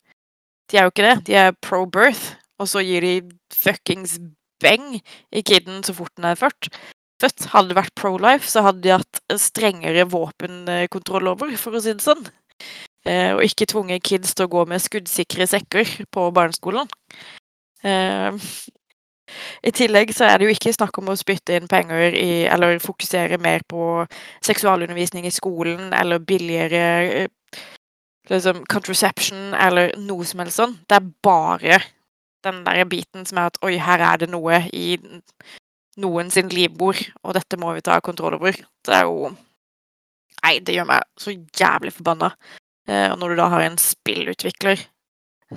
De 0.70 0.78
er 0.78 0.88
jo 0.88 0.94
ikke 0.94 1.06
det. 1.06 1.16
De 1.28 1.38
er 1.38 1.58
pro-birth, 1.66 2.36
og 2.60 2.70
så 2.72 2.84
gir 2.86 3.06
de 3.06 3.16
fuckings 3.54 4.18
beng 4.60 5.00
i 5.32 5.44
kiden 5.46 5.84
så 5.84 5.96
fort 5.96 6.14
den 6.18 6.30
er 6.30 6.40
født. 6.40 6.72
Hadde 7.52 7.74
det 7.74 7.80
vært 7.80 7.96
pro-life, 8.00 8.48
så 8.48 8.64
hadde 8.64 8.84
de 8.86 8.94
hatt 8.96 9.22
strengere 9.42 10.06
våpenkontroll 10.08 11.34
over, 11.34 11.52
for 11.60 11.76
å 11.76 11.84
si 11.84 11.92
det 11.92 12.06
sånn. 12.06 12.24
Eh, 13.08 13.32
og 13.36 13.44
ikke 13.46 13.68
tvunget 13.70 14.04
kids 14.04 14.36
til 14.36 14.48
å 14.48 14.52
gå 14.52 14.66
med 14.68 14.84
skuddsikre 14.84 15.48
sekker 15.48 15.88
på 16.14 16.26
barneskolen. 16.36 16.90
Eh, 17.84 18.50
I 19.64 19.72
tillegg 19.72 20.12
så 20.16 20.26
er 20.26 20.40
det 20.40 20.50
jo 20.50 20.56
ikke 20.56 20.74
snakk 20.74 20.98
om 21.00 21.12
å 21.14 21.18
spytte 21.20 21.56
inn 21.56 21.70
penger 21.70 22.16
i 22.18 22.48
Eller 22.50 22.80
fokusere 22.82 23.38
mer 23.38 23.62
på 23.70 24.06
seksualundervisning 24.44 25.28
i 25.30 25.34
skolen, 25.34 25.94
eller 25.94 26.20
billigere 26.20 26.84
eh, 27.24 27.62
liksom 28.30 28.66
contraception, 28.70 29.54
eller 29.54 29.94
noe 29.98 30.26
som 30.26 30.44
helst 30.44 30.60
sånn. 30.60 30.78
Det 30.90 31.00
er 31.00 31.12
bare 31.24 31.80
den 32.44 32.64
der 32.66 32.86
biten 32.90 33.26
som 33.26 33.40
er 33.40 33.50
at 33.52 33.60
oi, 33.66 33.76
her 33.82 34.04
er 34.04 34.22
det 34.22 34.30
noe 34.32 34.64
i 34.74 34.98
noen 36.00 36.32
sin 36.32 36.50
livbord, 36.52 37.00
og 37.24 37.36
dette 37.36 37.60
må 37.60 37.74
vi 37.76 37.84
ta 37.86 38.00
kontroll 38.04 38.38
over. 38.40 38.58
Det 38.86 38.96
er 38.96 39.08
jo 39.08 39.32
Nei, 40.40 40.54
det 40.64 40.72
gjør 40.72 40.86
meg 40.88 41.04
så 41.20 41.34
jævlig 41.36 41.92
forbanna. 41.92 42.30
Eh, 42.90 43.08
og 43.12 43.20
når 43.22 43.34
du 43.34 43.42
da 43.42 43.50
har 43.54 43.66
en 43.66 43.78
spillutvikler 43.82 44.82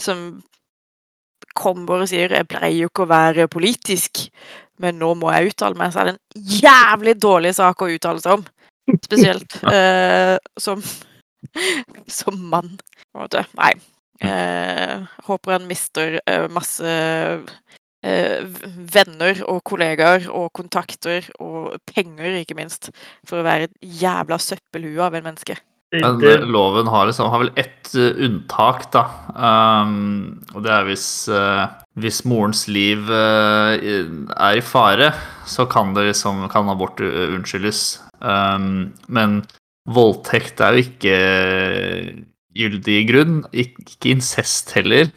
som 0.01 0.43
kommer 1.59 2.05
og 2.05 2.09
sier 2.09 2.31
'jeg 2.33 2.49
pleier 2.49 2.85
jo 2.85 2.89
ikke 2.89 3.05
å 3.05 3.13
være 3.13 3.49
politisk', 3.49 4.29
men 4.79 4.99
nå 4.99 5.15
må 5.15 5.33
jeg 5.33 5.53
uttale 5.53 5.77
meg, 5.77 5.93
så 5.93 6.01
er 6.01 6.05
det 6.05 6.15
en 6.15 6.43
jævlig 6.63 7.15
dårlig 7.21 7.55
sak 7.55 7.83
å 7.83 7.91
uttale 7.93 8.21
seg 8.21 8.33
om. 8.33 8.45
Spesielt 9.05 9.53
eh, 9.73 10.39
som 10.59 10.83
som 12.07 12.51
mann. 12.51 12.79
på 13.13 13.19
en 13.19 13.23
måte. 13.25 13.45
Nei. 13.59 13.73
Eh, 14.23 15.03
håper 15.27 15.53
han 15.53 15.67
mister 15.67 16.21
eh, 16.27 16.47
masse 16.53 16.87
eh, 18.07 18.45
venner 18.95 19.43
og 19.51 19.63
kollegaer 19.67 20.29
og 20.31 20.53
kontakter 20.55 21.27
og 21.43 21.75
penger, 21.91 22.39
ikke 22.39 22.57
minst, 22.59 22.93
for 23.27 23.41
å 23.41 23.47
være 23.47 23.67
et 23.69 23.77
jævla 24.03 24.39
søppelhue 24.39 25.03
av 25.03 25.19
en 25.19 25.27
menneske. 25.27 25.59
Men 25.93 26.25
eh, 26.25 26.45
loven 26.49 26.89
har, 26.89 27.07
liksom, 27.07 27.29
har 27.31 27.43
vel 27.43 27.53
ett 27.61 27.93
eh, 27.95 28.25
unntak, 28.25 28.87
da. 28.95 29.03
Um, 29.37 30.41
og 30.55 30.65
det 30.65 30.73
er 30.73 30.87
hvis, 30.89 31.07
uh, 31.29 31.67
hvis 32.01 32.23
morens 32.29 32.65
liv 32.73 33.11
uh, 33.13 33.77
er 33.77 34.57
i 34.57 34.65
fare, 34.65 35.11
så 35.45 35.67
kan, 35.69 35.93
det 35.97 36.07
liksom, 36.09 36.47
kan 36.53 36.71
abort 36.73 37.03
uh, 37.05 37.37
unnskyldes. 37.37 38.01
Um, 38.25 38.95
men 39.13 39.43
voldtekt 39.85 40.63
er 40.65 40.79
jo 40.79 40.87
ikke 40.87 41.17
gyldig 42.57 42.99
grunn. 43.11 43.39
Ikke 43.53 44.15
incest 44.15 44.73
heller. 44.79 45.13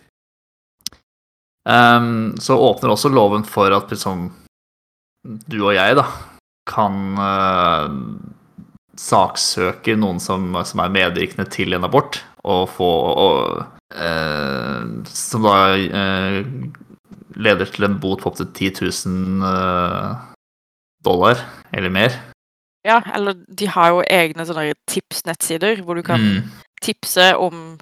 Um, 1.65 2.35
så 2.37 2.59
åpner 2.61 2.93
også 2.93 3.09
loven 3.09 3.47
for 3.47 3.73
at 3.73 3.89
liksom, 3.93 4.27
du 5.23 5.61
og 5.63 5.73
jeg 5.77 5.95
da, 5.97 6.05
kan 6.69 6.93
eh, 7.21 7.85
saksøke 8.99 9.95
noen 9.99 10.19
som, 10.23 10.53
som 10.65 10.81
er 10.83 10.93
medvirkende 10.93 11.47
til 11.51 11.75
en 11.75 11.83
abort, 11.87 12.21
og 12.45 12.69
få 12.69 12.89
og, 13.25 13.65
eh, 13.95 14.81
Som 15.09 15.43
da 15.47 15.55
eh, 15.75 16.39
leder 17.35 17.65
til 17.65 17.87
en 17.87 17.99
bot 17.99 18.21
på 18.21 18.29
opptil 18.31 18.47
10 18.53 18.71
000 19.05 19.43
eh, 19.49 20.15
dollar 21.05 21.41
eller 21.73 21.89
mer. 21.89 22.15
Ja, 22.85 22.99
eller 23.15 23.33
de 23.49 23.67
har 23.67 23.89
jo 23.95 24.03
egne 24.05 24.45
sånne 24.45 24.73
tipsnettsider 24.87 25.81
hvor 25.83 25.95
du 25.97 26.03
kan 26.05 26.21
Mm. 26.21 26.51
tipse 26.81 27.35
om, 27.37 27.77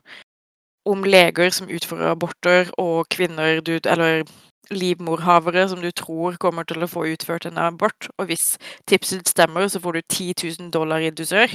om 0.88 1.04
leger 1.04 1.50
som 1.52 1.68
utfører 1.68 2.12
aborter, 2.12 2.72
og 2.78 3.06
kvinner 3.10 3.60
du 3.62 3.80
Eller 3.86 4.24
livmorhavere 4.72 5.66
som 5.72 5.82
du 5.84 5.90
tror 5.92 6.38
kommer 6.42 6.68
til 6.68 6.84
å 6.84 6.90
få 6.90 7.08
utført 7.12 7.48
en 7.50 7.60
abort. 7.62 8.08
Og 8.18 8.30
hvis 8.30 8.54
tipset 8.90 9.28
stemmer, 9.30 9.68
så 9.68 9.82
får 9.84 9.98
du 10.00 10.02
10 10.04 10.36
000 10.60 10.72
dollar 10.76 11.04
i 11.04 11.12
dusør. 11.12 11.52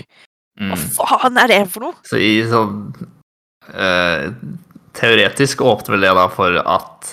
Mm. 0.58 0.74
Hva 0.74 0.80
faen 0.98 1.38
er 1.40 1.52
det 1.52 1.62
for 1.72 1.86
noe?! 1.86 1.96
Så 2.08 2.18
i 2.20 2.42
sånn 2.50 2.90
eh, 3.70 4.28
Teoretisk 4.98 5.62
åpner 5.62 5.94
vel 5.94 6.06
det 6.08 6.14
da 6.18 6.26
for 6.32 6.58
at 6.58 7.12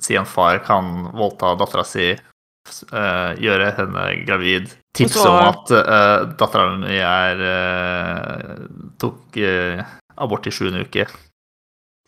si 0.00 0.16
en 0.16 0.28
far 0.28 0.62
kan 0.64 1.10
voldta 1.12 1.52
dattera 1.60 1.84
si, 1.84 2.14
eh, 2.16 3.30
gjøre 3.44 3.72
henne 3.76 4.04
gravid, 4.24 4.70
tipse 4.96 5.26
om 5.28 5.38
at 5.44 5.72
uh, 5.74 6.24
dattera 6.40 6.78
mi 6.80 6.96
er 6.96 7.42
eh, 7.46 8.54
tok 9.02 9.36
eh, 9.38 9.82
abort 10.16 10.48
i 10.48 10.54
sjuende 10.54 10.86
uke. 10.86 11.06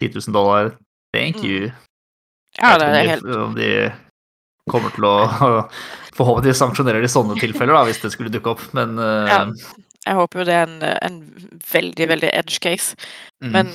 10 0.01 0.17
000 0.17 0.35
dollar. 0.35 0.73
Thank 1.13 1.45
Mm. 1.45 1.73
Ja, 2.63 2.77
det 2.79 2.89
er 2.89 3.09
helt 3.17 3.31
om 3.37 3.55
de, 3.59 3.69
kommer 4.71 4.95
til 4.95 5.07
å 5.09 5.15
Forhåpentligvis 6.17 6.61
sanksjonerer 6.61 7.03
de 7.03 7.09
sånne 7.09 7.39
tilfeller, 7.41 7.73
da, 7.73 7.87
hvis 7.89 8.03
det 8.03 8.13
skulle 8.13 8.33
dukke 8.33 8.53
opp, 8.53 8.67
men 8.77 8.99
eh, 9.01 9.33
Ja. 9.33 9.47
Jeg 10.03 10.19
håper 10.19 10.41
jo 10.41 10.45
det 10.49 10.55
er 10.59 10.65
en, 10.67 10.81
en 11.07 11.19
veldig, 11.71 12.07
veldig 12.11 12.31
edge 12.35 12.59
case. 12.59 12.97
mm. 13.39 13.53
Men 13.55 13.69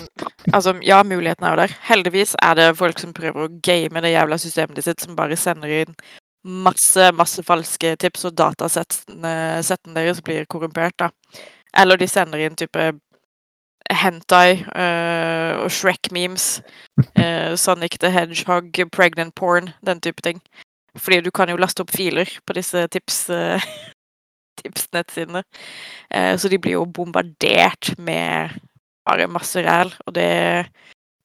altså, 0.51 0.73
ja, 0.83 0.97
muligheten 1.07 1.45
er 1.47 1.53
jo 1.53 1.59
der. 1.61 1.75
Heldigvis 1.87 2.33
er 2.43 2.57
det 2.59 2.65
folk 2.75 2.99
som 2.99 3.13
prøver 3.15 3.45
å 3.45 3.53
game 3.63 4.03
det 4.03 4.11
jævla 4.11 4.35
systemet 4.43 4.83
sitt, 4.83 4.99
som 4.99 5.15
bare 5.15 5.37
sender 5.39 5.71
inn 5.77 5.95
masse, 6.43 7.11
masse 7.15 7.43
falske 7.47 7.93
tips, 8.03 8.27
og 8.27 8.35
datasettene 8.39 9.63
settene 9.63 9.95
deres 10.01 10.19
blir 10.23 10.43
korrumpert, 10.51 10.97
da. 10.99 11.09
Eller 11.79 11.99
de 11.99 12.11
sender 12.11 12.43
inn 12.43 12.59
type 12.59 12.89
hentai 13.91 14.63
uh, 14.63 15.63
og 15.63 15.71
Shrek-memes. 15.71 16.61
Uh, 17.15 17.55
Sonic 17.63 17.99
the 17.99 18.11
Hedgehog, 18.11 18.73
pregnant 18.91 19.35
porn, 19.35 19.69
den 19.85 20.01
type 20.01 20.21
ting. 20.21 20.41
Fordi 20.97 21.21
du 21.21 21.31
kan 21.31 21.49
jo 21.49 21.59
laste 21.59 21.85
opp 21.85 21.93
filer 21.93 22.29
på 22.45 22.57
disse 22.57 22.87
tips, 22.91 23.29
uh, 23.29 23.61
tipsnettsidene. 24.61 25.43
Eh, 26.09 26.37
så 26.37 26.49
de 26.49 26.59
blir 26.59 26.77
jo 26.77 26.85
bombardert 26.85 27.93
med 27.97 28.57
bare 29.07 29.27
masse 29.31 29.61
ræl, 29.63 29.93
og 30.05 30.15
det, 30.15 30.67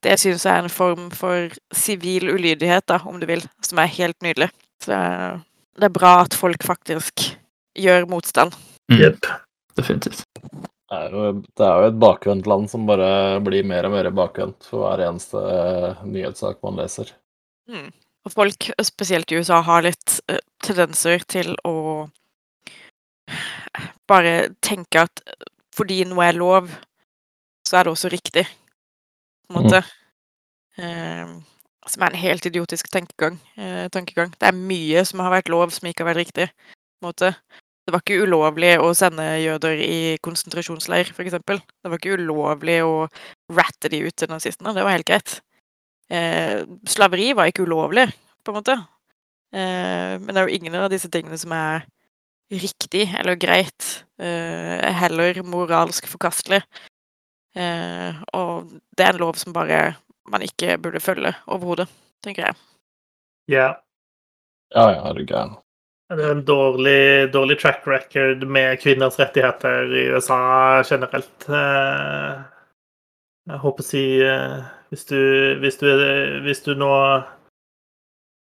det 0.04 0.18
syns 0.20 0.46
jeg 0.46 0.54
er 0.54 0.66
en 0.66 0.72
form 0.72 1.10
for 1.10 1.50
sivil 1.74 2.30
ulydighet, 2.30 2.86
da, 2.88 3.00
om 3.06 3.20
du 3.20 3.26
vil, 3.26 3.42
som 3.64 3.80
er 3.82 3.90
helt 3.96 4.18
nydelig. 4.22 4.50
Så 4.84 4.94
eh, 4.94 5.40
det 5.78 5.88
er 5.88 5.96
bra 5.96 6.20
at 6.22 6.36
folk 6.36 6.62
faktisk 6.62 7.32
gjør 7.78 8.06
motstand. 8.10 8.52
mm, 8.90 8.98
Jepp. 9.00 9.26
Definitivt. 9.76 10.24
Det 10.92 10.98
er, 10.98 11.14
jo, 11.16 11.28
det 11.56 11.64
er 11.64 11.78
jo 11.80 11.88
et 11.88 12.00
bakvendt 12.02 12.48
land 12.50 12.66
som 12.68 12.82
bare 12.84 13.40
blir 13.40 13.64
mer 13.64 13.86
og 13.88 13.94
mer 13.94 14.10
bakvendt 14.12 14.66
for 14.68 14.84
hver 14.84 15.00
eneste 15.06 15.40
eh, 15.40 16.02
nyhetssak 16.04 16.58
man 16.66 16.76
leser. 16.82 17.14
Og 18.28 18.34
folk, 18.34 18.68
spesielt 18.84 19.32
i 19.32 19.38
USA, 19.40 19.62
har 19.64 19.86
litt 19.86 20.18
eh, 20.28 20.42
tendenser 20.60 21.24
til 21.32 21.54
å 21.64 22.04
bare 24.12 24.52
tenke 24.60 25.06
at 25.06 25.24
fordi 25.72 26.02
noe 26.10 26.28
er 26.28 26.36
lov, 26.36 26.68
så 27.64 27.78
er 27.78 27.88
det 27.88 27.94
også 27.94 28.12
riktig, 28.12 28.44
på 29.48 29.54
en 29.54 29.62
måte. 29.62 29.80
Eh, 30.76 31.32
som 31.88 32.04
er 32.04 32.12
en 32.12 32.22
helt 32.26 32.46
idiotisk 32.52 32.92
tenkegang. 32.92 33.40
Eh, 33.56 33.88
tankegang. 33.96 34.36
Det 34.36 34.50
er 34.50 34.60
mye 34.60 35.08
som 35.08 35.24
har 35.24 35.32
vært 35.38 35.48
lov, 35.52 35.72
som 35.72 35.88
ikke 35.88 36.04
har 36.04 36.12
vært 36.12 36.26
riktig. 36.26 36.52
på 36.52 37.08
en 37.08 37.08
måte. 37.08 37.32
Det 37.82 37.90
var 37.90 38.02
ikke 38.04 38.22
ulovlig 38.22 38.76
å 38.78 38.92
sende 38.94 39.24
jøder 39.42 39.80
i 39.82 40.18
konsentrasjonsleir, 40.22 41.08
f.eks. 41.10 41.34
Det 41.42 41.90
var 41.90 41.98
ikke 41.98 42.14
ulovlig 42.20 42.78
å 42.86 43.08
ratte 43.56 43.90
de 43.90 44.04
ut 44.06 44.14
til 44.14 44.30
nazistene. 44.30 44.74
Det 44.76 44.84
var 44.86 44.94
helt 44.94 45.08
greit. 45.08 45.40
Eh, 46.12 46.62
slaveri 46.86 47.32
var 47.34 47.50
ikke 47.50 47.66
ulovlig, 47.66 48.06
på 48.44 48.52
en 48.52 48.58
måte. 48.60 48.76
Eh, 49.52 50.14
men 50.22 50.30
det 50.30 50.38
er 50.38 50.46
jo 50.46 50.60
ingen 50.60 50.78
av 50.78 50.92
disse 50.92 51.10
tingene 51.10 51.38
som 51.40 51.54
er 51.56 51.82
riktig 52.52 53.08
eller 53.18 53.34
greit. 53.40 54.04
Eh, 54.20 54.86
heller 55.02 55.42
moralsk 55.42 56.06
forkastelig. 56.10 56.62
Eh, 57.56 58.22
og 58.32 58.70
det 58.96 59.06
er 59.06 59.16
en 59.16 59.24
lov 59.24 59.40
som 59.40 59.56
bare 59.56 59.96
man 60.30 60.44
ikke 60.44 60.78
burde 60.80 61.02
følge 61.02 61.34
overhodet, 61.50 61.88
tenker 62.24 62.46
jeg. 62.46 62.60
Ja. 63.58 63.68
Ja, 64.72 64.86
ja, 64.94 65.02
er 65.08 65.18
du 65.18 65.26
gæren. 65.26 65.56
Det 66.12 66.24
er 66.24 66.34
en 66.34 66.44
dårlig, 66.44 67.32
dårlig 67.32 67.58
track 67.60 67.86
record 67.88 68.42
med 68.44 68.80
kvinners 68.82 69.18
rettigheter 69.20 69.92
i 69.96 70.06
USA 70.12 70.82
generelt. 70.84 71.46
Eh, 71.48 72.42
Jeg 73.48 73.58
håper 73.62 73.82
å 73.82 73.86
si 73.86 74.02
eh, 74.22 74.58
hvis 74.92 75.06
du, 75.08 75.20
hvis, 75.62 75.78
du, 75.80 75.88
hvis 76.44 76.60
du 76.62 76.74
nå 76.78 76.90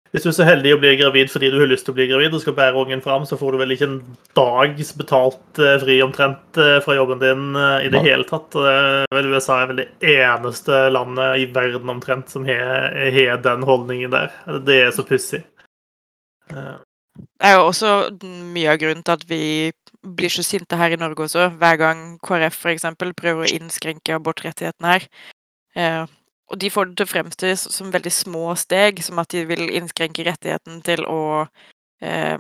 Hvis 0.09 0.25
du 0.25 0.31
er 0.31 0.35
så 0.39 0.47
heldig 0.47 0.73
å 0.73 0.79
bli 0.81 0.95
gravid 0.97 1.29
fordi 1.29 1.51
du 1.53 1.59
har 1.61 1.69
lyst 1.69 1.85
til 1.85 1.93
å 1.93 1.99
bli 1.99 2.07
gravid 2.09 2.33
og 2.33 2.41
skal 2.41 2.57
bære 2.57 2.81
ungen 2.81 3.03
fram, 3.05 3.27
så 3.29 3.37
får 3.37 3.53
du 3.53 3.59
vel 3.61 3.75
ikke 3.75 3.85
en 3.91 3.99
dags 4.39 4.91
betalt 4.97 5.61
eh, 5.61 5.77
fri 5.83 5.99
omtrent 6.01 6.57
fra 6.57 6.97
jobben 6.97 7.21
din 7.21 7.53
i 7.53 7.93
det 7.93 8.01
ja. 8.01 8.05
hele 8.07 8.25
tatt. 8.25 8.57
Vel 9.13 9.29
USA 9.29 9.61
er 9.61 9.69
vel 9.69 9.83
det 9.83 9.89
eneste 10.17 10.87
landet 10.89 11.43
i 11.43 11.45
verden 11.53 11.93
omtrent 11.93 12.33
som 12.33 12.49
har 12.49 12.89
har 13.13 13.45
den 13.45 13.69
holdningen 13.69 14.17
der. 14.17 14.33
Det 14.65 14.81
er 14.87 14.95
så 14.97 15.05
pussig. 15.05 15.45
Det 17.19 17.47
er 17.49 17.57
jo 17.57 17.67
også 17.69 17.91
mye 18.23 18.73
av 18.73 18.79
grunnen 18.81 19.03
til 19.05 19.15
at 19.15 19.25
vi 19.29 19.43
blir 20.03 20.31
så 20.31 20.43
sinte 20.45 20.77
her 20.79 20.93
i 20.95 20.99
Norge 20.99 21.25
også, 21.25 21.49
hver 21.59 21.79
gang 21.79 22.03
KrF 22.23 22.55
f.eks. 22.55 22.87
prøver 22.97 23.43
å 23.43 23.51
innskrenke 23.51 24.15
abortrettighetene 24.15 24.93
her. 24.93 25.07
Eh, 25.75 26.05
og 26.49 26.59
de 26.61 26.69
får 26.73 26.89
det 26.89 26.97
til 26.97 27.07
å 27.07 27.11
fremstå 27.13 27.51
som 27.61 27.91
veldig 27.93 28.13
små 28.13 28.55
steg, 28.57 29.03
som 29.05 29.19
at 29.21 29.29
de 29.33 29.43
vil 29.49 29.67
innskrenke 29.67 30.25
rettigheten 30.25 30.79
til 30.85 31.03
å 31.05 31.21
eh, 32.01 32.39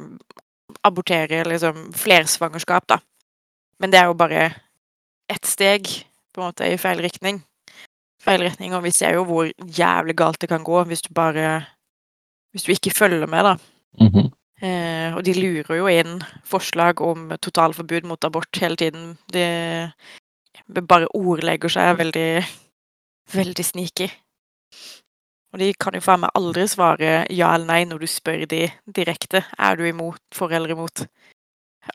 abortere 0.87 1.43
liksom 1.47 1.89
flersvangerskap, 1.97 2.87
da. 2.89 2.99
Men 3.79 3.93
det 3.93 3.99
er 3.99 4.09
jo 4.09 4.17
bare 4.17 4.47
ett 5.29 5.45
steg, 5.45 5.87
på 6.33 6.41
en 6.41 6.49
måte, 6.49 6.67
i 6.67 6.79
feil 6.81 7.03
retning. 7.05 7.43
Feil 8.23 8.43
retning, 8.43 8.73
og 8.75 8.83
vi 8.83 8.91
ser 8.95 9.15
jo 9.15 9.27
hvor 9.27 9.51
jævlig 9.63 10.17
galt 10.19 10.41
det 10.41 10.49
kan 10.51 10.65
gå 10.65 10.83
hvis 10.89 11.05
du 11.05 11.13
bare 11.15 11.65
Hvis 12.49 12.63
du 12.65 12.71
ikke 12.73 12.91
følger 12.97 13.27
med, 13.29 13.45
da. 13.45 13.55
Mhm. 14.01 14.31
Eh, 14.59 15.15
og 15.15 15.23
de 15.23 15.33
lurer 15.37 15.77
jo 15.77 15.87
inn 15.87 16.17
forslag 16.47 16.99
om 17.03 17.29
totalforbud 17.39 18.07
mot 18.09 18.25
abort 18.27 18.59
hele 18.59 18.75
tiden. 18.79 19.13
De 19.31 19.43
bare 20.81 21.07
ordlegger 21.15 21.71
seg 21.71 21.95
veldig, 22.01 22.31
veldig 23.33 23.65
sneaky. 23.65 24.09
Og 25.53 25.61
de 25.63 25.71
kan 25.81 25.95
jo 25.97 26.03
faen 26.03 26.21
meg 26.25 26.35
aldri 26.37 26.67
svare 26.69 27.23
ja 27.33 27.53
eller 27.55 27.69
nei 27.71 27.79
når 27.89 28.03
du 28.03 28.09
spør 28.11 28.43
de 28.51 28.67
direkte. 28.95 29.45
Er 29.57 29.79
du 29.79 29.87
imot, 29.87 30.21
for 30.35 30.51
eller 30.53 30.75
imot 30.75 31.07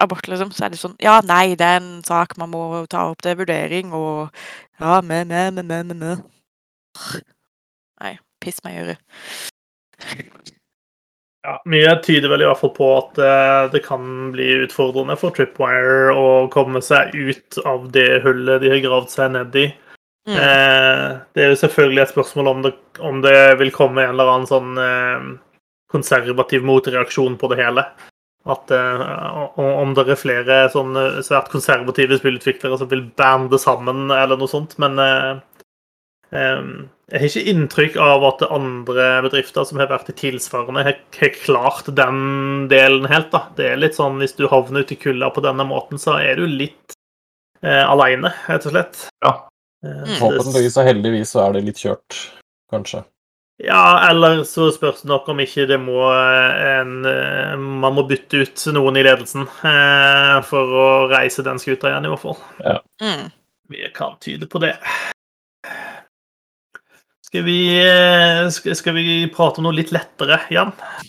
abort, 0.01 0.27
liksom? 0.27 0.51
Så 0.51 0.65
er 0.65 0.75
det 0.75 0.81
sånn 0.81 0.97
Ja, 1.03 1.21
nei, 1.27 1.55
det 1.59 1.69
er 1.69 1.79
en 1.83 2.03
sak 2.07 2.35
man 2.41 2.51
må 2.55 2.65
ta 2.91 3.07
opp 3.12 3.23
til 3.23 3.39
vurdering, 3.39 3.93
og 3.95 4.35
ja, 4.81 4.99
me, 5.07 5.23
me, 5.29 5.47
me, 5.55 5.62
me, 5.62 5.95
me. 5.95 6.17
Nei, 8.03 8.17
piss 8.43 8.62
meg 8.67 8.75
i 8.75 8.85
øret. 8.89 8.99
Ja, 11.45 11.59
Mye 11.68 11.92
tyder 12.01 12.30
vel 12.32 12.40
i 12.40 12.47
hvert 12.49 12.61
fall 12.62 12.72
på 12.72 12.86
at 12.97 13.18
eh, 13.20 13.62
det 13.74 13.82
kan 13.84 14.30
bli 14.32 14.47
utfordrende 14.64 15.16
for 15.20 15.34
Tripwire 15.36 16.14
å 16.16 16.28
komme 16.53 16.80
seg 16.84 17.12
ut 17.12 17.59
av 17.68 17.90
det 17.92 18.22
hullet 18.24 18.62
de 18.62 18.70
har 18.72 18.80
gravd 18.80 19.11
seg 19.12 19.34
ned 19.34 19.59
i. 19.61 19.66
Mm. 20.24 20.38
Eh, 20.40 21.09
det 21.36 21.45
er 21.45 21.53
jo 21.53 21.61
selvfølgelig 21.61 22.01
et 22.07 22.14
spørsmål 22.14 22.49
om 22.49 22.64
det, 22.64 22.72
om 23.05 23.20
det 23.20 23.36
vil 23.61 23.74
komme 23.76 24.07
en 24.07 24.14
eller 24.14 24.32
annen 24.32 24.49
sånn 24.49 24.80
eh, 24.80 25.26
konservativ 25.92 26.64
motreaksjon 26.64 27.36
på 27.36 27.53
det 27.53 27.61
hele. 27.61 27.84
At 28.49 28.72
eh, 28.72 29.05
Om 29.61 29.92
det 29.97 30.09
er 30.09 30.20
flere 30.20 30.62
sånn 30.72 30.97
svært 31.24 31.53
konservative 31.53 32.18
spillutviklere 32.20 32.80
som 32.80 32.88
vil 32.88 33.05
bande 33.20 33.61
sammen, 33.61 34.09
eller 34.09 34.40
noe 34.40 34.49
sånt. 34.49 34.78
Men 34.80 34.97
eh, 34.97 35.45
jeg 36.35 37.20
har 37.20 37.26
ikke 37.28 37.51
inntrykk 37.53 37.97
av 38.03 38.24
at 38.26 38.45
andre 38.49 39.09
bedrifter 39.26 39.66
som 39.68 39.78
har 39.78 39.91
vært 39.93 40.11
i 40.11 40.16
tilsvarende, 40.18 40.82
har, 40.87 41.01
klart 41.45 41.91
den 41.95 42.66
delen 42.72 43.07
helt. 43.11 43.30
da. 43.35 43.47
Det 43.57 43.70
er 43.70 43.80
litt 43.80 43.99
sånn, 43.99 44.18
Hvis 44.22 44.37
du 44.39 44.49
havner 44.51 44.82
ute 44.85 44.97
i 44.97 45.01
kulda 45.01 45.30
på 45.30 45.45
denne 45.45 45.66
måten, 45.68 46.01
så 46.01 46.18
er 46.18 46.41
du 46.41 46.47
litt 46.49 46.97
eh, 47.62 47.85
aleine, 47.85 48.32
rett 48.49 48.66
og 48.66 48.74
slett. 48.76 49.09
Ja. 49.24 49.37
Eh, 49.39 49.51
Mm. 49.85 50.14
Forhåpentligvis 50.16 50.78
og 50.80 50.87
heldigvis 50.89 51.35
så 51.35 51.43
er 51.45 51.53
det 51.53 51.66
litt 51.66 51.82
kjørt, 51.82 52.16
kanskje. 52.72 53.05
Ja, 53.62 54.09
eller 54.09 54.41
så 54.49 54.70
spørs 54.74 55.05
det 55.05 55.11
nok 55.12 55.28
om 55.30 55.39
ikke 55.45 55.68
det 55.70 55.76
må 55.78 56.09
en 56.11 57.05
eh, 57.07 57.53
Man 57.55 57.95
må 57.95 58.03
bytte 58.09 58.41
ut 58.43 58.64
noen 58.74 58.97
i 58.99 59.05
ledelsen 59.07 59.45
eh, 59.47 60.41
for 60.49 60.72
å 60.74 60.89
reise 61.12 61.45
den 61.47 61.61
skuta 61.62 61.93
igjen, 61.93 62.09
i 62.09 62.11
hvert 62.11 62.24
fall. 62.24 62.41
Mm. 63.05 63.28
Vi 63.70 63.85
kan 63.95 64.16
tyde 64.24 64.49
på 64.51 64.59
det. 64.64 64.74
Skal 67.35 67.43
vi, 67.43 67.82
eh, 67.82 68.49
skal, 68.49 68.95
vi 68.95 69.26
prate 69.26 69.59
om 69.59 69.64
noe 69.66 69.74
litt 69.74 69.89
lettere, 69.91 70.37
Jan? 70.55 70.68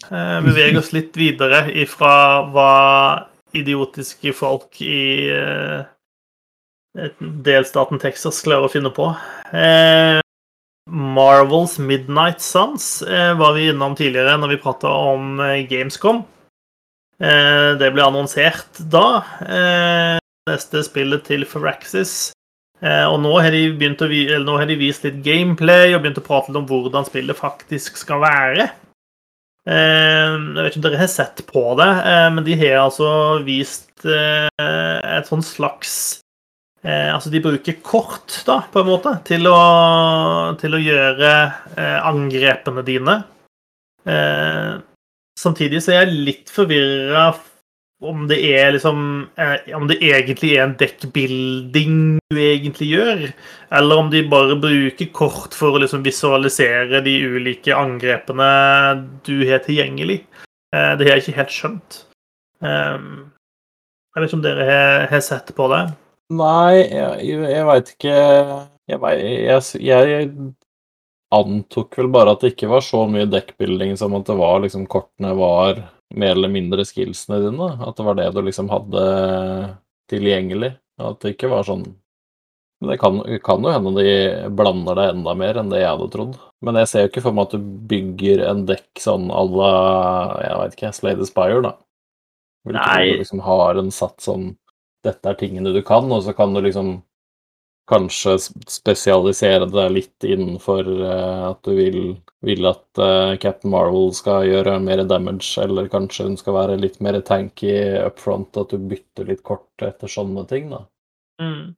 Eh, 0.09 0.39
Bevege 0.41 0.79
oss 0.79 0.87
litt 0.89 1.13
videre 1.13 1.67
ifra 1.69 2.41
hva 2.49 2.71
idiotiske 3.53 4.33
folk 4.33 4.79
i 4.81 5.29
eh, 5.29 5.85
delstaten 7.45 8.01
Texas 8.01 8.41
klarer 8.41 8.65
å 8.65 8.71
finne 8.73 8.89
på. 8.89 9.05
Marvels 10.89 11.77
Midnight 11.77 12.41
Suns 12.41 13.03
eh, 13.05 13.37
var 13.37 13.53
vi 13.53 13.69
innom 13.69 13.93
tidligere 13.93 14.39
når 14.41 14.55
vi 14.55 14.61
prata 14.65 14.89
om 15.13 15.37
Gamescom. 15.69 16.23
Det 17.21 17.91
ble 17.93 18.01
annonsert 18.01 18.81
da. 18.81 19.21
Neste 20.49 20.81
spillet 20.89 21.29
til 21.29 21.45
Firaxis. 21.45 22.33
Eh, 22.85 23.05
og 23.09 23.17
nå 23.23 23.31
har, 23.41 23.53
de 23.53 23.71
begynt 23.73 24.01
å, 24.05 24.09
nå 24.45 24.57
har 24.59 24.69
de 24.69 24.77
vist 24.77 25.05
litt 25.07 25.21
gameplay 25.25 25.95
og 25.95 26.03
begynt 26.03 26.19
å 26.21 26.25
prate 26.25 26.51
litt 26.51 26.59
om 26.59 26.67
hvordan 26.69 27.07
spillet 27.07 27.39
faktisk 27.39 27.97
skal 27.97 28.21
være. 28.21 28.67
Eh, 29.65 30.35
Jeg 30.35 30.59
vet 30.59 30.69
ikke 30.69 30.81
om 30.83 30.85
dere 30.85 31.01
har 31.01 31.09
sett 31.09 31.41
på 31.49 31.63
det, 31.79 31.89
eh, 32.11 32.27
men 32.35 32.45
de 32.45 32.59
har 32.59 32.83
altså 32.83 33.09
vist 33.45 33.89
et 34.05 35.31
sånn 35.31 35.43
slags 35.45 36.21
Altså, 36.85 37.31
de 37.33 37.39
bruker 37.41 37.79
kort, 37.81 38.29
da, 38.45 38.59
på 38.69 38.83
en 38.83 38.85
måte, 38.91 39.09
til 39.25 39.47
å, 39.49 39.55
til 40.61 40.75
å 40.77 40.81
gjøre 40.83 41.31
angrepene 42.05 42.83
dine. 42.85 43.15
Samtidig 45.41 45.81
så 45.81 45.95
er 45.95 46.03
jeg 46.03 46.19
litt 46.27 46.53
forvirra 46.53 47.31
om 48.03 48.25
det 48.27 48.37
er 48.43 48.73
liksom 48.75 49.29
eh, 49.39 49.75
Om 49.75 49.87
det 49.87 50.01
egentlig 50.03 50.55
er 50.55 50.65
en 50.65 50.75
dekkbuilding 50.79 52.17
du 52.33 52.39
egentlig 52.41 52.89
gjør, 52.91 53.21
eller 53.77 54.01
om 54.01 54.09
de 54.11 54.23
bare 54.29 54.57
bruker 54.59 55.11
kort 55.15 55.55
for 55.55 55.75
å 55.75 55.81
liksom 55.83 56.03
visualisere 56.03 56.99
de 57.05 57.13
ulike 57.23 57.75
angrepene 57.75 58.49
du 59.27 59.37
har 59.47 59.63
tilgjengelig. 59.63 60.25
Eh, 60.75 60.91
Det 60.99 61.07
har 61.07 61.15
jeg 61.15 61.25
ikke 61.25 61.39
helt 61.39 61.55
skjønt. 61.55 62.01
Eh, 62.63 62.99
Jeg 64.15 64.21
vet 64.21 64.29
ikke 64.29 64.37
om 64.37 64.45
dere 64.45 64.67
har, 65.11 65.23
sett 65.23 65.55
på 65.55 65.67
det? 65.71 65.81
Nei, 66.35 66.85
jeg, 66.87 67.39
jeg 67.51 67.65
veit 67.67 67.89
ikke 67.95 68.13
jeg, 68.87 68.99
jeg, 69.01 69.65
jeg 69.83 70.29
antok 71.35 71.97
vel 71.99 72.07
bare 72.13 72.35
at 72.35 72.43
det 72.43 72.53
ikke 72.53 72.69
var 72.71 72.83
så 72.85 73.03
mye 73.09 73.27
dekkbuilding 73.29 73.95
som 73.99 74.15
at 74.17 74.27
det 74.29 74.37
var 74.39 74.61
liksom 74.63 74.87
kortene 74.89 75.33
var 75.37 75.83
mer 76.13 76.35
eller 76.35 76.51
mindre 76.51 76.85
skillsene 76.87 77.41
dine. 77.43 77.69
At 77.81 77.97
det 77.97 78.05
var 78.07 78.17
det 78.19 78.31
du 78.35 78.41
liksom 78.45 78.69
hadde 78.71 79.05
tilgjengelig. 80.11 80.75
At 81.01 81.21
det 81.23 81.35
ikke 81.35 81.51
var 81.51 81.65
sånn 81.67 81.85
Men 82.79 82.91
det 82.91 82.97
kan, 82.99 83.21
kan 83.43 83.63
jo 83.63 83.71
hende 83.71 83.91
de 84.03 84.11
blander 84.51 84.99
det 84.99 85.05
enda 85.13 85.33
mer 85.39 85.57
enn 85.59 85.69
det 85.71 85.79
jeg 85.79 85.93
hadde 85.93 86.09
trodd. 86.11 86.35
Men 86.65 86.79
jeg 86.81 86.91
ser 86.91 87.05
jo 87.05 87.11
ikke 87.11 87.23
for 87.23 87.35
meg 87.35 87.47
at 87.47 87.55
du 87.55 87.71
bygger 87.89 88.43
en 88.49 88.65
dekk 88.67 89.01
sånn 89.01 89.29
à 89.31 89.41
la 89.47 89.71
jeg 90.43 90.59
vet 90.59 90.77
ikke, 90.77 90.91
Slay 90.97 91.15
the 91.15 91.27
Spire, 91.29 91.61
da. 91.63 91.71
Nei. 92.65 93.11
du 93.13 93.21
liksom 93.21 93.43
har 93.45 93.77
en 93.79 93.91
satt 93.93 94.23
sånn 94.25 94.55
Dette 95.05 95.29
er 95.29 95.37
tingene 95.37 95.69
du 95.69 95.83
kan, 95.85 96.09
og 96.09 96.23
så 96.25 96.33
kan 96.33 96.55
du 96.55 96.63
liksom 96.65 96.95
kanskje 97.89 98.37
spesialisere 98.41 99.67
deg 99.69 99.91
litt 99.93 100.25
innenfor 100.25 100.87
eh, 100.89 101.43
at 101.51 101.59
du 101.67 101.75
vil, 101.77 101.99
vil 102.45 102.67
at 102.69 103.01
uh, 103.01 103.35
Captain 103.41 103.71
Marvel 103.73 104.11
skal 104.15 104.45
gjøre 104.47 104.77
mer 104.83 105.03
damage, 105.09 105.55
eller 105.61 105.89
kanskje 105.91 106.27
hun 106.29 106.37
skal 106.39 106.57
være 106.57 106.79
litt 106.81 106.99
mer 107.03 107.17
tanky 107.25 107.73
up 108.01 108.21
front, 108.21 108.57
at 108.61 108.73
du 108.73 108.89
bytter 108.91 109.29
litt 109.29 109.43
kort 109.45 109.85
etter 109.85 110.11
sånne 110.11 110.45
ting, 110.49 110.69
da. 110.73 110.83
Mm. 111.41 111.75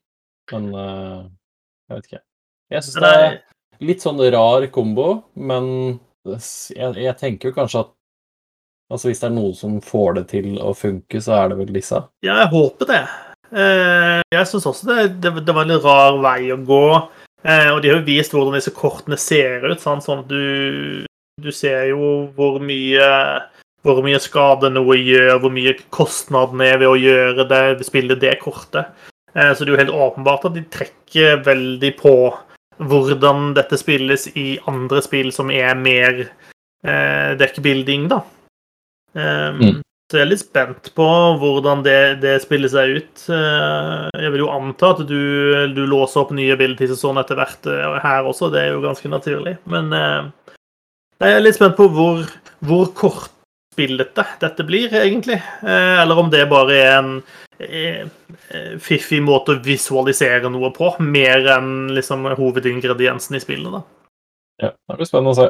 Men 0.53 0.71
uh, 0.75 1.21
jeg 1.87 1.99
vet 1.99 2.09
ikke. 2.09 2.23
Jeg 2.73 2.83
syns 2.83 2.99
det 3.03 3.13
er 3.15 3.37
litt 3.87 4.03
sånn 4.03 4.19
rar 4.33 4.65
kombo, 4.73 5.07
men 5.39 5.69
jeg, 6.27 6.97
jeg 6.99 7.15
tenker 7.19 7.51
jo 7.51 7.59
kanskje 7.61 7.85
at 7.85 7.93
Altså 8.87 9.09
Hvis 9.09 9.19
det 9.19 9.27
er 9.27 9.33
noen 9.35 9.55
som 9.55 9.79
får 9.83 10.13
det 10.15 10.21
til 10.31 10.53
å 10.63 10.69
funke, 10.71 11.19
så 11.19 11.33
er 11.41 11.49
det 11.51 11.57
vel 11.59 11.73
disse. 11.75 11.97
Ja, 12.23 12.37
jeg 12.45 12.51
håper 12.53 12.87
det. 12.87 13.01
Eh, 13.51 14.21
Jeg 14.31 14.47
syns 14.47 14.67
også 14.69 14.87
det, 14.87 15.07
det, 15.23 15.31
det 15.43 15.55
var 15.55 15.65
en 15.65 15.73
litt 15.73 15.83
rar 15.83 16.19
vei 16.23 16.53
å 16.55 16.57
gå. 16.67 16.85
Eh, 17.47 17.69
Og 17.71 17.81
de 17.81 17.89
har 17.89 17.99
jo 18.01 18.05
vist 18.07 18.33
hvordan 18.35 18.57
disse 18.57 18.73
kortene 18.75 19.17
ser 19.17 19.63
ut. 19.69 19.79
Sant? 19.79 20.03
Sånn 20.03 20.23
at 20.25 20.27
du, 20.31 21.05
du 21.41 21.51
ser 21.55 21.87
jo 21.93 22.27
hvor 22.35 22.59
mye 22.63 23.11
hvor 23.85 24.01
mye 24.03 24.19
skade 24.19 24.67
noe 24.73 24.97
gjør, 24.99 25.37
hvor 25.39 25.51
mye 25.53 25.71
kostnaden 25.95 26.59
er 26.65 26.79
ved 26.81 26.89
å 26.89 26.97
gjøre 26.99 27.45
det, 27.47 27.85
spille 27.87 28.17
det 28.19 28.33
kortet. 28.41 28.89
Eh, 29.33 29.53
Så 29.53 29.63
det 29.63 29.71
er 29.71 29.75
jo 29.77 29.83
helt 29.85 29.95
åpenbart 29.95 30.45
at 30.49 30.57
de 30.57 30.65
trekker 30.73 31.43
veldig 31.45 31.93
på 32.01 32.13
hvordan 32.83 33.53
dette 33.55 33.77
spilles 33.79 34.27
i 34.35 34.59
andre 34.67 34.99
spill 35.01 35.31
som 35.31 35.49
er 35.49 35.73
mer 35.79 36.25
eh, 36.83 37.31
dekkbuilding, 37.39 38.09
da. 38.11 38.21
Um, 39.15 39.61
Mm. 39.61 39.81
Så 40.07 40.21
jeg 40.21 40.23
er 40.23 40.29
litt 40.29 40.39
spent 40.39 40.85
på 40.95 41.05
hvordan 41.41 41.81
det, 41.83 42.21
det 42.23 42.37
spiller 42.39 42.71
seg 42.71 42.93
ut. 42.95 43.23
Eh, 43.27 44.05
Jeg 44.23 44.31
vil 44.31 44.45
jo 44.45 44.51
anta 44.53 44.93
at 44.93 45.01
du, 45.03 45.17
du 45.75 45.81
låser 45.83 46.21
opp 46.21 46.31
nye 46.35 46.55
bilder 46.59 46.87
til 46.87 46.95
sånn 46.95 47.19
etter 47.19 47.35
hvert 47.35 47.67
eh, 47.67 47.97
her 48.05 48.29
også, 48.29 48.47
det 48.53 48.61
er 48.61 48.69
jo 48.71 48.85
ganske 48.85 49.11
naturlig. 49.11 49.57
Men 49.67 49.91
eh, 49.91 50.29
jeg 51.19 51.35
er 51.35 51.43
litt 51.43 51.57
spent 51.59 51.75
på 51.75 51.89
hvor, 51.91 52.23
hvor 52.63 52.87
kortspillete 52.95 54.23
dette 54.39 54.63
blir, 54.69 54.95
egentlig. 54.95 55.41
Eller 55.65 56.23
om 56.23 56.31
det 56.31 56.45
bare 56.51 56.77
er 56.77 56.97
en 57.01 57.13
fiffig 58.79 59.17
måte 59.25 59.55
å 59.55 59.61
visualisere 59.65 60.47
noe 60.53 60.69
på, 60.75 60.91
mer 61.01 61.49
enn 61.57 61.89
liksom 61.97 62.29
hovedingrediensen 62.37 63.35
i 63.35 63.41
spillet. 63.41 63.73
da. 63.73 63.81
Ja, 64.61 64.69
det 64.71 64.99
blir 65.01 65.09
spennende 65.09 65.33
å 65.33 65.39
se. 65.41 65.49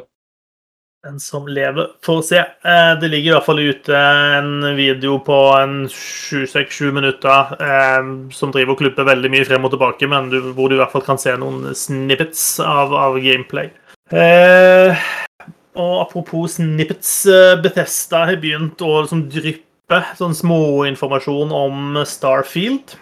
Den 1.05 1.19
som 1.19 1.45
lever, 1.47 1.91
får 2.05 2.21
se. 2.25 2.37
Eh, 2.39 2.99
Det 2.99 3.07
ligger 3.07 3.31
i 3.31 3.33
hvert 3.35 3.45
fall 3.45 3.59
ute 3.61 3.97
en 3.97 4.75
video 4.75 5.19
på 5.23 5.35
en 5.59 5.75
6-7 5.93 6.91
minutter 6.91 7.53
eh, 7.61 8.07
som 8.33 8.51
driver 8.51 8.73
og 8.73 8.81
klipper 8.81 9.05
veldig 9.07 9.29
mye 9.31 9.45
frem 9.45 9.67
og 9.67 9.75
tilbake, 9.75 10.09
men 10.09 10.31
hvor 10.57 10.69
du 10.69 10.75
i 10.75 10.81
hvert 10.81 10.95
fall 10.95 11.05
kan 11.05 11.21
se 11.21 11.35
noen 11.37 11.69
snippets 11.77 12.57
av, 12.65 12.95
av 12.97 13.19
gameplay. 13.21 13.69
Eh, 14.09 14.97
og 15.77 15.93
apropos 16.07 16.57
snippets, 16.57 17.11
Bethesda 17.61 18.23
har 18.31 18.41
begynt 18.41 18.81
å 18.81 19.03
liksom 19.03 19.27
dryppe 19.29 20.01
sånn 20.17 20.33
småinformasjon 20.35 21.53
om 21.53 22.01
Starfield. 22.09 22.97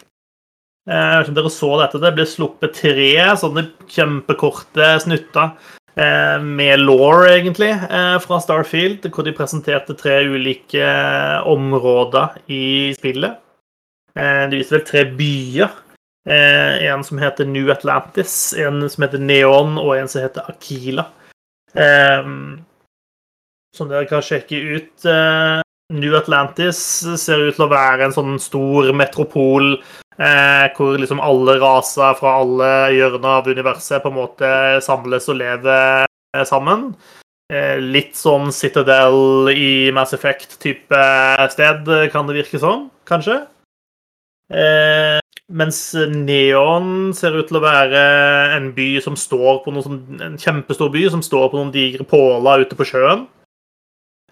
Jeg 0.86 1.16
vet 1.16 1.24
ikke 1.26 1.32
om 1.32 1.40
dere 1.40 1.54
så 1.56 1.72
dette. 1.80 2.04
Det 2.04 2.12
ble 2.14 2.28
sluppet 2.30 2.76
tre 2.78 3.08
sånne 3.40 3.64
kjempekorte 3.90 4.92
snutter 5.02 5.56
med 5.96 6.80
law, 6.80 7.24
egentlig, 7.24 7.72
eh, 7.72 8.20
fra 8.20 8.40
Starfield, 8.44 9.08
hvor 9.16 9.24
de 9.24 9.32
presenterte 9.36 9.96
tre 9.96 10.18
ulike 10.28 10.82
eh, 10.84 11.48
områder 11.48 12.36
i 12.52 12.94
spillet. 12.98 13.38
Eh, 14.16 14.44
de 14.52 14.60
viste 14.60 14.76
vel 14.76 14.86
tre 14.88 15.06
byer. 15.16 15.82
Eh, 16.28 16.86
en 16.90 17.04
som 17.04 17.22
heter 17.22 17.46
New 17.46 17.72
Atlantis, 17.72 18.54
en 18.58 18.84
som 18.90 19.06
heter 19.06 19.22
Neon, 19.22 19.78
og 19.78 19.96
en 19.98 20.10
som 20.12 20.26
heter 20.26 20.48
Akila. 20.52 21.08
Eh, 21.76 22.32
som 23.76 23.92
dere 23.92 24.08
kan 24.10 24.24
sjekke 24.24 24.60
ut. 24.76 25.06
Eh, 25.06 25.62
New 25.94 26.16
Atlantis 26.18 26.80
ser 27.22 27.44
ut 27.46 27.56
til 27.56 27.68
å 27.68 27.72
være 27.72 28.08
en 28.08 28.16
sånn 28.16 28.40
stor 28.42 28.90
metropol 28.98 29.76
Eh, 30.16 30.66
hvor 30.78 30.96
liksom 30.96 31.20
alle 31.20 31.58
raser 31.60 32.16
fra 32.16 32.38
alle 32.40 32.70
hjørner 32.96 33.42
av 33.42 33.50
universet 33.52 34.04
på 34.04 34.12
en 34.14 34.20
måte 34.22 34.52
samles 34.86 35.28
og 35.32 35.42
lever 35.42 36.08
sammen. 36.48 36.94
Eh, 37.52 37.78
litt 37.78 38.16
sånn 38.18 38.48
Citadel 38.56 39.52
i 39.52 39.92
Mass 39.94 40.16
Effect-type 40.16 41.02
sted, 41.52 41.92
kan 42.14 42.26
det 42.30 42.40
virke 42.40 42.62
som, 42.62 42.88
kanskje. 43.06 43.44
Eh, 44.50 45.20
mens 45.52 45.80
Neon 46.10 47.14
ser 47.14 47.36
ut 47.38 47.50
til 47.50 47.60
å 47.60 47.66
være 47.66 48.02
en 48.56 48.72
by 48.74 48.88
som 49.04 49.18
står 49.20 49.62
på 49.66 49.74
noe 49.74 49.86
sånn, 49.86 50.02
en 50.24 50.40
kjempestor 50.42 50.90
by 50.94 51.06
som 51.14 51.22
står 51.26 51.52
på 51.52 51.60
noen 51.60 51.74
digre 51.76 52.08
påler 52.08 52.66
ute 52.66 52.78
på 52.78 52.88
sjøen. 52.88 53.28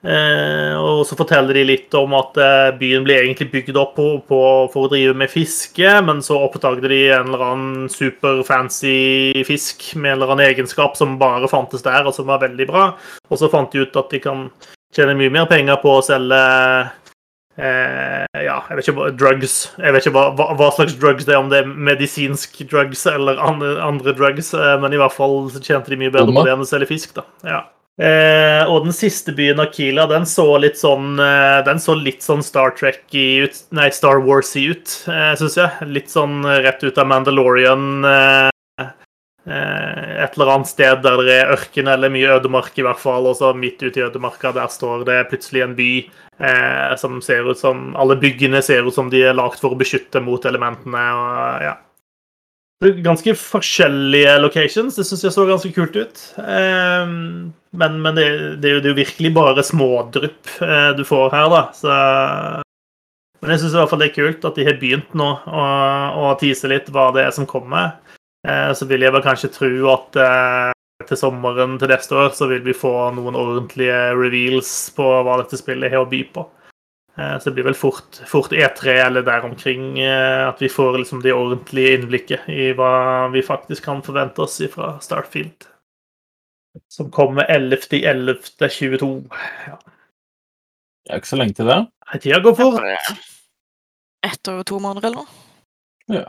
Eh, 0.04 0.76
og 0.76 1.06
så 1.08 1.16
forteller 1.16 1.56
de 1.56 1.62
litt 1.64 1.93
om 1.95 2.12
at 2.18 2.36
eh, 2.41 2.74
byen 2.76 3.06
ble 3.06 3.22
egentlig 3.22 3.47
bygd 3.54 3.78
opp 3.80 3.93
på, 3.95 4.08
på, 4.28 4.39
for 4.74 4.88
å 4.88 4.91
drive 4.91 5.14
med 5.16 5.32
fiske, 5.32 5.93
men 6.04 6.20
så 6.26 6.41
oppdaget 6.43 6.89
de 6.91 6.97
en 7.16 7.30
eller 7.30 7.45
annen 7.47 7.91
superfancy 7.91 9.45
fisk 9.47 9.93
med 9.95 10.12
en 10.12 10.18
eller 10.18 10.34
annen 10.34 10.49
egenskap 10.49 10.99
som 10.99 11.16
bare 11.22 11.47
fantes 11.51 11.86
der, 11.86 12.04
og 12.04 12.16
som 12.18 12.28
var 12.28 12.43
veldig 12.43 12.68
bra. 12.68 12.89
Og 13.30 13.39
så 13.39 13.47
fant 13.51 13.72
de 13.72 13.86
ut 13.86 14.01
at 14.01 14.12
de 14.12 14.20
kan 14.24 14.49
tjene 14.93 15.16
mye 15.18 15.32
mer 15.34 15.47
penger 15.49 15.80
på 15.80 15.95
å 15.95 16.04
selge 16.04 16.41
eh, 17.56 18.26
ja, 18.43 18.58
jeg 18.68 18.76
vet 18.76 18.89
ikke 18.91 19.08
drugs. 19.22 19.56
Jeg 19.80 19.95
vet 19.95 20.04
ikke 20.04 20.18
hva, 20.18 20.26
hva, 20.36 20.49
hva 20.60 20.68
slags 20.76 20.97
drugs 20.99 21.30
det 21.30 21.38
er, 21.38 21.39
om 21.39 21.54
det 21.54 21.62
er 21.64 21.72
medisinsk 21.72 22.60
drugs 22.68 23.06
eller 23.08 23.39
andre, 23.39 23.78
andre 23.88 24.16
drugs, 24.20 24.51
eh, 24.58 24.76
men 24.84 24.91
i 24.91 24.99
hvert 24.99 25.16
fall 25.16 25.45
så 25.54 25.64
tjente 25.64 25.95
de 25.95 26.01
mye 26.04 26.12
bedre 26.12 26.36
på 26.36 26.43
det 26.43 26.58
enn 26.58 26.68
å 26.68 26.68
selge 26.68 26.91
fisk, 26.91 27.16
da. 27.16 27.26
Ja. 27.47 27.64
Eh, 28.02 28.64
og 28.66 28.88
den 28.88 28.96
siste 28.96 29.36
byen, 29.38 29.60
Akila, 29.62 30.08
den 30.10 30.24
så 30.26 30.48
litt 30.58 30.80
sånn 30.80 31.12
eh, 31.22 31.60
Den 31.62 31.78
så 31.78 31.94
litt 31.94 32.24
sånn 32.26 32.41
Star 32.41 32.72
Trek-y 32.74 33.44
ut 33.46 33.60
Nei, 33.70 33.91
Star 33.94 34.18
Wars-y 34.26 34.64
ut, 34.72 34.96
eh, 35.14 35.34
syns 35.38 35.60
jeg. 35.60 35.89
Litt 35.94 36.10
sånn 36.10 36.41
rett 36.41 36.82
ut 36.82 36.98
av 36.98 37.12
Mandalorian. 37.12 37.86
Eh, 38.10 38.88
eh, 39.46 40.02
et 40.26 40.34
eller 40.39 40.56
annet 40.56 40.72
sted 40.72 41.06
der 41.06 41.22
det 41.22 41.38
er 41.38 41.54
ørken 41.54 41.91
eller 41.94 42.10
mye 42.10 42.34
ødemark, 42.39 42.74
i 42.82 42.88
hvert 42.88 43.02
fall. 43.04 43.30
Og 43.30 43.38
så 43.38 43.54
midt 43.54 43.86
ute 43.86 44.02
i 44.02 44.08
ødemarka 44.08 44.56
der 44.58 44.74
står 44.74 45.06
det 45.12 45.22
plutselig 45.30 45.68
en 45.68 45.78
by 45.78 45.91
eh, 46.02 46.98
som 46.98 47.22
ser 47.22 47.46
ut 47.46 47.62
som 47.62 47.91
Alle 47.94 48.18
byggene 48.18 48.66
ser 48.66 48.89
ut 48.89 48.98
som 48.98 49.14
de 49.14 49.22
er 49.22 49.38
lagd 49.38 49.62
for 49.62 49.78
å 49.78 49.82
beskytte 49.84 50.24
mot 50.24 50.50
elementene. 50.50 51.10
og 51.14 51.68
ja. 51.70 51.78
Ganske 52.84 53.36
forskjellige 53.40 54.34
locations. 54.44 54.96
Det 54.98 55.06
syns 55.08 55.24
jeg 55.24 55.36
så 55.36 55.46
ganske 55.48 55.72
kult 55.76 55.96
ut. 55.96 56.24
Eh, 56.44 57.14
men 57.80 57.96
men 58.04 58.18
det, 58.18 58.28
det, 58.60 58.70
er 58.70 58.76
jo, 58.76 58.82
det 58.84 58.90
er 58.90 58.94
jo 58.94 59.00
virkelig 59.00 59.34
bare 59.38 59.64
smådrypp 59.64 60.52
eh, 60.62 60.92
du 60.98 61.06
får 61.08 61.32
her, 61.34 61.48
da. 61.54 61.64
Så 61.78 61.96
men 63.44 63.52
jeg 63.52 63.60
syns 63.60 63.74
i 63.76 63.80
hvert 63.82 63.92
fall 63.92 64.00
det 64.00 64.06
er 64.08 64.16
kult 64.16 64.46
at 64.48 64.56
de 64.56 64.64
har 64.64 64.78
begynt 64.80 65.16
nå 65.20 65.26
å, 65.52 65.64
å 66.24 66.28
tease 66.40 66.70
litt 66.72 66.88
hva 66.96 67.10
det 67.12 67.26
er 67.26 67.34
som 67.36 67.48
kommer. 67.50 67.98
Eh, 68.48 68.72
så 68.72 68.88
vil 68.88 69.04
jeg 69.04 69.12
vel 69.12 69.26
kanskje 69.26 69.52
tro 69.52 69.72
at 69.92 70.20
eh, 70.24 70.72
til 71.10 71.20
sommeren 71.20 71.76
til 71.80 71.92
neste 71.92 72.16
år 72.16 72.32
så 72.38 72.48
vil 72.48 72.64
vi 72.64 72.76
få 72.78 72.94
noen 73.18 73.36
ordentlige 73.36 73.98
reveals 74.16 74.72
på 74.96 75.04
hva 75.28 75.42
dette 75.42 75.60
spillet 75.60 75.92
har 75.92 76.06
å 76.06 76.08
by 76.08 76.22
på. 76.36 76.46
Eh, 77.18 77.39
så 77.39 77.49
det 77.49 77.53
blir 77.57 77.68
vel 77.68 77.78
fort, 77.78 78.22
fort 78.26 78.53
E3 78.53 78.95
eller 79.05 79.26
der 79.26 79.45
omkring 79.45 79.99
eh, 80.01 80.47
at 80.47 80.61
vi 80.61 80.70
får 80.70 80.97
liksom 80.97 81.22
det 81.22 81.34
ordentlige 81.34 81.97
innblikket 81.97 82.47
i 82.49 82.72
hva 82.78 83.30
vi 83.34 83.43
faktisk 83.45 83.86
kan 83.86 84.01
forvente 84.05 84.41
oss 84.41 84.57
fra 84.74 84.95
Starfield. 85.01 85.68
Som 86.89 87.11
kommer 87.14 87.45
11.11.22. 87.53 89.11
Ja. 89.68 89.78
Det 91.03 91.11
er 91.11 91.22
ikke 91.22 91.30
så 91.30 91.38
lenge 91.38 91.53
til 91.59 91.70
det. 91.70 91.80
Tida 92.24 92.39
går 92.41 92.55
fort. 92.57 92.82
Ett 94.24 94.47
år 94.49 94.64
og 94.64 94.66
to 94.66 94.80
måneder 94.82 95.11
eller 95.11 95.28
noe. 96.09 96.24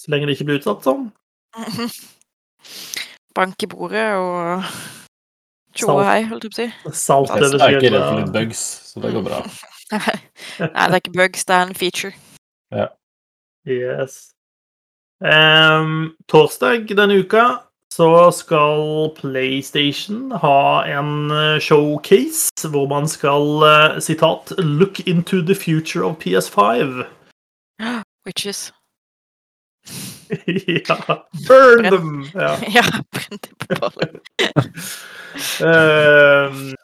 Så 0.00 0.10
lenge 0.10 0.26
det 0.26 0.38
ikke 0.38 0.48
blir 0.48 0.62
utsatt 0.62 0.86
sånn. 0.86 1.10
Bank 3.36 3.64
i 3.64 3.68
bordet 3.68 4.06
og 4.16 4.64
tjo 5.76 5.92
og 5.98 6.02
hei, 6.06 6.22
holdt 6.30 6.48
jeg 6.48 6.52
på 6.52 6.56
å 6.56 6.60
si. 6.62 6.96
Salt 6.96 7.34
Jeg 7.34 7.48
over 7.48 7.66
er 7.66 7.76
ikke 7.76 7.92
redd 7.92 8.06
for 8.06 8.20
litt 8.20 8.32
bugs, 8.34 8.64
så 8.88 9.04
det 9.04 9.12
går 9.16 9.28
bra. 9.28 9.42
Nei, 9.92 10.18
det 10.58 10.70
er 10.74 11.00
ikke 11.00 11.16
bugs, 11.16 11.44
det 11.44 11.54
er 11.56 11.66
en 11.68 11.74
feature. 11.74 12.12
Ja. 12.72 12.86
Yes. 13.68 14.32
Um, 15.22 16.16
torsdag 16.28 16.88
denne 16.88 17.20
uka 17.22 17.44
så 17.92 18.30
skal 18.32 19.10
PlayStation 19.18 20.32
ha 20.32 20.82
en 20.88 21.30
eh, 21.30 21.60
showcase 21.60 22.68
hvor 22.72 22.88
man 22.88 23.08
skal, 23.08 23.62
eh, 23.68 24.00
sitat, 24.00 24.52
'look 24.58 25.00
into 25.06 25.42
the 25.42 25.54
future 25.54 26.04
of 26.04 26.16
PS5'. 26.16 27.04
Witches. 28.26 28.72
ja. 30.88 30.96
Burn 31.48 31.84
them! 31.84 32.30
Ja. 32.34 32.56
Ja, 32.76 32.84
brent 33.12 33.50
på 33.58 33.66
ballen. 33.80 34.20
Ehm, 35.60 36.74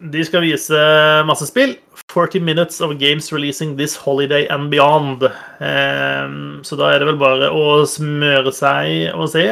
de 0.00 0.24
skal 0.24 0.44
vise 0.46 0.82
masse 1.28 1.48
spill. 1.50 1.76
40 2.12 2.40
minutes 2.40 2.80
of 2.80 2.98
games 2.98 3.32
releasing 3.32 3.76
this 3.76 3.96
holiday 3.96 4.46
and 4.48 4.70
beyond. 4.70 5.22
Um, 5.60 6.60
så 6.64 6.78
da 6.78 6.92
er 6.94 7.02
det 7.02 7.10
vel 7.10 7.18
bare 7.20 7.50
å 7.52 7.82
smøre 7.88 8.52
seg 8.54 9.12
og 9.12 9.28
se 9.34 9.44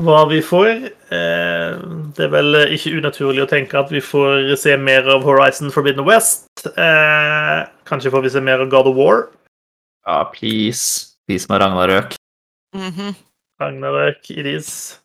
hva 0.00 0.22
vi 0.30 0.40
får. 0.40 0.86
Uh, 1.12 1.76
det 2.16 2.24
er 2.28 2.32
vel 2.32 2.56
ikke 2.72 2.94
unaturlig 2.96 3.44
å 3.44 3.50
tenke 3.50 3.76
at 3.78 3.92
vi 3.92 4.00
får 4.00 4.54
se 4.62 4.78
mer 4.80 5.10
av 5.12 5.26
Horizon 5.26 5.72
Forbidden 5.74 6.06
West. 6.08 6.48
Uh, 6.78 7.68
kanskje 7.88 8.14
får 8.14 8.24
vi 8.24 8.32
se 8.32 8.44
mer 8.44 8.64
av 8.64 8.72
God 8.72 8.88
of 8.94 8.96
War. 8.96 9.26
Ja, 10.06 10.22
please. 10.32 11.12
De 11.28 11.36
som 11.38 11.54
har 11.54 11.66
Ragnarøk. 11.66 12.16
Mhm. 12.74 13.12
Ragnarøk, 13.60 14.24
Idis. 14.32 15.01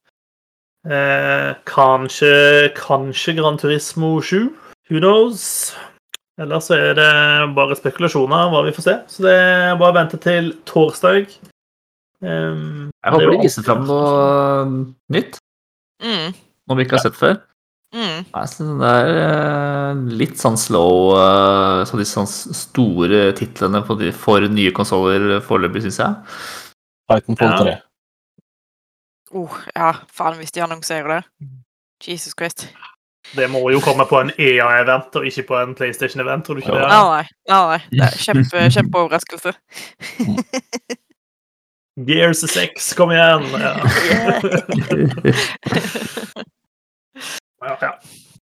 Eh, 0.85 1.51
kanskje, 1.67 2.69
kanskje 2.77 3.33
Gran 3.39 3.57
Turismo 3.57 4.21
7. 4.21 4.49
Who 4.89 4.99
knows? 4.99 5.75
Ellers 6.37 6.69
så 6.69 6.77
er 6.77 6.93
det 6.95 7.09
bare 7.57 7.75
spekulasjoner 7.75 8.51
hva 8.53 8.61
vi 8.67 8.73
får 8.75 8.85
se. 8.85 8.95
Så 9.09 9.25
det 9.25 9.33
er 9.33 9.77
bare 9.79 9.95
å 9.95 9.97
vente 9.97 10.19
til 10.21 10.51
torsdag. 10.69 11.31
Um, 12.21 12.89
Jeg 13.05 13.13
håper 13.13 13.31
de 13.33 13.41
viser 13.41 13.65
fram 13.65 13.83
noe 13.89 14.69
nytt. 15.13 15.39
Mm. 16.03 16.33
Noe 16.69 16.77
vi 16.77 16.85
ikke 16.85 16.99
har 16.99 17.07
sett 17.07 17.17
før. 17.17 17.39
Mm. 17.95 18.27
Det 18.29 18.87
er 18.91 19.09
eh, 19.23 19.99
litt 20.19 20.35
sånn 20.35 20.57
slow 20.59 21.13
eh, 21.15 21.85
Så 21.87 21.95
de 21.95 22.03
sånn 22.03 22.27
store 22.27 23.29
titlene 23.37 23.79
de, 24.01 24.09
for 24.11 24.43
nye 24.51 24.73
konsoller 24.75 25.37
foreløpig, 25.45 25.85
syns 25.85 26.01
jeg. 26.03 26.17
Titanfall 27.07 27.71
Ja. 27.71 27.77
3. 29.31 29.35
Oh, 29.37 29.57
ja, 29.75 29.91
faen 30.13 30.37
hvis 30.39 30.51
de 30.55 30.61
annonserer 30.63 31.07
det. 31.17 31.23
Jesus 32.07 32.33
Christ. 32.37 32.67
Det 33.35 33.49
må 33.51 33.59
jo 33.73 33.81
komme 33.83 34.05
på 34.07 34.21
en 34.23 34.29
EA-event 34.39 35.15
og 35.19 35.25
ikke 35.27 35.43
på 35.49 35.57
en 35.59 35.73
PlayStation-event, 35.75 36.45
tror 36.47 36.55
du 36.55 36.61
ikke 36.63 36.75
Ja. 36.77 36.85
det? 36.85 36.93
Ja, 36.93 37.03
nei. 37.11 37.25
nei, 37.49 37.63
nei. 37.73 37.81
Det 37.91 38.05
er 38.05 38.17
kjempe, 38.23 38.57
kjempeoverraskelse. 38.77 39.51
Gears 42.07 42.43
6, 42.53 42.93
kom 42.95 43.11
igjen! 43.11 43.43
Ja. 43.57 43.73
Ja, 47.65 47.77
ja. 47.81 47.91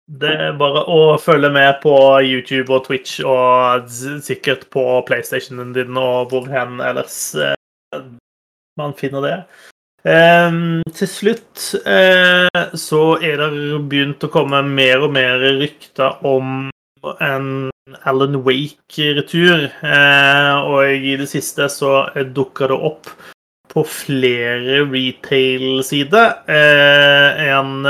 Det 0.07 0.29
er 0.31 0.53
bare 0.57 0.81
å 0.87 1.17
følge 1.19 1.49
med 1.51 1.81
på 1.83 1.91
YouTube 2.23 2.71
og 2.73 2.85
Twitch 2.87 3.19
og 3.27 3.89
sikkert 4.23 4.63
på 4.73 4.83
PlayStationen 5.07 5.73
din 5.75 5.99
og 5.99 6.31
hvor 6.31 6.47
hen 6.47 6.79
ellers 6.81 7.17
eh, 7.35 7.53
man 8.79 8.95
finner 8.97 9.25
det. 9.25 9.35
Em, 10.07 10.83
til 10.95 11.09
slutt 11.11 11.63
eh, 11.83 12.61
så 12.79 13.01
er 13.19 13.41
det 13.41 13.79
begynt 13.91 14.23
å 14.23 14.29
komme 14.31 14.61
mer 14.63 15.03
og 15.03 15.11
mer 15.17 15.41
rykter 15.59 16.21
om 16.27 16.69
en 17.23 17.49
Alan 18.07 18.39
Wake-retur. 18.45 19.67
Eh, 19.67 20.53
og 20.63 20.93
i 21.11 21.17
det 21.19 21.27
siste 21.31 21.67
så 21.71 22.07
dukka 22.35 22.71
det 22.71 22.79
opp 22.91 23.11
på 23.67 23.83
flere 23.83 24.85
retail-sider 24.87 26.27
eh, 26.55 27.43
en 27.51 27.83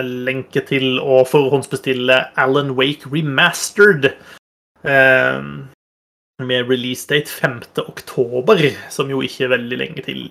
lenke 0.00 0.62
til 0.68 1.00
å 1.00 1.22
forhåndsbestille 1.28 2.18
Alan 2.40 2.76
Wake 2.76 3.08
Remastered. 3.12 4.12
Eh, 4.84 5.40
med 6.42 6.68
release 6.68 7.06
date 7.08 7.30
5. 7.30 7.60
oktober, 7.86 8.64
som 8.90 9.10
jo 9.12 9.22
ikke 9.22 9.46
er 9.46 9.54
veldig 9.56 9.78
lenge 9.78 10.04
til. 10.08 10.26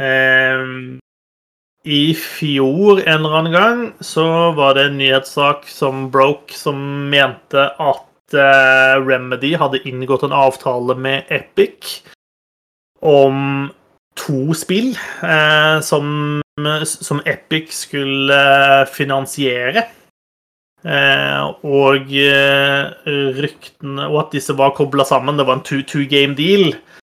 Eh, 0.00 0.64
I 1.84 2.02
fjor 2.16 3.02
en 3.04 3.20
eller 3.20 3.38
annen 3.38 3.54
gang 3.54 3.84
så 4.00 4.26
var 4.56 4.74
det 4.74 4.88
en 4.88 4.98
nyhetssak 4.98 5.68
som 5.70 6.08
broke, 6.10 6.56
som 6.56 6.78
mente 7.12 7.68
at 7.70 8.34
eh, 8.34 8.94
Remedy 9.04 9.54
hadde 9.60 9.82
inngått 9.86 10.24
en 10.26 10.34
avtale 10.34 10.96
med 10.96 11.28
Epic 11.28 12.00
om 13.04 13.68
to 14.16 14.54
spill 14.54 14.94
eh, 15.22 15.80
som, 15.84 16.40
som 16.84 17.20
Epic 17.26 17.74
skulle 17.84 18.40
finansiere. 18.94 19.84
Eh, 20.84 21.44
og 21.64 22.10
eh, 22.12 22.82
ryktene 23.40 24.04
Og 24.10 24.18
at 24.20 24.34
disse 24.36 24.52
var 24.52 24.74
kobla 24.76 25.06
sammen. 25.08 25.38
Det 25.38 25.46
var 25.48 25.58
en 25.58 25.64
two, 25.64 25.80
two 25.82 26.04
game 26.04 26.36
deal. 26.36 26.74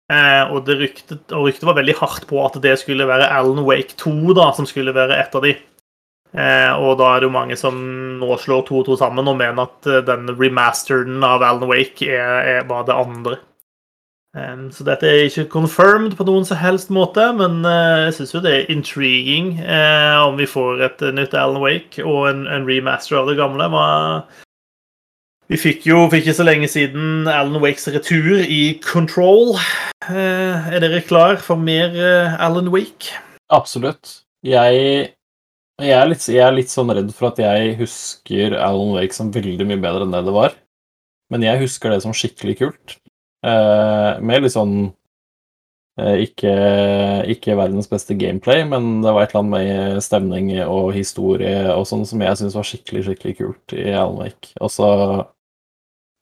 Eh, 0.09 0.52
og, 0.54 0.68
ryktet, 0.68 1.26
og 1.36 1.48
ryktet 1.48 1.66
var 1.68 1.76
veldig 1.76 1.98
hardt 1.98 2.28
på 2.30 2.40
at 2.40 2.56
det 2.64 2.78
skulle 2.80 3.09
være 3.09 3.28
Alan 3.28 3.66
Wake 3.66 3.98
2 4.00 4.32
da, 4.38 4.48
som 4.56 4.68
skulle 4.68 4.94
være 4.96 5.18
et 5.20 5.34
av 5.36 5.44
de. 5.44 5.52
Eh, 6.36 6.72
og 6.76 6.98
da 7.00 7.11
er 7.12 7.20
det 7.20 7.28
jo 7.28 7.34
mange 7.34 7.56
som 7.56 7.76
nå 8.20 8.36
slår 8.40 8.66
to 8.68 8.80
og 8.80 8.88
to 8.88 8.96
sammen 9.00 9.28
og 9.30 9.38
mener 9.40 9.64
at 9.64 9.88
eh, 9.88 10.04
den 10.04 10.28
remasteren 10.36 11.22
av 11.24 11.44
Alan 11.44 11.68
Wake 11.70 12.09
er, 12.09 12.40
er, 12.56 12.66
var 12.68 12.88
det 12.88 12.96
andre. 12.96 13.38
Um, 14.36 14.66
så 14.70 14.84
dette 14.84 15.09
er 15.09 15.22
ikke 15.24 15.46
confirmed 15.54 16.12
på 16.18 16.24
noen 16.28 16.44
som 16.44 16.59
helst 16.61 16.90
måte, 16.92 17.24
men 17.38 17.62
eh, 17.64 18.09
jeg 18.09 18.18
syns 18.18 18.34
jo 18.34 18.42
det 18.44 18.52
er 18.54 18.72
intriguing 18.74 19.54
eh, 19.64 20.18
om 20.20 20.36
vi 20.36 20.44
får 20.46 20.84
et 20.84 21.04
eh, 21.06 21.14
nytt 21.16 21.32
Alan 21.32 21.62
Wake 21.62 22.04
og 22.04 22.28
en, 22.28 22.44
en 22.44 22.68
remaster 22.68 23.16
av 23.16 23.30
det 23.30 23.38
gamle. 23.40 23.70
Hva... 23.72 23.86
Vi 25.49 25.57
fikk 25.57 25.86
jo 25.88 26.03
for 26.11 26.18
ikke 26.18 26.34
så 26.36 26.44
lenge 26.44 26.68
siden 26.68 27.24
Alan 27.24 27.57
Wakes 27.62 27.86
retur 27.88 28.42
i 28.44 28.74
Control. 28.84 29.55
Eh, 30.05 30.66
er 30.74 30.82
dere 30.82 31.01
klar 31.01 31.38
for 31.40 31.57
mer 31.57 31.94
eh, 31.96 32.34
Alan 32.36 32.68
Wake? 32.68 33.14
Absolutt. 33.49 34.26
Jeg, 34.44 34.82
jeg, 35.80 35.94
er 35.96 36.11
litt, 36.11 36.26
jeg 36.28 36.44
er 36.44 36.53
litt 36.53 36.68
sånn 36.68 36.92
redd 36.92 37.14
for 37.16 37.30
at 37.30 37.40
jeg 37.40 37.78
husker 37.78 38.59
Alan 38.61 38.92
Wake 38.99 39.16
som 39.16 39.30
veldig 39.32 39.64
mye 39.70 39.80
bedre 39.80 40.05
enn 40.05 40.12
det 40.12 40.20
det 40.26 40.34
var. 40.36 40.53
Men 41.32 41.49
jeg 41.49 41.62
husker 41.62 41.96
det 41.96 42.03
som 42.05 42.12
skikkelig 42.12 42.59
kult. 42.61 42.99
Eh, 43.40 44.20
med 44.20 44.44
litt 44.44 44.57
sånn 44.57 44.76
ikke, 45.99 46.53
ikke 47.32 47.57
verdens 47.59 47.88
beste 47.90 48.14
gameplay, 48.14 48.61
men 48.68 49.01
det 49.03 49.11
var 49.16 49.24
et 49.24 49.32
eller 49.32 49.40
annet 49.40 49.55
med 49.96 50.05
stemning 50.05 50.53
og 50.62 50.92
historie 50.94 51.72
og 51.72 51.88
sånn 51.90 52.05
som 52.07 52.22
jeg 52.22 52.38
syns 52.38 52.55
var 52.55 52.68
skikkelig, 52.68 53.03
skikkelig 53.09 53.34
kult 53.40 53.74
i 53.74 53.88
Alan 53.96 54.20
Wake. 54.20 54.53
Og 54.62 54.70
så 54.70 54.92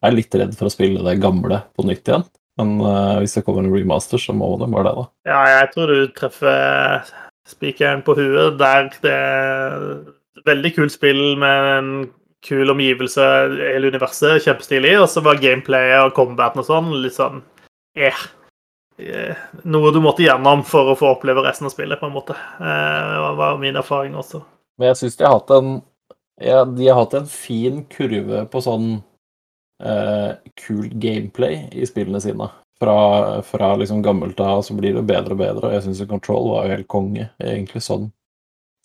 er 0.04 0.16
litt 0.16 0.34
redd 0.36 0.56
for 0.58 0.68
å 0.68 0.72
spille 0.72 1.04
det 1.06 1.20
gamle 1.22 1.62
på 1.76 1.86
nytt 1.86 2.08
igjen. 2.08 2.26
Men 2.60 2.76
uh, 2.80 3.18
hvis 3.20 3.36
det 3.36 3.44
kommer 3.44 3.64
en 3.64 3.72
remaster, 3.72 4.20
så 4.20 4.32
må 4.36 4.54
det 4.60 4.68
bare 4.72 4.88
det, 4.88 4.94
da. 4.96 5.08
Ja, 5.28 5.40
jeg 5.58 5.72
tror 5.74 5.92
du 5.92 6.12
treffer 6.16 7.10
spikeren 7.46 8.04
på 8.06 8.16
huet 8.16 8.56
der. 8.60 8.88
Det 9.02 9.12
er 9.12 10.46
veldig 10.46 10.72
kult 10.76 10.94
spill 10.94 11.22
med 11.40 11.72
en 11.74 11.90
kul 12.46 12.70
omgivelse, 12.70 13.26
hele 13.58 13.90
universet, 13.92 14.44
kjempestilig. 14.44 14.94
Og 15.00 15.08
så 15.10 15.22
var 15.24 15.40
gameplayet 15.42 16.06
og 16.06 16.14
combaten 16.16 16.62
og 16.62 16.68
sånn 16.68 16.92
litt 17.02 17.16
sånn 17.16 17.42
eh. 17.98 18.22
eh, 19.02 19.44
Noe 19.66 19.92
du 19.94 20.00
måtte 20.04 20.24
gjennom 20.26 20.64
for 20.66 20.92
å 20.92 20.98
få 20.98 21.16
oppleve 21.16 21.44
resten 21.46 21.68
av 21.68 21.74
spillet, 21.74 22.00
på 22.00 22.08
en 22.08 22.16
måte. 22.16 22.36
Eh, 22.36 23.12
Det 23.16 23.34
var 23.42 23.60
min 23.62 23.76
erfaring 23.82 24.16
også. 24.16 24.42
Men 24.78 24.92
jeg 24.92 25.00
syns 25.02 25.18
de 25.18 25.28
har 25.28 25.38
hatt 25.38 25.52
en 25.56 25.76
ja, 26.36 26.64
De 26.68 26.88
har 26.88 26.98
hatt 26.98 27.14
en 27.16 27.28
fin 27.30 27.80
kurve 27.88 28.44
på 28.52 28.60
sånn 28.64 28.98
eh, 29.82 30.32
kul 30.54 30.88
gameplay 30.92 31.68
i 31.72 31.86
spillene 31.86 32.20
sine. 32.20 32.48
Fra, 32.78 33.42
fra 33.42 33.70
liksom 33.80 34.02
gammelt 34.04 34.40
av 34.40 34.60
så 34.62 34.74
blir 34.76 34.94
det 34.98 35.06
bedre 35.08 35.32
og 35.32 35.38
bedre, 35.40 35.68
og 35.68 35.72
jeg 35.72 35.86
syns 35.86 36.02
Control 36.10 36.50
var 36.50 36.66
jo 36.66 36.74
helt 36.74 36.88
konge, 36.92 37.30
egentlig 37.40 37.80
sånn. 37.86 38.10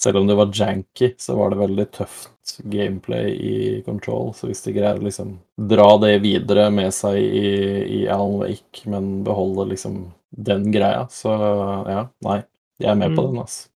Selv 0.02 0.18
om 0.22 0.28
det 0.30 0.38
var 0.40 0.50
janky, 0.56 1.12
så 1.20 1.36
var 1.38 1.52
det 1.52 1.60
veldig 1.60 1.86
tøft 1.94 2.56
gameplay 2.72 3.36
i 3.36 3.58
Control. 3.86 4.32
Så 4.34 4.48
hvis 4.50 4.64
de 4.66 4.74
greier 4.74 4.98
å 4.98 5.04
liksom 5.06 5.36
dra 5.70 5.90
det 6.02 6.16
videre 6.24 6.70
med 6.74 6.90
seg 6.96 7.20
i, 7.20 7.52
i 8.00 8.08
Alan 8.10 8.40
Wake, 8.40 8.88
men 8.90 9.12
beholde 9.28 9.68
liksom 9.76 10.00
den 10.32 10.72
greia, 10.74 11.04
så 11.12 11.36
ja, 11.92 12.08
nei. 12.26 12.40
Jeg 12.82 12.90
er 12.90 12.98
med 12.98 13.14
på 13.14 13.22
Mm. 13.22 13.28
den, 13.36 13.42
altså. 13.44 13.68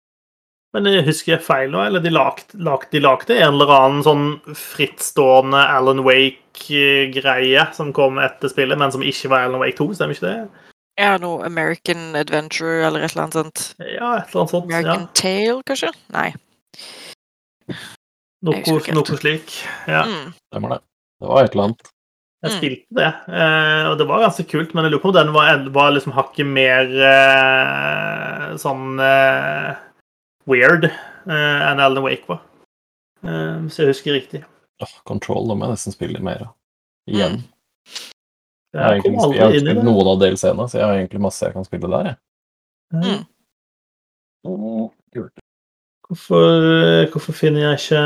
Men 0.75 0.89
jeg 0.91 1.05
husker 1.07 1.35
jeg 1.37 1.43
feil 1.45 1.69
nå, 1.71 1.79
eller 1.87 2.03
de 2.03 2.11
lagde, 2.11 2.57
lag, 2.59 3.21
en 3.31 3.53
eller 3.53 3.69
annen 3.71 4.01
sånn 4.03 4.25
frittstående 4.59 5.61
Alan 5.71 6.01
Wake-greie 6.03 7.63
som 7.77 7.93
kom 7.95 8.19
etter 8.19 8.51
spillet, 8.51 8.75
men 8.81 8.91
som 8.91 9.05
ikke 9.05 9.31
var 9.31 9.45
Alan 9.47 9.61
Wake 9.63 9.77
2, 9.79 9.87
stemmer 9.95 10.17
ikke 10.17 10.27
det? 10.27 10.65
Ja, 10.99 11.13
noe 11.19 11.43
American 11.47 12.11
Adventure 12.19 12.83
eller 12.87 13.03
et 13.05 13.13
eller 13.15 13.23
annet 13.25 13.37
sånt. 13.39 13.63
Ja, 13.79 14.17
et 14.19 14.27
eller 14.31 14.41
annet 14.43 14.53
sånt. 14.53 14.69
Ja. 14.71 14.81
American 14.81 15.07
Tale, 15.15 15.63
kanskje? 15.67 15.91
Nei. 16.15 16.27
Noe, 18.45 18.61
noe 18.99 19.17
slik. 19.19 19.55
Ja. 19.89 20.03
Mm. 20.07 20.33
Stemmer 20.51 20.75
det. 20.75 20.79
Det 21.23 21.31
var 21.31 21.43
et 21.47 21.55
eller 21.55 21.69
annet. 21.69 21.91
Jeg 22.45 22.51
Mm. 22.51 22.57
spilte 22.59 22.99
det, 22.99 23.11
eh, 23.33 23.83
og 23.89 23.97
det 23.97 24.07
var 24.07 24.19
ganske 24.27 24.43
kult, 24.51 24.75
men 24.75 24.83
jeg 24.85 24.91
lurer 24.91 25.01
på 25.01 25.09
om 25.09 25.15
den 25.15 25.31
var, 25.33 25.57
var 25.73 25.91
liksom 25.95 26.13
hakket 26.13 26.45
mer 26.45 26.83
eh, 27.09 28.55
sånn 28.61 28.99
eh, 29.01 29.75
weird 30.49 30.85
uh, 30.89 31.71
enn 31.71 31.81
Alan 31.81 32.03
Wake 32.05 32.27
var. 32.29 32.41
Eh, 33.25 33.67
så 33.73 33.81
jeg 33.85 33.93
husker 33.93 34.13
riktig. 34.13 34.43
Control, 35.07 35.47
da 35.49 35.55
må 35.57 35.65
jeg 35.65 35.77
nesten 35.77 35.95
spille 35.95 36.19
mer 36.23 36.43
av. 36.45 36.51
Igjen. 37.09 37.39
Mm. 37.39 37.51
Jeg 38.75 38.83
har, 38.83 38.97
egentlig, 38.97 39.13
jeg 39.15 39.41
har 39.41 39.53
ikke 39.53 39.63
spilt 39.63 39.79
det. 39.79 39.85
noen 39.87 40.09
av 40.11 40.19
DLC-ene, 40.19 40.65
så 40.67 40.77
jeg 40.81 40.85
har 40.85 40.97
egentlig 40.99 41.21
masse 41.23 41.45
jeg 41.47 41.55
kan 41.55 41.65
spille 41.67 41.91
der. 41.93 42.09
Jeg. 42.11 42.17
Mm. 42.99 43.21
Hvorfor, 46.05 46.57
hvorfor 47.13 47.33
finner 47.33 47.63
jeg 47.63 47.79
ikke 47.79 48.01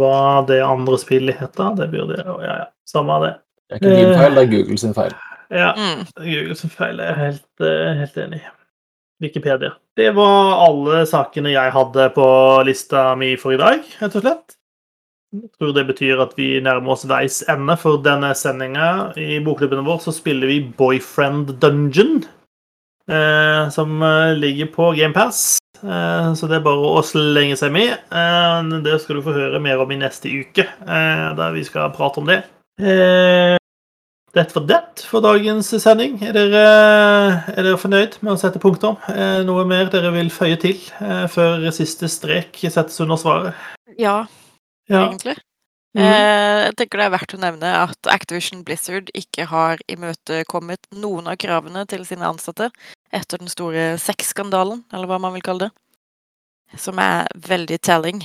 hva 0.00 0.14
det 0.48 0.62
andre 0.66 0.98
spillet 0.98 1.38
heter? 1.38 1.76
Det 1.78 1.90
burde 1.92 2.16
jeg 2.18 2.26
Ja, 2.26 2.54
ja. 2.64 2.68
Samme 2.88 3.18
av 3.18 3.26
det. 3.26 3.34
Det 3.70 3.76
er 3.76 3.82
ikke 3.84 3.98
din 4.00 4.16
feil, 4.18 4.34
det 4.34 4.42
er 4.42 4.50
Google 4.56 4.78
sin 4.82 4.96
feil. 4.96 5.12
Ja, 5.50 5.68
Mm. 5.78 6.00
Google 6.16 6.56
sin 6.58 6.70
feil. 6.70 6.98
Jeg 6.98 7.10
er 7.10 7.20
helt, 7.20 7.60
eh, 7.60 7.92
helt 8.00 8.16
enig. 8.24 8.40
Wikipedia. 9.20 9.74
Det 9.96 10.10
var 10.16 10.64
alle 10.64 11.04
sakene 11.08 11.52
jeg 11.52 11.74
hadde 11.74 12.08
på 12.14 12.26
lista 12.66 13.10
mi 13.20 13.34
for 13.40 13.54
i 13.54 13.60
dag, 13.60 13.84
rett 14.00 14.16
og 14.16 14.24
slett. 14.24 14.56
Jeg 15.30 15.46
tror 15.60 15.74
det 15.76 15.84
betyr 15.86 16.20
at 16.24 16.32
vi 16.34 16.56
nærmer 16.64 16.96
oss 16.96 17.04
veis 17.06 17.38
ende 17.52 17.76
for 17.78 18.00
denne 18.02 18.32
sendinga. 18.34 19.12
I 19.14 19.38
bokklubben 19.46 19.84
vår 19.86 20.00
så 20.02 20.14
spiller 20.16 20.50
vi 20.50 20.56
Boyfriend 20.80 21.52
Dungeon, 21.62 22.24
eh, 23.06 23.68
som 23.70 24.02
eh, 24.02 24.32
ligger 24.40 24.72
på 24.74 24.90
GamePass. 24.98 25.60
Eh, 25.84 26.32
så 26.34 26.50
det 26.50 26.58
er 26.58 26.66
bare 26.66 26.90
å 26.98 27.04
slenge 27.06 27.60
seg 27.60 27.70
med. 27.76 27.94
Eh, 28.10 28.74
det 28.82 28.98
skal 29.04 29.20
du 29.20 29.26
få 29.28 29.36
høre 29.36 29.62
mer 29.62 29.84
om 29.84 29.94
i 29.94 30.00
neste 30.00 30.32
uke, 30.32 30.66
eh, 30.66 31.24
der 31.38 31.54
vi 31.54 31.62
skal 31.68 31.94
prate 31.94 32.24
om 32.24 32.26
det. 32.32 32.42
Eh, 32.80 33.59
dette 34.36 34.54
var 34.54 34.66
det 34.68 35.02
for 35.10 35.24
dagens 35.24 35.72
sending. 35.82 36.20
Er 36.22 36.34
dere, 36.36 36.62
er 37.50 37.66
dere 37.66 37.78
fornøyd 37.80 38.20
med 38.22 38.34
å 38.34 38.38
sette 38.38 38.60
punktum? 38.62 38.98
Eh, 39.10 39.40
Noe 39.46 39.64
mer 39.66 39.90
dere 39.90 40.12
vil 40.14 40.30
føye 40.30 40.58
til 40.60 40.76
eh, 41.02 41.24
før 41.30 41.66
siste 41.74 42.06
strek 42.10 42.60
settes 42.62 43.00
under 43.02 43.18
svaret? 43.18 43.54
Ja, 43.98 44.26
Ja. 44.88 45.08
egentlig. 45.08 45.36
Mm 45.94 46.04
-hmm. 46.04 46.64
jeg 46.64 46.76
tenker 46.76 46.98
det 46.98 47.04
er 47.04 47.10
verdt 47.10 47.34
å 47.34 47.38
nevne 47.38 47.66
at 47.82 48.06
Activision 48.06 48.64
Blizzard 48.64 49.10
ikke 49.14 49.44
har 49.44 49.78
imøtekommet 49.88 50.78
noen 50.92 51.26
av 51.26 51.36
kravene 51.36 51.86
til 51.86 52.06
sine 52.06 52.26
ansatte 52.26 52.70
etter 53.12 53.38
den 53.38 53.48
store 53.48 53.98
sexskandalen, 53.98 54.84
eller 54.92 55.06
hva 55.06 55.18
man 55.18 55.32
vil 55.32 55.42
kalle 55.42 55.58
det. 55.58 55.70
Som 56.78 56.98
er 56.98 57.26
veldig 57.34 57.80
telling, 57.80 58.22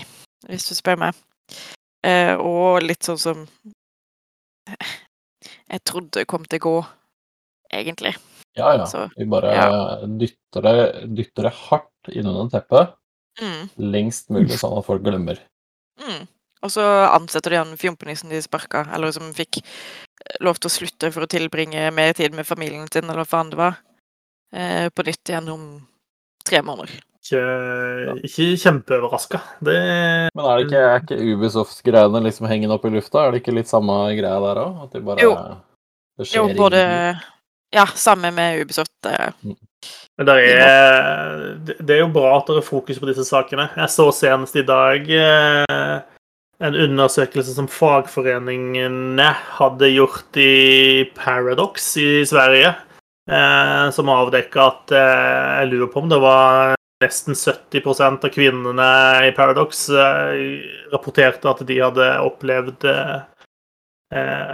hvis 0.47 0.69
du 0.69 0.75
spør 0.75 0.97
meg. 0.97 1.13
Og 2.39 2.83
litt 2.83 3.03
sånn 3.03 3.17
som 3.17 3.47
jeg 5.75 5.83
trodde 5.87 6.25
kom 6.29 6.45
til 6.47 6.61
å 6.61 6.65
gå, 6.65 6.75
egentlig. 7.75 8.15
Ja, 8.55 8.71
ja. 8.77 8.85
Så, 8.87 9.09
Vi 9.17 9.27
bare 9.29 9.51
ja. 9.51 9.71
dytter, 10.07 10.63
det, 10.63 10.75
dytter 11.17 11.49
det 11.49 11.57
hardt 11.65 12.13
innunder 12.15 12.53
teppet 12.53 12.95
Mm, 13.41 13.65
lengst 13.91 14.29
mulig, 14.31 14.55
sånn 14.61 14.77
at 14.79 14.87
folk 14.87 15.03
glemmer. 15.03 15.41
mm. 15.99 16.23
Og 16.63 16.71
så 16.71 16.81
ansetter 17.11 17.53
de 17.53 17.57
han 17.59 17.73
fjompenissen 17.77 18.31
de 18.31 18.39
sparka, 18.41 18.85
eller 18.95 19.11
som 19.13 19.27
fikk 19.35 19.59
eh, 19.59 20.37
lov 20.41 20.57
til 20.57 20.69
å 20.69 20.73
slutte 20.73 21.11
for 21.13 21.25
å 21.25 21.29
tilbringe 21.29 21.91
mer 21.93 22.15
tid 22.17 22.33
med 22.33 22.47
familien 22.47 22.87
sin, 22.89 23.03
eller 23.05 23.21
hva 23.21 23.27
faen 23.27 23.51
det 23.51 23.59
var, 23.59 23.75
eh, 24.55 24.87
på 24.89 25.05
nytt 25.05 25.29
igjen 25.29 25.51
om 25.51 25.67
tre 26.47 26.63
måneder. 26.65 26.95
Ikke, 27.25 28.19
ikke 28.27 28.45
kjempeoverraska. 28.61 29.39
Det 29.65 29.75
Men 30.35 30.45
er, 30.45 30.57
det 30.59 30.65
ikke, 30.67 30.81
er 30.85 30.99
ikke 31.01 31.17
Ubisoft-greiene 31.33 32.21
liksom 32.21 32.45
hengende 32.51 32.75
opp 32.77 32.85
i 32.85 32.91
lufta? 32.93 33.23
Er 33.25 33.31
det 33.33 33.41
ikke 33.41 33.55
litt 33.57 33.71
samme 33.71 33.95
greia 34.13 34.37
der 34.43 34.59
òg? 34.61 34.83
At 34.85 34.93
de 34.93 35.01
bare 35.07 35.23
Jo. 35.25 35.31
Det 36.19 36.27
skjer 36.29 36.37
Jo, 36.43 36.51
både 36.59 36.83
ingenting? 36.83 37.23
Ja, 37.75 37.85
samme 37.97 38.29
med 38.31 38.61
Ubisoft. 38.61 38.93
eh, 39.09 39.31
Men 40.17 40.27
det 40.29 40.35
er, 40.53 41.57
det 41.65 41.75
det 41.81 41.95
er 41.97 42.03
jo 42.05 42.11
bra 42.13 42.37
at 42.37 42.47
det 42.47 42.59
er 42.61 42.67
fokus 42.69 42.99
på 43.01 43.09
disse 43.09 43.25
sakene. 43.27 43.65
Jeg 43.75 43.89
så 43.91 44.05
senest 44.15 44.55
i 44.55 44.63
dag 44.63 45.09
eh, 45.09 45.97
en 46.61 46.77
undersøkelse 46.85 47.57
som 47.57 47.67
fagforeningene 47.67 49.27
hadde 49.57 49.89
gjort 49.91 50.37
i 50.39 51.09
Paradox 51.17 51.97
i 51.99 52.21
Sverige, 52.29 52.71
eh, 53.27 53.89
som 53.91 54.13
avdekka 54.13 54.69
at 54.69 54.91
eh, 54.95 55.59
Jeg 55.65 55.73
lurer 55.73 55.91
på 55.91 56.05
om 56.05 56.09
det 56.13 56.21
var 56.23 56.75
nesten 57.03 57.35
70% 57.35 58.25
av 58.25 58.31
kvinnene 58.31 58.89
i 59.27 59.31
Paradox 59.35 59.89
eh, 59.89 60.61
rapporterte 60.93 61.49
at 61.51 61.63
de 61.67 61.79
hadde 61.81 62.07
opplevd 62.23 62.85
eh, 62.87 63.17
eh, 64.15 64.53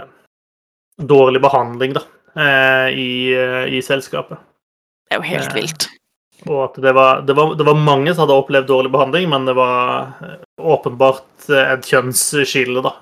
dårlig 0.98 1.42
behandling 1.44 1.94
da, 1.96 2.02
eh, 2.34 2.88
i, 2.98 3.10
i 3.78 3.82
selskapet. 3.82 4.40
Det 5.08 5.16
er 5.16 5.22
jo 5.22 5.28
helt 5.30 5.54
vilt. 5.54 5.88
Og 6.48 6.64
at 6.64 6.80
det 6.82 6.90
var, 6.96 7.22
det, 7.22 7.36
var, 7.38 7.54
det 7.54 7.66
var 7.68 7.78
mange 7.78 8.10
som 8.10 8.24
hadde 8.24 8.40
opplevd 8.40 8.66
dårlig 8.66 8.90
behandling, 8.90 9.28
men 9.30 9.46
det 9.46 9.54
var 9.54 10.10
åpenbart 10.58 11.46
et 11.54 11.86
kjønnsskille, 11.86 12.82
da. 12.82 12.96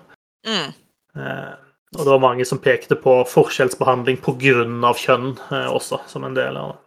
Mm. 0.48 0.70
Eh, 1.16 1.52
Og 1.96 2.04
det 2.04 2.10
var 2.12 2.22
mange 2.22 2.44
som 2.46 2.60
pekte 2.62 2.94
på 3.00 3.16
forskjellsbehandling 3.26 4.20
pga. 4.22 4.92
kjønn 4.94 5.32
eh, 5.50 5.70
også, 5.72 6.02
som 6.06 6.24
en 6.28 6.36
del 6.36 6.56
av 6.60 6.74
det. 6.74 6.78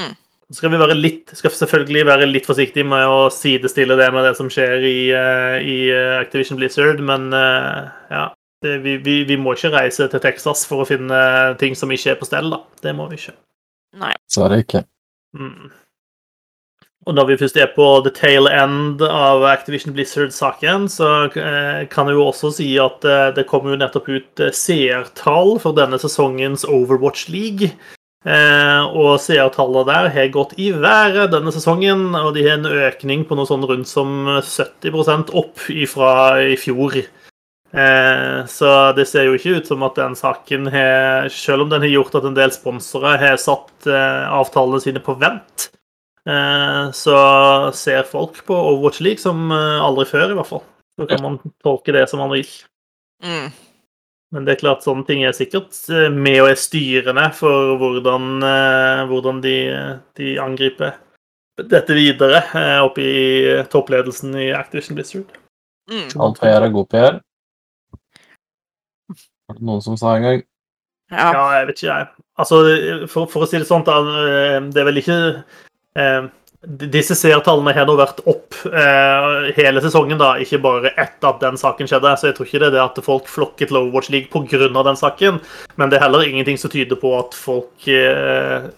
Mm. 0.00 0.14
Så 0.52 0.58
skal 0.58 0.74
vi 0.74 0.78
være 0.82 0.94
litt, 0.98 1.30
skal 1.32 1.54
selvfølgelig 1.56 2.02
være 2.04 2.26
litt 2.28 2.44
forsiktige 2.44 2.84
med 2.84 3.08
å 3.08 3.30
sidestille 3.32 3.96
det 3.96 4.08
med 4.12 4.26
det 4.28 4.34
som 4.36 4.50
skjer 4.52 4.82
i, 4.84 4.96
eh, 5.16 5.54
i 5.64 5.76
eh, 5.88 6.16
Activision 6.18 6.58
Blizzard, 6.60 7.00
men 7.00 7.30
eh, 7.32 7.86
ja. 8.12 8.26
Det, 8.62 8.76
vi, 8.84 8.92
vi, 9.02 9.14
vi 9.26 9.34
må 9.40 9.56
ikke 9.56 9.72
reise 9.72 10.04
til 10.06 10.20
Texas 10.22 10.60
for 10.68 10.84
å 10.84 10.86
finne 10.86 11.16
ting 11.58 11.72
som 11.74 11.90
ikke 11.90 12.12
er 12.12 12.18
på 12.20 12.28
stell, 12.28 12.52
da. 12.52 12.60
Det 12.84 12.92
må 12.94 13.08
vi 13.10 13.16
ikke. 13.16 13.32
Nei. 13.98 14.12
Dessverre 14.20 14.58
ikke. 14.62 14.84
Mm. 15.34 15.72
Og 17.08 17.16
når 17.16 17.30
vi 17.32 17.38
først 17.40 17.58
er 17.58 17.72
på 17.72 17.88
the 18.04 18.12
tail 18.14 18.46
end 18.46 19.02
av 19.02 19.42
Activision 19.50 19.96
Blizzard-saken, 19.96 20.86
så 20.92 21.08
kan 21.32 22.12
jeg 22.12 22.14
jo 22.14 22.28
også 22.28 22.52
si 22.60 22.68
at 22.78 23.02
det 23.34 23.48
kommer 23.50 23.74
jo 23.74 23.80
nettopp 23.80 24.12
ut 24.12 24.44
seertall 24.54 25.56
for 25.64 25.74
denne 25.74 25.98
sesongens 25.98 26.62
Overwatch 26.68 27.26
League. 27.34 27.72
Eh, 28.22 28.82
og 28.94 29.16
seertallet 29.18 29.88
der 29.88 30.08
har 30.14 30.28
gått 30.34 30.52
i 30.62 30.68
været 30.70 31.32
denne 31.32 31.50
sesongen, 31.54 32.12
og 32.14 32.36
de 32.36 32.44
har 32.46 32.60
en 32.60 32.68
økning 32.70 33.24
på 33.26 33.34
noe 33.34 33.48
sånn 33.48 33.66
rundt 33.66 33.90
som 33.90 34.28
70% 34.38 35.32
opp 35.34 35.64
fra 35.90 36.12
i 36.46 36.54
fjor. 36.60 37.00
Eh, 37.72 38.38
så 38.52 38.70
det 38.94 39.08
ser 39.08 39.26
jo 39.26 39.34
ikke 39.38 39.56
ut 39.58 39.70
som 39.70 39.82
at 39.86 39.96
den 39.96 40.12
saken 40.12 40.66
har 40.68 41.30
Selv 41.32 41.64
om 41.64 41.70
den 41.70 41.80
har 41.80 41.88
gjort 41.88 42.18
at 42.18 42.26
en 42.28 42.36
del 42.36 42.52
sponsorer 42.52 43.16
har 43.16 43.38
satt 43.40 43.88
eh, 43.88 44.26
avtalene 44.28 44.82
sine 44.84 45.00
på 45.00 45.14
vent, 45.16 45.70
eh, 46.28 46.92
så 46.92 47.16
ser 47.72 48.04
folk 48.10 48.42
på 48.44 48.54
Overwatch 48.54 49.00
League 49.00 49.24
som 49.24 49.50
aldri 49.50 50.06
før, 50.10 50.30
i 50.30 50.38
hvert 50.38 50.50
fall. 50.52 50.64
Så 51.00 51.08
kan 51.08 51.24
man 51.24 51.40
tolke 51.64 51.96
det 51.96 52.04
som 52.10 52.20
man 52.20 52.34
vil. 52.36 52.46
Mm. 53.24 53.48
Men 54.32 54.46
det 54.46 54.54
er 54.54 54.62
klart 54.62 54.84
sånne 54.84 55.04
ting 55.04 55.22
er 55.26 55.34
sikkert 55.36 55.76
eh, 55.92 56.08
med 56.12 56.40
og 56.40 56.52
er 56.54 56.60
styrende 56.60 57.26
for 57.36 57.74
hvordan, 57.80 58.28
eh, 58.48 59.02
hvordan 59.10 59.42
de, 59.44 59.56
de 60.16 60.36
angriper 60.40 60.96
dette 61.60 61.96
videre 61.96 62.40
eh, 62.56 62.78
oppe 62.80 63.04
i 63.04 63.26
toppledelsen 63.72 64.32
i 64.40 64.48
Activision 64.56 64.96
Blizzard. 64.96 65.36
Mm. 65.92 66.08
All 66.16 66.32
PR 66.38 66.64
er 66.64 66.72
god 66.72 66.88
PR. 66.94 67.20
Var 69.12 69.58
det 69.58 69.68
noen 69.68 69.84
som 69.84 70.00
sa 70.00 70.16
en 70.16 70.24
gang? 70.24 70.44
Ja. 71.12 71.28
Ja, 71.36 71.44
jeg 71.58 71.68
vet 71.68 71.82
ikke, 71.82 71.98
jeg. 71.98 72.26
Altså, 72.40 72.62
for, 73.12 73.28
for 73.28 73.44
å 73.44 73.50
si 73.50 73.60
det 73.60 73.68
sånn, 73.68 73.84
da, 73.84 73.98
det 74.72 74.80
er 74.80 74.88
vel 74.88 75.02
ikke 75.02 75.18
eh, 76.00 76.30
Disse 76.62 77.16
seertallene 77.18 77.72
har 77.74 77.88
nå 77.88 77.96
vært 77.98 78.20
opp 78.30 78.54
eh, 78.70 79.48
hele 79.56 79.80
sesongen, 79.82 80.20
da, 80.20 80.36
ikke 80.38 80.60
bare 80.62 80.92
etter 80.94 81.32
at 81.32 81.40
den 81.42 81.58
saken 81.58 81.88
skjedde. 81.90 82.12
Så 82.20 82.28
jeg 82.28 82.36
tror 82.36 82.46
ikke 82.46 82.60
det 82.62 82.68
er 82.68 82.76
det 82.76 82.84
at 82.84 83.00
folk 83.02 83.26
flokket 83.30 83.72
til 83.72 83.80
Overwatch 83.80 84.12
League 84.14 84.30
pga. 84.30 84.68
den 84.70 85.00
saken. 85.00 85.40
Men 85.74 85.90
det 85.90 85.98
er 85.98 86.04
heller 86.06 86.22
ingenting 86.22 86.60
som 86.62 86.70
tyder 86.70 87.00
på 87.00 87.16
at 87.18 87.34
folk 87.34 87.88
eh, 87.90 88.70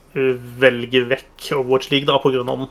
velger 0.64 1.11
vekk 1.12 1.51
Overwatch 1.59 1.93
League 1.93 2.09
da, 2.09 2.16
pga. 2.22 2.41
den. 2.41 2.66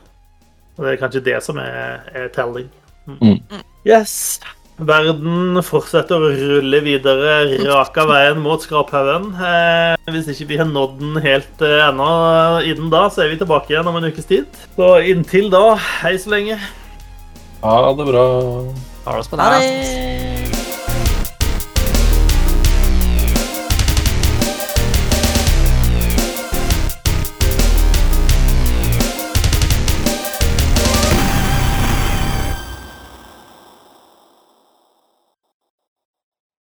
Og 0.74 0.82
det 0.82 0.96
er 0.96 1.00
kanskje 1.04 1.26
det 1.30 1.38
som 1.46 1.62
er, 1.62 2.02
er 2.10 2.28
telling. 2.34 2.66
Mm. 3.06 3.38
Yes. 3.86 4.40
Verden 4.74 5.60
fortsetter 5.62 6.18
å 6.18 6.32
rulle 6.34 6.80
videre 6.82 7.36
raka 7.62 8.08
veien 8.10 8.40
mot 8.42 8.62
skraphaugen. 8.62 9.30
Eh, 9.38 10.10
hvis 10.10 10.32
ikke 10.32 10.48
vi 10.50 10.58
har 10.58 10.66
nådd 10.66 10.98
den 10.98 11.20
helt 11.22 11.62
eh, 11.62 11.78
ennå 11.86 12.10
innen 12.66 12.90
da, 12.90 13.06
så 13.06 13.22
er 13.22 13.30
vi 13.30 13.38
tilbake 13.44 13.70
igjen 13.70 13.86
om 13.90 14.00
en 14.00 14.10
ukes 14.10 14.26
tid. 14.26 14.62
Så 14.74 14.96
inntil 15.06 15.46
da, 15.54 15.76
hei 16.02 16.16
så 16.18 16.34
lenge. 16.34 16.58
Ha 17.62 17.80
det 17.94 18.10
bra. 18.10 18.28
Ha 19.06 19.20
det? 19.22 19.38
det. 19.38 20.33